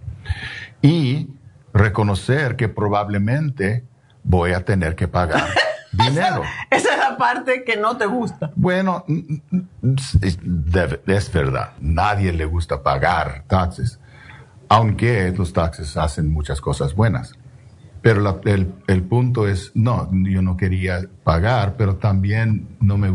[0.82, 1.30] Y
[1.72, 3.84] reconocer que probablemente
[4.24, 5.50] voy a tener que pagar
[5.94, 6.44] dinero.
[6.70, 8.52] Esa, es la parte que no te gusta.
[8.56, 9.06] Bueno,
[10.22, 14.00] es verdad, nadie le gusta pagar taxes,
[14.70, 17.34] aunque los taxes hacen muchas cosas buenas.
[18.04, 23.10] Pero el, punto es, no, yo no quería pagar, pero también no me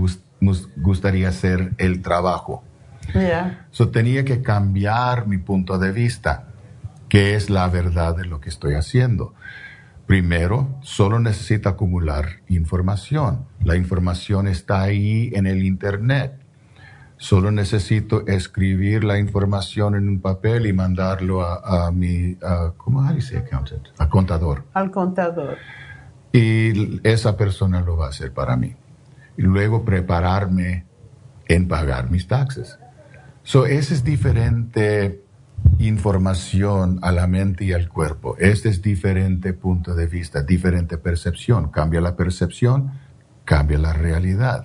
[0.76, 2.64] gustaría hacer el trabajo.
[3.70, 6.44] So, tenía que cambiar mi punto de vista,
[7.10, 9.34] que es la verdad de lo que estoy haciendo.
[10.08, 13.44] Primero, solo necesito acumular información.
[13.62, 16.32] La información está ahí en el Internet.
[17.18, 22.38] Solo necesito escribir la información en un papel y mandarlo a, mi,
[22.78, 23.88] ¿cómo dice accountant?
[23.98, 24.64] A contador.
[24.72, 25.58] Al contador.
[26.32, 28.74] Y esa persona lo va a hacer para mí.
[29.36, 30.86] Y luego prepararme
[31.48, 32.78] en pagar mis taxes.
[33.42, 35.22] So, esa es diferente
[35.78, 38.36] información a la mente y al cuerpo.
[38.38, 41.70] Este es diferente punto de vista, diferente percepción.
[41.70, 42.92] Cambia la percepción,
[43.44, 44.64] cambia la realidad.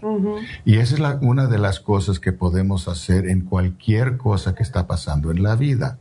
[0.66, 4.88] Y esa es una de las cosas que podemos hacer en cualquier cosa que está
[4.88, 5.98] pasando en la vida.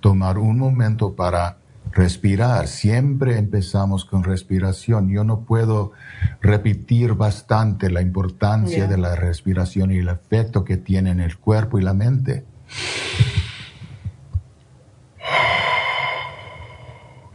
[0.00, 1.58] Tomar un momento para
[1.92, 2.66] respirar.
[2.66, 5.08] Siempre empezamos con respiración.
[5.08, 5.92] Yo no puedo
[6.40, 11.78] repetir bastante la importancia de la respiración y el efecto que tiene en el cuerpo
[11.78, 12.44] y la mente.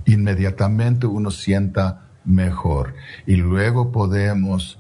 [0.06, 2.96] Inmediatamente uno sienta mejor
[3.26, 4.80] y luego podemos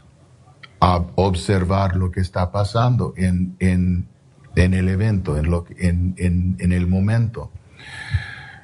[0.80, 4.08] observar lo que está pasando en, en,
[4.56, 7.52] el evento, en, lo, en, en el momento.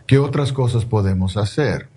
[0.08, 1.90] ¿Qué otras cosas podemos hacer?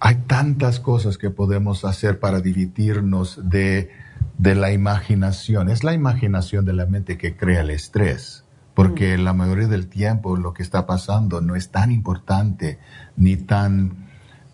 [0.00, 3.90] Hay tantas cosas que podemos hacer para dividirnos de,
[4.36, 5.68] de la imaginación.
[5.70, 8.43] Es la imaginación de la mente que crea el estrés,
[8.74, 9.20] porque mm.
[9.22, 12.78] la mayoría del tiempo lo que está pasando no es tan importante
[13.16, 14.08] ni tan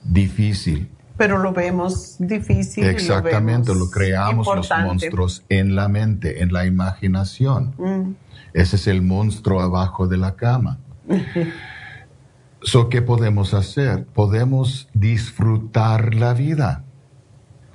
[0.04, 0.90] difícil.
[1.16, 2.84] Pero lo vemos difícil.
[2.84, 7.74] Exactamente, lo, creamos los monstruos en la mente, en la imaginación.
[7.76, 8.14] Mm.
[8.54, 10.78] Ese es el monstruo abajo de la cama.
[12.62, 14.04] So, ¿Qué podemos hacer?
[14.04, 16.84] Podemos disfrutar la vida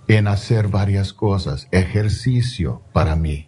[0.07, 1.67] en hacer varias cosas.
[1.72, 3.47] Ejercicio para mí.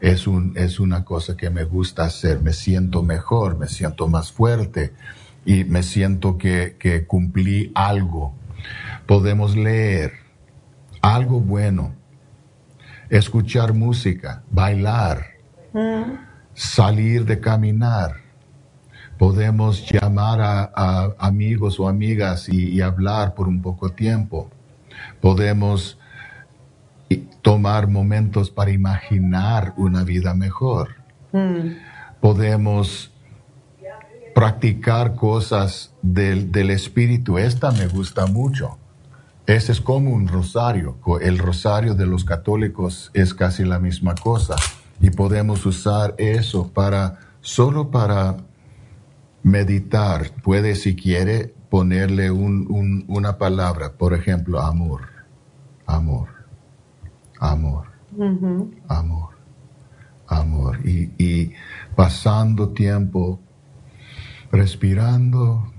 [0.00, 2.40] Es, un, es una cosa que me gusta hacer.
[2.40, 4.92] Me siento mejor, me siento más fuerte
[5.44, 8.34] y me siento que, que cumplí algo.
[9.06, 10.12] Podemos leer
[11.02, 11.94] algo bueno,
[13.08, 15.26] escuchar música, bailar,
[16.54, 18.30] salir de caminar
[19.20, 24.48] podemos llamar a, amigos o amigas y, hablar por un poco tiempo.
[25.20, 25.98] Podemos
[27.42, 30.90] tomar momentos para imaginar una vida mejor.
[31.32, 31.76] Mm.
[32.20, 33.10] Podemos
[34.34, 37.38] practicar cosas del, del, espíritu.
[37.38, 38.78] Esta me gusta mucho.
[39.46, 40.98] Ese es como un rosario.
[41.20, 44.54] El rosario de los católicos es casi la misma cosa.
[45.00, 48.36] Y podemos usar eso para, solo para
[49.42, 55.02] meditar, puede si quiere ponerle una palabra, por ejemplo, amor,
[55.86, 56.28] amor,
[57.40, 57.86] amor,
[58.88, 59.30] amor,
[60.28, 60.78] amor.
[60.86, 61.52] Y,
[61.96, 63.40] pasando tiempo
[64.52, 65.72] respirando,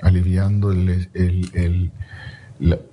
[0.00, 1.92] aliviando el,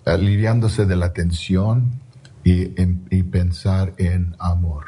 [0.06, 2.02] aliviándose de la tensión
[2.44, 2.74] y,
[3.10, 4.86] y pensar en amor,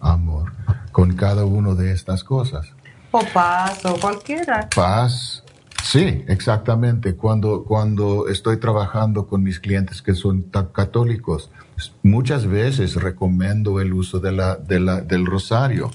[0.00, 0.52] amor,
[0.92, 2.66] con cada una de estas cosas.
[3.10, 4.68] O paz o cualquiera.
[4.74, 5.42] Paz.
[5.90, 7.14] Sí, exactamente.
[7.14, 10.42] Cuando, cuando estoy trabajando con mis clientes que son
[10.74, 11.50] católicos,
[12.02, 15.90] muchas veces recomiendo el uso de la, de la, del rosario.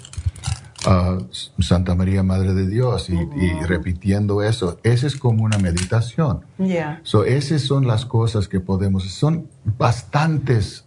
[0.88, 1.20] a
[1.60, 6.42] Santa María Madre de Dios y, repitiendo eso, esa es como una meditación.
[6.58, 7.00] Yeah.
[7.04, 9.48] So, esas son las cosas que podemos, son
[9.78, 10.86] bastantes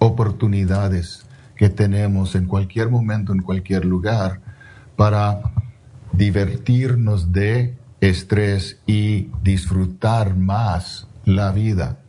[0.00, 1.24] oportunidades
[1.54, 4.40] que tenemos en cualquier momento, en cualquier lugar,
[4.96, 5.40] para
[6.12, 7.76] divertirnos de
[8.08, 12.00] estrés y disfrutar más la vida.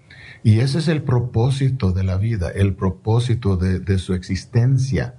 [0.43, 5.15] Y ese es el propósito de la vida, el propósito de, su existencia,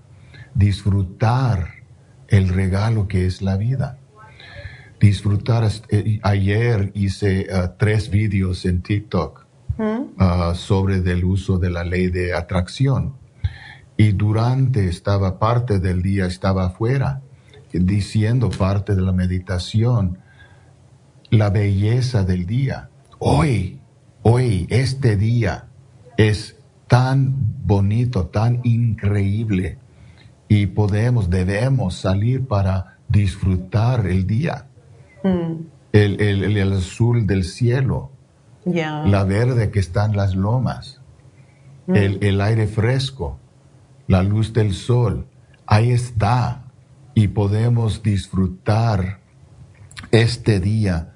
[0.55, 1.83] disfrutar
[2.29, 3.99] el regalo que es la vida.
[5.01, 5.69] disfrutar.
[5.91, 9.47] Eh, ayer hice uh, tres vídeos en TikTok
[9.79, 13.15] uh, sobre el uso de la ley de atracción.
[13.97, 17.23] Y durante estaba parte del día, estaba afuera,
[17.73, 20.19] diciendo parte de la meditación,
[21.31, 22.91] la belleza del día.
[23.19, 23.81] Hoy,
[24.23, 25.69] hoy, este día
[26.17, 27.35] es tan
[27.65, 29.79] bonito, tan increíble
[30.49, 34.67] y podemos, debemos salir para disfrutar el día.
[35.23, 35.55] Mm.
[35.93, 38.11] El, el, azul del cielo,
[38.67, 41.01] la verde que está en las lomas,
[41.87, 41.97] mm.
[41.97, 43.39] el, el aire fresco,
[44.07, 45.27] la luz del sol,
[45.67, 46.63] ahí está.
[47.15, 49.21] Y podemos disfrutar
[50.11, 51.16] este día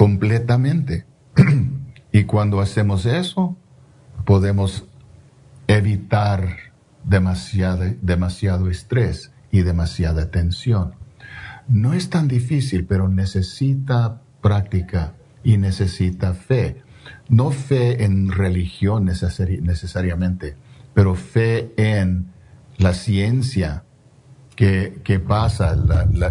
[0.00, 1.04] completamente.
[2.10, 3.58] y cuando hacemos eso,
[4.24, 4.86] podemos
[5.66, 6.56] evitar
[7.04, 10.94] demasiado, demasiado estrés y demasiada tensión.
[11.68, 15.12] No es tan difícil, pero necesita práctica
[15.44, 16.82] y necesita fe.
[17.28, 20.56] No fe en religión necesariamente,
[20.94, 22.32] pero fe en
[22.78, 23.84] la ciencia
[24.60, 25.74] que, pasa,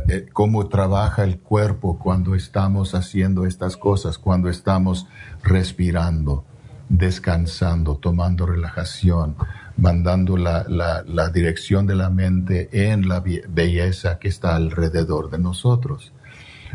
[0.08, 5.08] eh, cómo trabaja el cuerpo cuando estamos haciendo estas cosas, cuando estamos
[5.42, 6.46] respirando,
[6.90, 9.36] descansando, tomando relajación,
[9.78, 16.14] mandando la, la, dirección de la mente en la belleza que está alrededor de nosotros.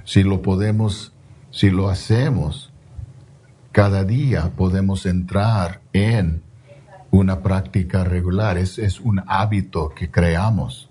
[0.02, 1.12] Si lo podemos,
[1.52, 2.72] si lo hacemos,
[3.70, 6.42] cada día podemos entrar en
[7.12, 10.90] una práctica regular, es, es un hábito que creamos.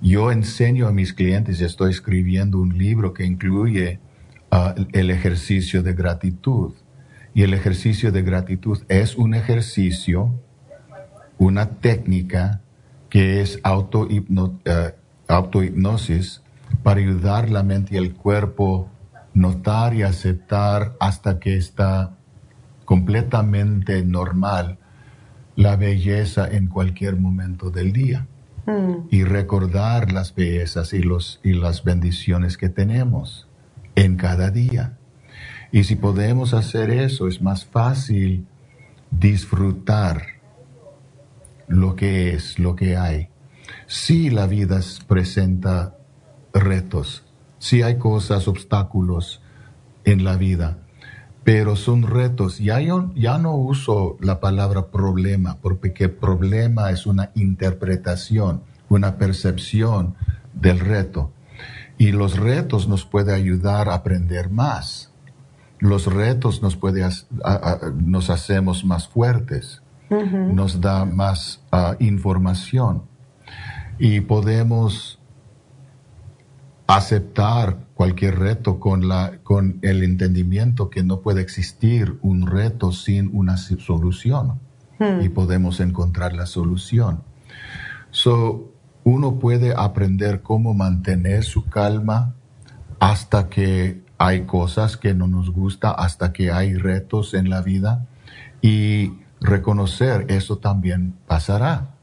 [0.00, 3.98] Yo enseño a mis clientes, estoy escribiendo un libro que incluye
[4.50, 6.74] ah, el ejercicio de gratitud.
[7.34, 10.32] Y el ejercicio de gratitud es un ejercicio,
[11.38, 12.60] una técnica
[13.08, 14.94] que es auto eh,
[15.28, 16.42] autohipnosis
[16.82, 18.88] para ayudar la mente y el cuerpo
[19.34, 22.16] notar y aceptar hasta que está
[22.84, 24.78] completamente normal
[25.56, 28.26] la belleza en cualquier momento del día
[28.66, 29.08] mm.
[29.10, 33.48] y recordar las bellezas y, los, y las bendiciones que tenemos
[33.94, 34.98] en cada día.
[35.72, 38.46] Y si podemos hacer eso, es más fácil
[39.10, 40.22] disfrutar
[41.68, 43.28] lo que es, lo que hay.
[43.86, 45.96] Si la vida presenta
[46.52, 47.24] retos,
[47.58, 49.42] si hay cosas, obstáculos
[50.04, 50.78] en la vida,
[51.46, 52.58] pero son retos.
[52.58, 58.60] Ya yo ya no uso la palabra problema, porque problema es una interpretación,
[58.90, 60.16] una percepción
[60.52, 61.30] del reto.
[61.96, 65.12] Y los retos nos pueden ayudar a aprender más
[65.78, 67.06] los retos nos puede,
[67.96, 73.02] nos hacemos más fuertes, nos da más ah, información
[73.98, 75.15] y podemos
[76.86, 83.30] aceptar cualquier reto con, la, con el entendimiento que no puede existir un reto sin
[83.32, 84.60] una solución
[84.98, 85.20] hmm.
[85.22, 87.22] y podemos encontrar la solución.
[88.10, 88.72] So,
[89.04, 92.34] uno puede aprender cómo mantener su calma
[92.98, 98.08] hasta que hay cosas que no nos gusta hasta que hay retos en la vida
[98.62, 101.94] y reconocer eso también pasará.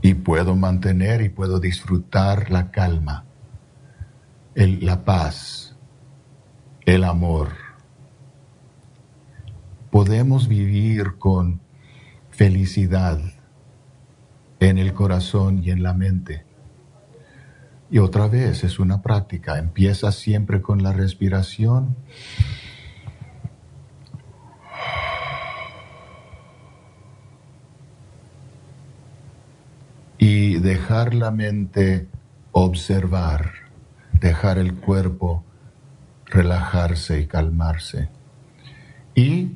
[0.00, 3.25] Y puedo mantener y puedo disfrutar la calma,
[4.56, 5.76] el, la paz,
[6.84, 7.50] el amor.
[9.92, 11.60] Podemos vivir con
[12.30, 13.20] felicidad
[14.58, 16.46] en el corazón y en la mente
[17.90, 19.58] y otra vez es una práctica.
[19.58, 21.96] Empieza siempre con la respiración.
[30.18, 32.08] Y dejar la mente
[32.50, 33.52] observar,
[34.20, 35.44] dejar el cuerpo
[36.26, 38.08] relajarse y calmarse.
[39.14, 39.52] Y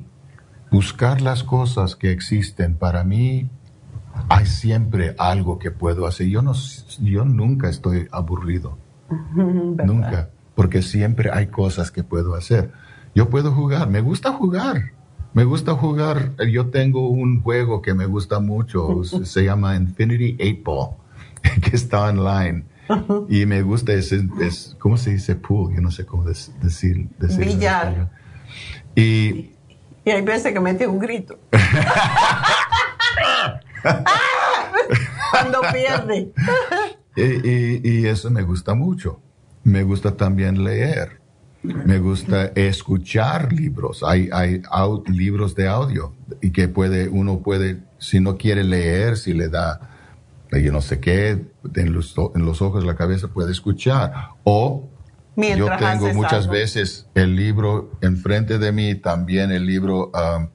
[0.71, 3.49] buscar las cosas que existen para mí
[4.29, 6.27] hay siempre algo que puedo hacer.
[6.27, 6.53] Yo, no,
[6.99, 8.77] yo nunca estoy aburrido.
[9.35, 10.29] nunca.
[10.55, 12.71] Porque siempre hay cosas que puedo hacer.
[13.15, 13.89] Yo puedo jugar.
[13.89, 14.91] Me gusta jugar.
[15.33, 16.35] Me gusta jugar.
[16.51, 19.03] Yo tengo un juego que me gusta mucho.
[19.03, 20.89] se llama Infinity 8 Ball.
[21.61, 22.65] Que está online.
[23.29, 23.93] Y me gusta.
[23.93, 25.75] Es, es, ¿Cómo se dice pool?
[25.75, 27.07] Yo no sé cómo decir.
[27.19, 28.09] decir Billar.
[28.95, 29.51] Y,
[30.03, 31.37] y hay veces que mete un grito.
[35.31, 36.31] Cuando pierde.
[37.15, 39.21] y, eso me gusta mucho.
[39.63, 41.21] Me gusta también leer.
[41.63, 44.03] Me gusta escuchar libros.
[44.03, 44.63] Hay, hay
[45.07, 49.91] libros de audio y que puede, uno puede, si no quiere leer, si le da
[50.59, 51.45] yo no sé qué,
[51.75, 54.13] en los, en los ojos, la cabeza puede escuchar.
[54.43, 54.89] O
[55.35, 60.49] yo tengo muchas veces el libro enfrente de mí, también el libro um,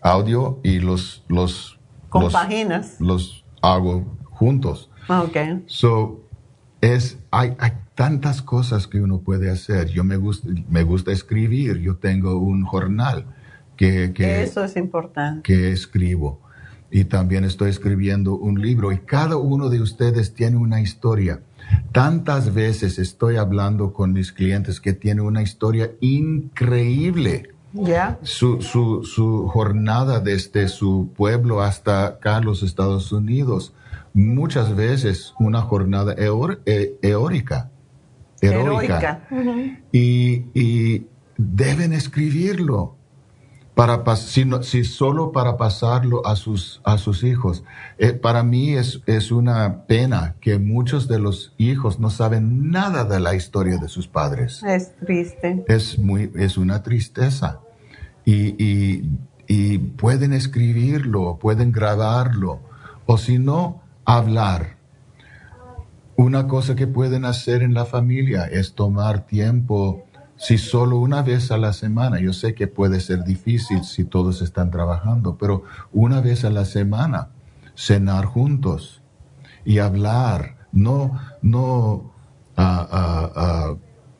[0.00, 1.78] audio y los, los,
[2.12, 2.96] los, páginas.
[3.00, 4.90] los hago juntos.
[5.08, 5.36] Ok.
[5.66, 6.24] So,
[6.80, 9.88] es, hay, hay tantas cosas que uno puede hacer.
[9.88, 11.78] Yo me gusta, me gusta escribir.
[11.78, 13.26] Yo tengo un jornal
[13.76, 15.42] que, que, Eso es importante.
[15.42, 16.40] que escribo.
[16.96, 18.92] Y también estoy escribiendo un libro.
[18.92, 21.40] Y cada uno de ustedes tiene una historia.
[21.90, 27.50] Tantas veces estoy hablando con mis clientes que tienen una historia increíble.
[27.72, 28.20] Ya.
[28.22, 33.72] Su, su, su jornada desde su pueblo hasta acá, los Estados Unidos.
[34.12, 37.70] Muchas veces una jornada eor- e- eórica.
[38.40, 39.26] Heroica.
[39.32, 39.80] Heroica.
[39.90, 41.06] Y, y
[41.36, 42.94] deben escribirlo.
[43.74, 47.64] Para pas- si, no- si solo para pasarlo a sus, a sus hijos.
[47.98, 53.02] Eh, para mí es, es una pena que muchos de los hijos no saben nada
[53.04, 55.64] de la historia de sus padres Es triste.
[55.66, 57.60] es muy es una tristeza
[58.24, 59.10] y, y-
[59.48, 62.60] y pueden escribirlo pueden grabarlo
[63.06, 64.76] o si no hablar
[66.16, 70.03] una cosa que pueden hacer en la familia es tomar tiempo
[70.46, 74.42] si solo una vez a la semana yo sé que puede ser difícil si todos
[74.42, 75.62] están trabajando pero
[75.92, 77.28] una vez a la semana
[77.74, 79.02] cenar juntos
[79.64, 82.12] y hablar no no
[82.56, 83.74] ah, ah,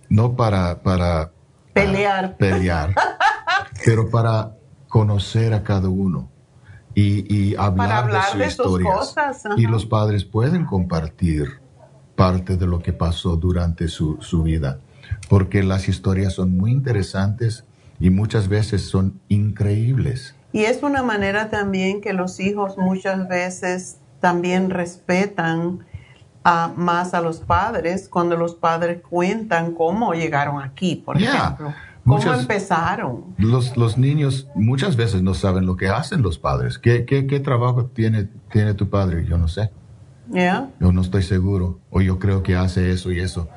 [0.08, 1.30] no para para
[1.72, 2.36] Pelear.
[2.36, 2.94] pelear,
[3.84, 4.56] pero para
[4.88, 6.28] conocer a cada uno
[6.94, 8.96] y, y hablar, Para hablar de sus de sus historias.
[8.96, 9.42] cosas.
[9.56, 11.60] Y los padres pueden compartir
[12.14, 14.78] parte de lo que pasó durante su, su vida,
[15.28, 17.64] porque las historias son muy interesantes
[18.00, 20.34] y muchas veces son increíbles.
[20.52, 25.80] Y es una manera también que los hijos muchas veces también respetan
[26.44, 31.34] a- más a los padres cuando los padres cuentan cómo llegaron aquí, por Yeah.
[31.34, 31.74] ejemplo.
[32.04, 33.24] ¿Cómo Muchas- empezaron?
[33.38, 36.78] Los, los niños muchas veces no saben lo que hacen los padres.
[36.78, 39.24] ¿Qué, qué, qué trabajo tiene, tiene tu padre?
[39.26, 39.70] Yo no sé.
[40.80, 41.78] Yo no estoy seguro.
[41.90, 43.48] O yo creo que hace eso y eso.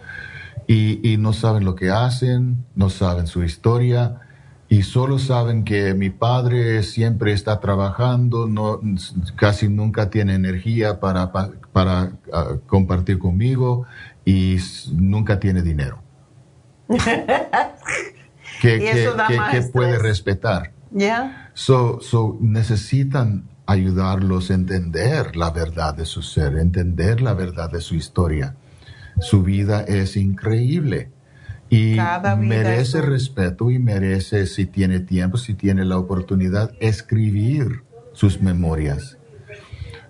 [0.67, 4.21] Y, y no saben lo que hacen, no saben su historia.
[4.69, 8.81] Y solo saben que mi padre siempre está trabajando, no,
[9.37, 13.85] casi nunca tiene energía para, pa- para ah, compartir conmigo
[14.25, 14.57] y
[14.91, 15.99] nunca tiene dinero.
[18.61, 20.71] Que, que- que- que puede respetar.
[20.91, 21.49] ¿Ya?
[21.53, 27.81] So, so necesitan ayudarlos a entender la verdad de su ser, entender la verdad de
[27.81, 28.55] su historia.
[29.19, 31.11] Su vida es increíble
[31.69, 31.97] y
[32.37, 37.83] merece respeto y merece, si tiene tiempo, si tiene la oportunidad, escribir
[38.13, 39.17] sus memorias.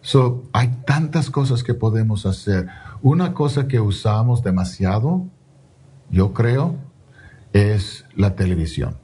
[0.02, 2.68] So, hay tantas cosas que podemos hacer.
[3.02, 5.26] Una cosa que usamos demasiado,
[6.10, 6.76] yo creo,
[7.54, 8.98] es la televisión.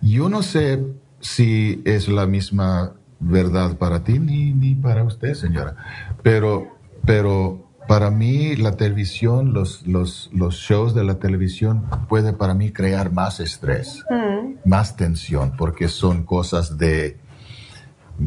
[0.00, 0.84] Yo no sé
[1.20, 5.76] si es la misma verdad para ti ni, ni para usted, señora,
[6.22, 12.54] pero, pero para mí la televisión, los, los, los shows de la televisión puede para
[12.54, 14.68] mí crear más estrés, Mm.
[14.68, 17.18] más tensión, porque son cosas de,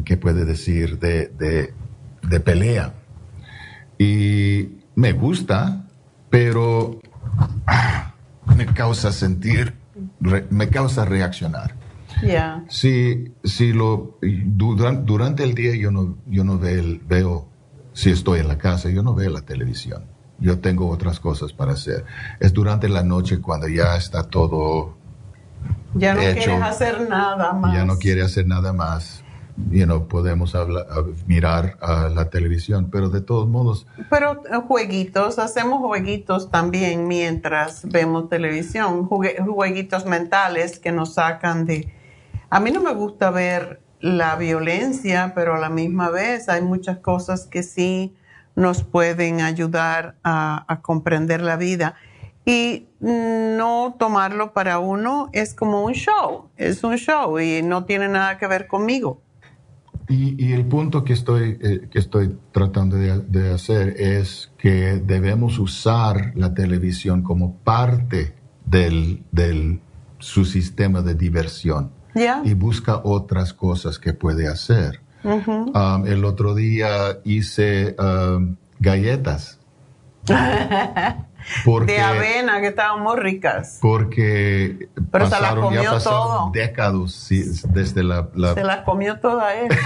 [0.04, 0.98] ¿qué puede decir?
[0.98, 1.74] De, de,
[2.22, 2.94] de pelea.
[3.98, 5.84] Y me gusta,
[6.30, 7.00] pero
[7.66, 8.14] ah,
[8.56, 9.74] me causa sentir,
[10.20, 11.74] re- me causa reaccionar.
[12.22, 12.64] Ya.
[12.68, 17.48] Si, si lo, duran- durante el día yo no, yo no veo, el- veo,
[18.00, 20.04] si estoy en la casa, yo no veo la televisión.
[20.38, 22.06] Yo tengo otras cosas para hacer.
[22.40, 24.94] Es durante la noche cuando ya está todo,
[25.92, 26.44] Ya no Hecho.
[26.44, 27.74] quieres hacer nada más.
[27.74, 29.22] ya no quiere hacer nada más.
[29.70, 30.86] You know, podemos hablar,
[31.26, 37.86] mirar a la televisión, pero de todos modos, Pero eh, jueguitos, hacemos jueguitos también mientras
[37.86, 41.92] vemos televisión, jueguitos mentales que nos sacan de...
[42.48, 46.98] A mí no me gusta ver la violencia, pero a la misma vez hay muchas
[46.98, 48.14] cosas que sí
[48.56, 51.94] nos pueden ayudar a, a comprender la vida.
[52.44, 58.08] Y no tomarlo para uno es como un show, es un show y no tiene
[58.08, 59.20] nada que ver conmigo.
[60.08, 65.00] Y, y el punto que estoy, eh, que estoy tratando de, de hacer es que
[65.04, 69.80] debemos usar la televisión como parte del, del
[70.18, 72.42] su sistema de diversión ¿Ya?
[72.44, 75.00] y busca otras cosas que puede hacer.
[75.22, 75.72] Ujú.
[75.74, 79.58] Um, el otro día hice um, galletas
[81.64, 83.78] porque, de avena que estaban muy ricas.
[83.82, 86.50] porque Pero se las pasaron, ya comió pasaron todo.
[86.52, 89.68] décadas sí, desde la, la Se las comió toda él.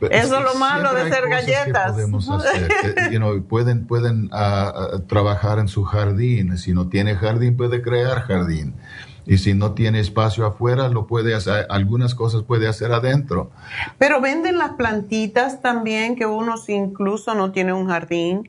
[0.00, 1.92] Eso es lo malo de hacer galletas.
[1.92, 2.68] podemos hacer.
[3.10, 6.56] Eh, pueden pueden ah, ah, trabajar en su jardín.
[6.56, 8.74] Si no tiene jardín, puede crear jardín.
[9.28, 13.50] Y si no tiene espacio afuera, lo puede hacer, algunas cosas puede hacer adentro.
[13.98, 18.48] Pero venden las plantitas también, que uno incluso no tiene un jardín.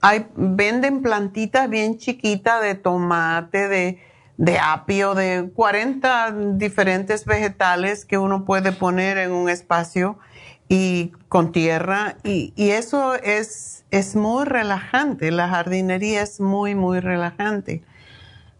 [0.00, 3.98] Hay, venden plantitas bien chiquitas de tomate, de,
[4.38, 10.18] de apio, de 40 diferentes vegetales que uno puede poner en un espacio
[10.66, 17.00] y con tierra y, y eso es, es muy relajante, la jardinería es muy, muy
[17.00, 17.82] relajante.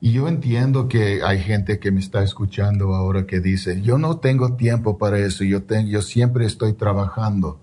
[0.01, 4.17] Y yo entiendo que hay gente que me está escuchando ahora que dice, yo no
[4.19, 7.61] tengo tiempo para eso, yo, tengo, yo siempre estoy trabajando.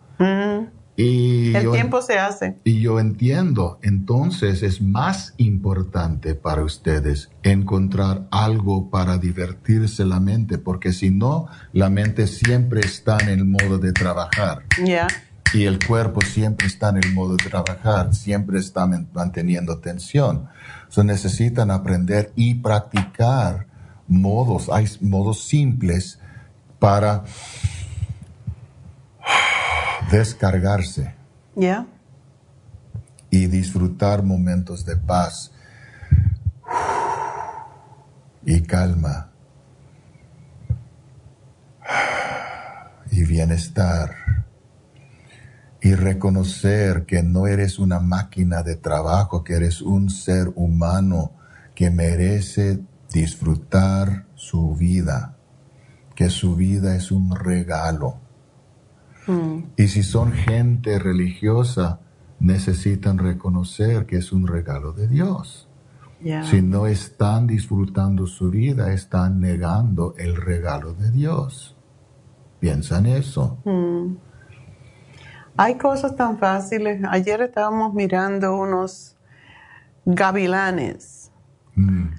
[0.95, 2.57] Y el tiempo se hace.
[2.63, 10.57] Y yo entiendo, entonces es más importante para ustedes encontrar algo para divertirse la mente,
[10.57, 14.63] porque si no, la mente siempre está en el modo de trabajar.
[14.83, 15.07] Ya.
[15.53, 20.49] Y el cuerpo siempre está en el modo de trabajar, siempre está manteniendo tensión.
[20.89, 23.67] So necesitan aprender y practicar
[24.07, 26.19] modos, hay modos simples
[26.79, 27.23] para
[30.11, 31.13] descargarse.
[33.29, 35.51] Y disfrutar momentos de paz
[38.45, 39.29] y calma
[43.11, 44.45] y bienestar
[45.87, 51.31] y reconocer que no eres una máquina de trabajo, que eres un ser humano
[51.75, 52.79] que merece
[53.13, 55.37] disfrutar su vida,
[56.15, 58.27] que su vida es un regalo
[59.75, 61.99] y si son gente religiosa,
[62.39, 65.67] necesitan reconocer que es un regalo de Dios.
[66.43, 71.75] Si no están disfrutando su vida, están negando el regalo de Dios.
[72.59, 73.57] Piensa en eso.
[73.65, 74.26] Mm.
[75.57, 77.01] Hay cosas tan fáciles.
[77.09, 79.15] Ayer estábamos mirando unos
[80.05, 81.31] gavilanes.
[81.75, 82.09] Mm.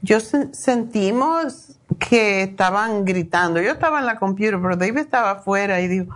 [0.00, 3.60] Yo sentimos que estaban gritando.
[3.60, 6.14] Yo estaba en la computadora, pero David estaba afuera y dijo,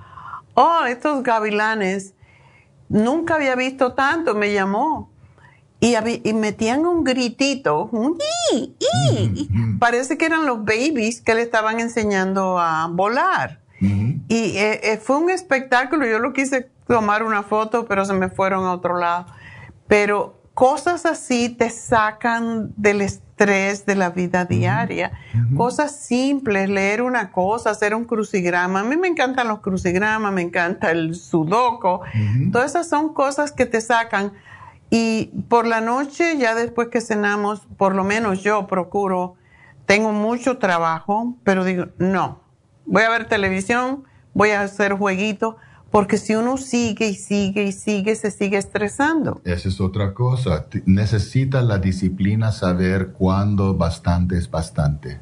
[0.55, 2.15] oh, estos gavilanes,
[2.89, 5.11] nunca había visto tanto, me llamó.
[5.81, 5.97] Y,
[6.33, 8.17] metían un gritito, un
[9.81, 13.62] parece que eran los babies que le estaban enseñando a volar.
[14.29, 18.29] Y eh, eh, fue un espectáculo, yo lo quise tomar una foto, pero se me
[18.29, 19.27] fueron a otro lado.
[19.89, 25.13] Pero cosas así te sacan del estrés de la vida diaria.
[25.57, 28.81] Cosas simples, leer una cosa, hacer un crucigrama.
[28.81, 32.01] A mí me encantan los crucigramas, me encanta el sudoku.
[32.53, 34.33] Todas esas son cosas que te sacan.
[34.91, 39.37] Y por la noche, ya después que cenamos, por lo menos yo procuro,
[39.87, 42.42] tengo mucho trabajo, pero digo, no,
[42.87, 44.05] voy a ver televisión,
[44.35, 45.57] voy a hacer jueguitos
[45.93, 49.43] porque si uno sigue y sigue y sigue, se sigue estresando.
[49.45, 50.67] Esa es otra cosa.
[50.87, 55.21] Necesita la disciplina saber cuándo bastante es bastante.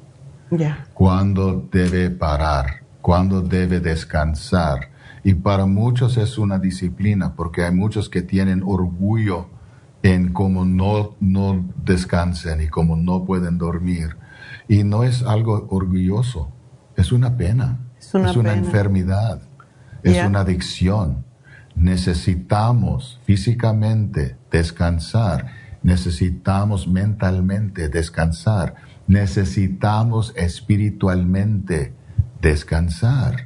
[0.53, 0.87] Ya.
[0.95, 4.91] Cuándo debe parar, cuándo debe descansar.
[5.25, 9.49] Y para muchos es una disciplina, porque hay muchos que tienen orgullo
[10.05, 14.17] en cómo no, no descansen y cómo no pueden dormir.
[14.69, 16.53] Y no es algo orgulloso,
[17.01, 19.41] es una pena, es una, es una enfermedad.
[20.03, 21.25] Es una adicción.
[21.75, 25.47] Necesitamos físicamente descansar,
[25.83, 28.75] necesitamos mentalmente descansar,
[29.07, 31.95] necesitamos espiritualmente
[32.41, 33.43] descansar.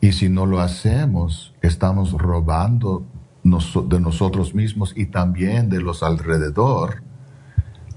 [0.00, 3.04] Y si no lo hacemos, estamos robando
[3.42, 7.02] de nosotros mismos y también de los alrededor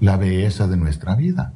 [0.00, 1.52] la belleza de nuestra vida.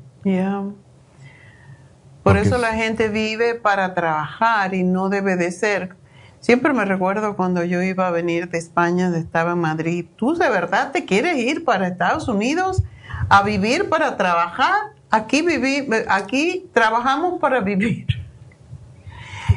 [2.27, 5.95] Por eso la gente vive para trabajar y no debe de ser.
[6.41, 10.07] Siempre me recuerdo cuando yo iba a venir de España, estaba en Madrid.
[10.17, 12.83] ¿Tú de verdad te quieres ir para Estados Unidos
[13.29, 14.75] a vivir para trabajar?
[15.09, 18.09] Aquí, viví, aquí trabajamos para vivir.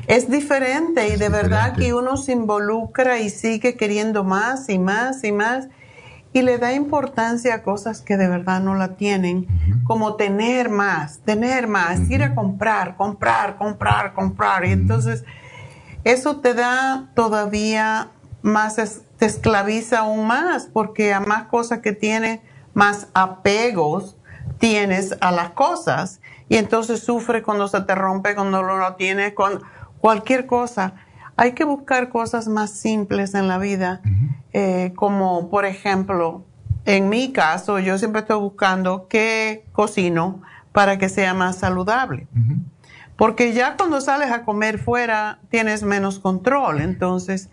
[0.05, 5.23] Es diferente y de verdad que uno se involucra y sigue queriendo más y más
[5.23, 5.69] y más
[6.31, 9.47] y le da importancia a cosas que de verdad no la tienen,
[9.83, 14.65] como tener más, tener más, ir a comprar, comprar, comprar, comprar.
[14.65, 15.23] Y entonces
[16.03, 18.09] eso te da todavía
[18.43, 18.75] más,
[19.17, 22.41] te esclaviza aún más, porque a más cosas que tienes,
[22.73, 24.15] más apegos
[24.59, 26.21] tienes a las cosas.
[26.47, 29.61] Y entonces sufre cuando se te rompe, cuando no lo tienes, con
[29.99, 30.93] cualquier cosa.
[31.39, 34.01] Hay que buscar cosas más simples en la vida
[34.51, 36.43] eh, como por ejemplo,
[36.85, 40.41] en mi caso, yo siempre estoy buscando qué cocino
[40.71, 42.27] para que sea más saludable.
[43.15, 47.49] porque ya cuando sales a comer fuera tienes menos control, entonces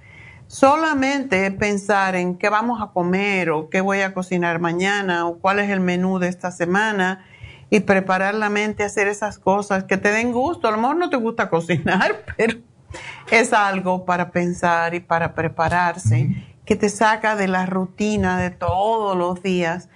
[0.46, 5.58] solamente pensar en qué vamos a comer o qué voy a cocinar mañana o cuál
[5.58, 7.24] es el menú de esta semana
[7.68, 10.68] y preparar la mente, hacer esas cosas que te den gusto.
[10.68, 12.58] A lo mejor no te gusta cocinar, pero
[13.30, 19.16] es algo para pensar y para prepararse, que te saca de la rutina de todos
[19.16, 19.88] los días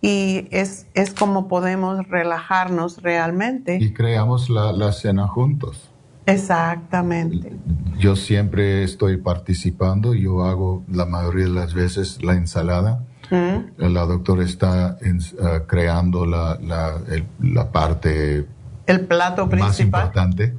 [0.00, 3.78] y es, es como podemos relajarnos realmente.
[3.80, 5.90] Y creamos la, la cena juntos.
[6.26, 7.56] Exactamente.
[7.98, 13.02] Yo siempre estoy participando, yo hago la mayoría de las veces la ensalada.
[13.30, 13.82] Mm.
[13.90, 16.98] La doctora está uh, creando la, la,
[17.40, 18.46] la, parte...
[18.86, 19.68] El plato principal.
[19.68, 20.54] Más importante.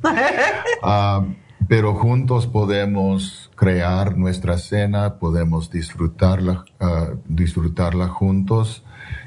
[0.83, 1.25] uh,
[1.69, 8.83] pero juntos podemos crear nuestra cena, podemos disfrutarla, uh, disfrutarla juntos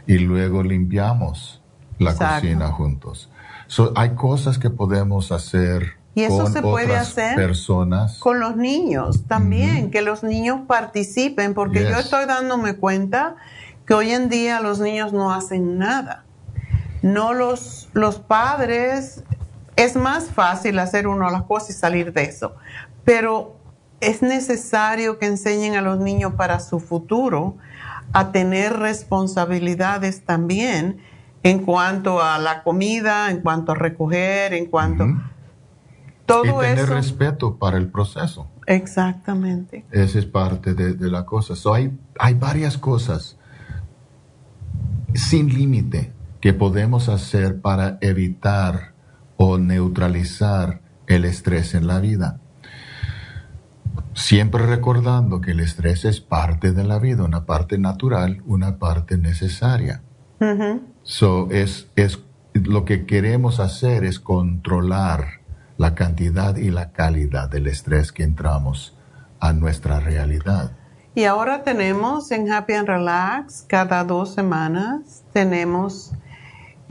[0.09, 1.63] y luego limpiamos
[2.01, 3.31] la cocina juntos.
[3.69, 8.19] So, hay cosas que podemos hacer y eso se puede hacer personas.
[8.19, 13.37] con los niños también, que los niños participen, porque yo estoy dándome cuenta
[13.87, 16.25] que hoy en día los niños no hacen nada.
[17.03, 19.23] No los, los padres,
[19.77, 22.55] es más fácil hacer uno las cosas y salir de eso,
[23.05, 23.57] pero
[24.01, 27.57] es necesario que enseñen a los niños para su futuro
[28.13, 30.99] a tener responsabilidades también
[31.43, 37.79] en cuanto a la comida, en cuanto a recoger, en cuanto y tener respeto para
[37.79, 38.49] el proceso.
[38.67, 39.85] Exactamente.
[39.91, 41.55] Esa es parte de, la cosa.
[41.75, 43.37] hay, hay varias cosas
[45.15, 48.92] sin límite que podemos hacer para evitar
[49.45, 52.39] o neutralizar el estrés en la vida.
[54.15, 59.19] Siempre recordando que el estrés es parte de la vida, una parte natural, una parte
[59.19, 60.03] necesaria.
[61.03, 62.21] so es, es,
[62.55, 65.41] lo que queremos hacer es controlar
[65.77, 68.97] la cantidad y la calidad del estrés que entramos
[69.41, 70.71] a nuestra realidad.
[71.17, 76.13] Y ahora tenemos en Happy and Relax, cada dos semanas, tenemos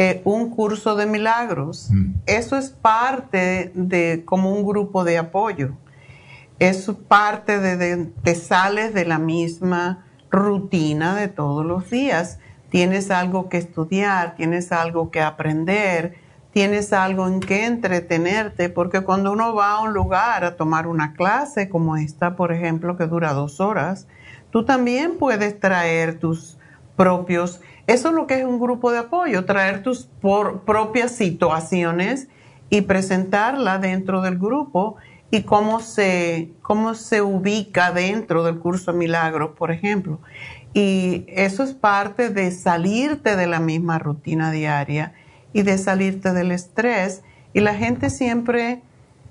[0.03, 1.91] eh, un curso de milagros.
[1.91, 2.14] Mm.
[2.26, 5.73] Eso es parte de como un grupo de apoyo.
[6.57, 12.40] Es parte de, de, te sales de la misma rutina de todos los días.
[12.72, 16.15] Tienes algo que estudiar, tienes algo que aprender,
[16.52, 21.14] tienes algo en que entretenerte, porque cuando uno va a un lugar a tomar una
[21.14, 24.07] clase como esta, por ejemplo, que dura dos horas,
[24.49, 26.57] tú también puedes traer tus
[26.95, 32.27] propios, eso es lo que es un grupo de apoyo, traer tus propias situaciones
[32.69, 34.95] y presentarla dentro del grupo
[35.31, 40.20] y cómo se, cómo se ubica dentro del curso de milagros, por ejemplo.
[40.73, 45.13] Y eso es parte de salirte de la misma rutina diaria
[45.53, 47.23] y de salirte del estrés.
[47.53, 48.81] Y la gente siempre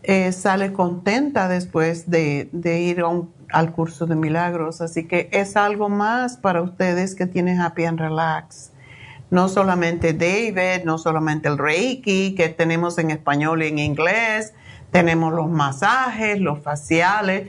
[0.02, 3.02] eh, sale contenta después de, ir
[3.52, 4.80] al curso de milagros.
[4.80, 8.72] Así que es algo más para ustedes que tienen Happy and Relax.
[9.30, 14.54] No solamente David, no solamente el Reiki que tenemos en español y en inglés,
[14.90, 17.48] tenemos los masajes, los faciales,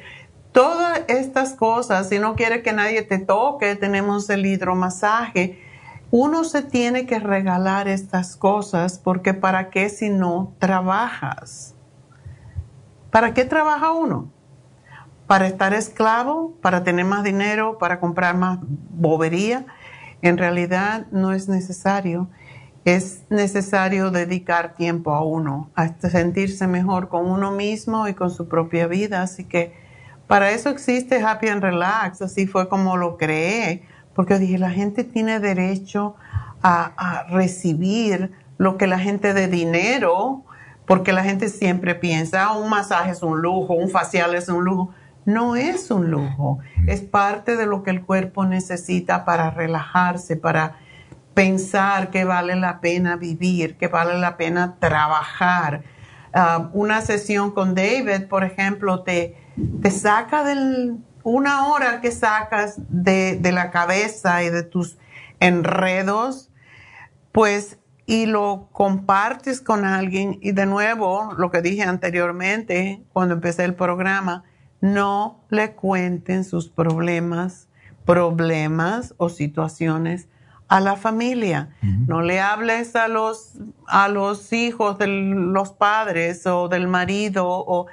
[0.51, 2.09] todas estas cosas.
[2.09, 5.71] Si no quieres que nadie te toque, tenemos el hidromasaje
[6.11, 11.73] uno se tiene que regalar estas cosas porque ¿para qué si no trabajas?
[13.09, 14.29] ¿Para qué trabaja uno?
[15.31, 16.57] ¿Para estar esclavo?
[16.61, 17.77] ¿Para tener más dinero?
[17.77, 19.65] ¿Para comprar más bobería?
[20.21, 22.27] En realidad no es necesario.
[22.83, 28.49] Es necesario dedicar tiempo a uno, a sentirse mejor con uno mismo y con su
[28.49, 29.21] propia vida.
[29.21, 29.73] Así que
[30.27, 32.21] para eso existe Happy and Relax.
[32.21, 36.15] Así fue como lo creé porque dije, la gente tiene derecho
[36.61, 40.43] a, recibir lo que la gente de dinero,
[40.85, 44.65] porque la gente siempre piensa, ah, un masaje es un lujo, un facial es un
[44.65, 44.93] lujo.
[45.25, 50.77] No es un lujo, es parte de lo que el cuerpo necesita para relajarse, para
[51.33, 55.83] pensar que vale la pena vivir, que vale la pena trabajar.
[56.33, 59.37] Ah, una sesión con David, por ejemplo, te,
[59.81, 64.97] te saca del, una hora que sacas de, la cabeza y de tus
[65.39, 66.51] enredos,
[67.31, 70.37] pues y lo compartes con alguien.
[70.41, 74.43] Y de nuevo, lo que dije anteriormente cuando empecé el programa,
[74.81, 77.67] no le cuenten sus problemas,
[78.05, 80.27] problemas o situaciones
[80.67, 81.75] a la familia.
[82.07, 83.53] No le hables a los,
[83.87, 87.87] a los hijos de los padres o del marido o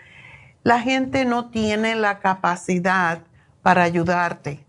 [0.62, 3.22] la gente no tiene la capacidad
[3.62, 4.64] para ayudarte.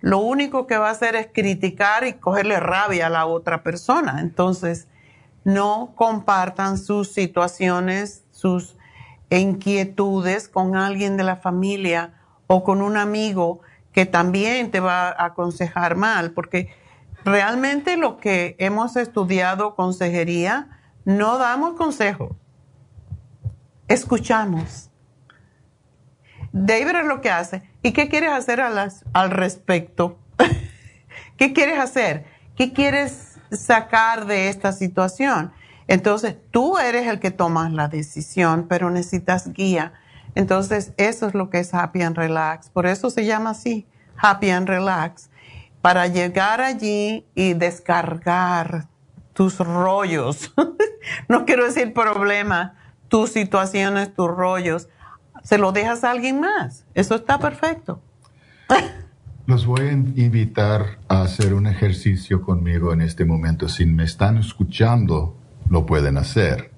[0.00, 4.20] Lo único que va a hacer es criticar y cogerle rabia a la otra persona.
[4.20, 4.88] Entonces,
[5.42, 8.75] no compartan sus situaciones, sus
[9.30, 12.14] inquietudes con alguien de la familia
[12.46, 13.60] o con un amigo
[13.92, 16.70] que también te va a aconsejar mal, porque
[17.24, 22.36] realmente lo que hemos estudiado consejería, no damos consejo,
[23.88, 24.90] escuchamos.
[26.52, 27.62] David es lo que hace.
[27.82, 30.18] ¿Y qué quieres hacer al respecto?
[31.36, 32.24] ¿Qué quieres hacer?
[32.56, 35.52] ¿Qué quieres sacar de esta situación?
[35.88, 39.92] Entonces, tú eres el que tomas la decisión, pero necesitas guía.
[40.34, 42.68] Entonces, eso es lo que es Happy and Relax.
[42.70, 45.30] Por eso se llama así, Happy and Relax.
[45.80, 48.88] Para llegar allí y descargar
[49.32, 50.52] tus rollos.
[51.28, 52.74] no quiero decir problema,
[53.08, 54.88] tus situaciones, tus rollos.
[55.44, 56.84] Se lo dejas a alguien más.
[56.94, 58.00] Eso está perfecto.
[59.46, 63.68] Los voy a invitar a hacer un ejercicio conmigo en este momento.
[63.68, 65.36] Si me están escuchando,
[65.68, 66.72] lo pueden hacer.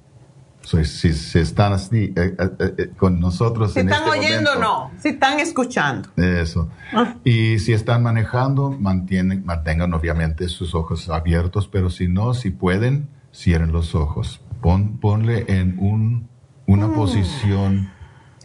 [0.63, 4.91] si, si, están así eh, eh, eh, con nosotros si en están este oyendo, no.
[4.99, 6.11] Si están escuchando.
[6.17, 6.69] Eso.
[6.93, 7.15] Ah.
[7.25, 13.09] Y si están manejando, mantienen, mantengan obviamente sus ojos abiertos, pero si no, si pueden,
[13.33, 14.41] cierren los ojos.
[14.61, 16.29] Pon, ponle en un,
[16.67, 16.95] una mm.
[16.95, 17.91] posición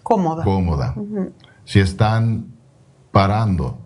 [0.03, 0.43] cómoda.
[0.43, 0.95] cómoda.
[1.65, 2.53] Si están
[3.11, 3.79] parando,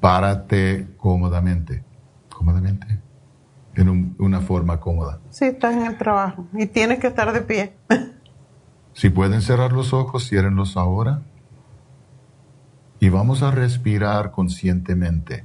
[0.00, 1.84] párate cómodamente.
[2.28, 3.05] Cómodamente.
[3.76, 5.20] En una forma cómoda.
[5.30, 7.76] Sí, estás en el trabajo y tienes que estar de pie.
[8.94, 11.22] si pueden cerrar los ojos, ciérrenlos ahora.
[12.98, 15.44] Y vamos a respirar conscientemente.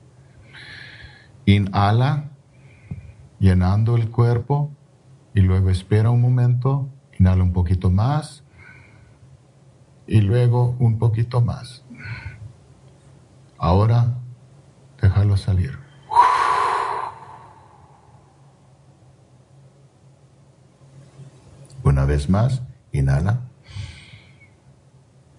[1.45, 2.32] Inhala,
[3.40, 4.72] llenando el cuerpo,
[5.34, 6.88] y luego espera un momento,
[7.19, 8.45] inhala un poquito más,
[10.08, 11.84] y luego un poquito más.
[13.58, 14.22] Ahora
[15.01, 15.81] Déjalo salir.
[21.84, 22.61] Una vez más,
[22.92, 23.42] inhala.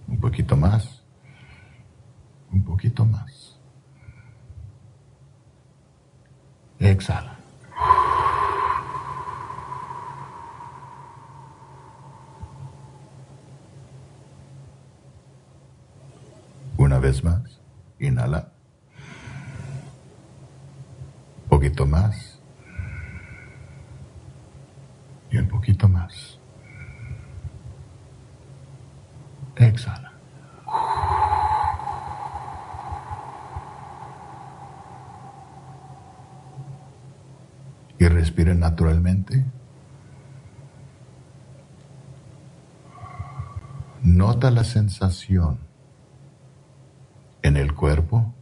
[0.08, 1.02] Un poquito más.
[2.50, 3.58] Un poquito más.
[6.78, 7.36] Exhala.
[16.76, 17.60] Una vez más,
[18.00, 18.52] inhala.
[21.62, 22.40] poquito más.
[25.30, 25.48] Y un
[29.56, 30.12] Exhala.
[37.98, 39.44] Y respire naturalmente.
[44.02, 45.60] Nota la sensación
[47.42, 48.34] en el cuerpo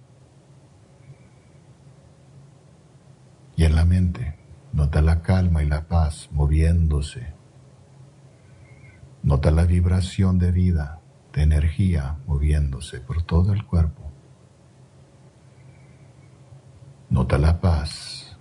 [3.57, 4.39] y en la mente.
[4.73, 7.40] Nota la calma y la paz moviéndose.
[9.31, 10.99] Nota la vibración de vida,
[11.33, 14.11] de energía moviéndose por todo el cuerpo.
[17.11, 18.37] Nota la paz,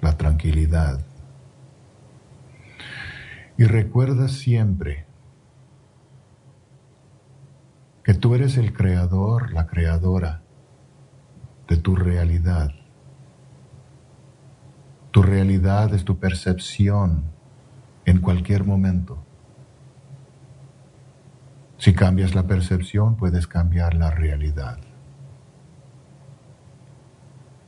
[0.00, 1.06] la tranquilidad.
[3.56, 5.06] Y recuerda siempre
[8.02, 10.42] que tú eres el creador, la creadora
[11.68, 12.72] de tu realidad
[15.12, 17.30] tu realidad es tu percepción
[18.04, 19.24] en cualquier momento.
[21.78, 24.78] Si cambias la percepción, puedes cambiar la realidad.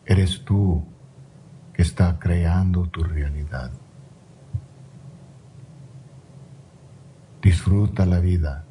[0.04, 0.84] Eres tú
[1.72, 3.70] que está creando tu realidad.
[7.42, 8.64] Disfruta la vida,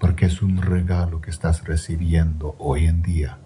[0.00, 3.38] porque es un regalo que estás recibiendo hoy en día.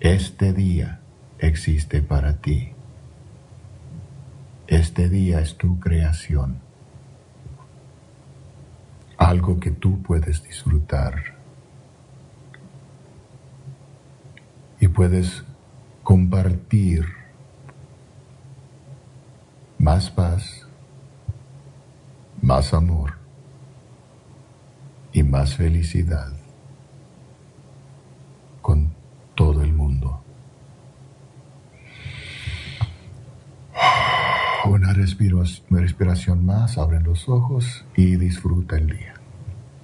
[0.00, 1.00] Este día
[1.38, 2.72] existe para ti.
[4.66, 6.60] Este día es tu creación,
[9.18, 11.36] algo que tú puedes disfrutar.
[14.80, 15.44] Y puedes
[16.02, 17.06] compartir
[19.78, 20.66] más paz,
[22.40, 23.14] más amor
[25.12, 26.32] y más felicidad
[28.60, 28.94] con
[29.34, 30.22] todo el mundo.
[34.64, 34.91] Una
[35.70, 39.14] respiración más, abren los ojos y disfruta el día.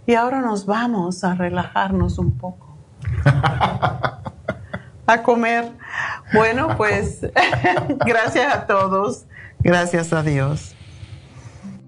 [0.06, 2.76] y ahora nos vamos a relajarnos un poco.
[5.10, 5.72] a comer.
[6.34, 7.22] Bueno, pues
[8.06, 9.26] gracias a todos.
[9.60, 10.76] Gracias a Dios.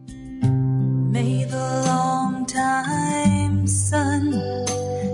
[0.08, 4.34] May the long time sun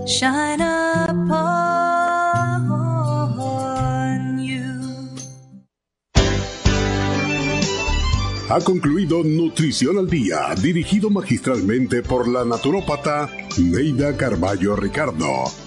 [0.06, 2.27] shine upon
[8.50, 15.67] Ha concluido Nutrición al Día, dirigido magistralmente por la naturópata Neida Carballo Ricardo.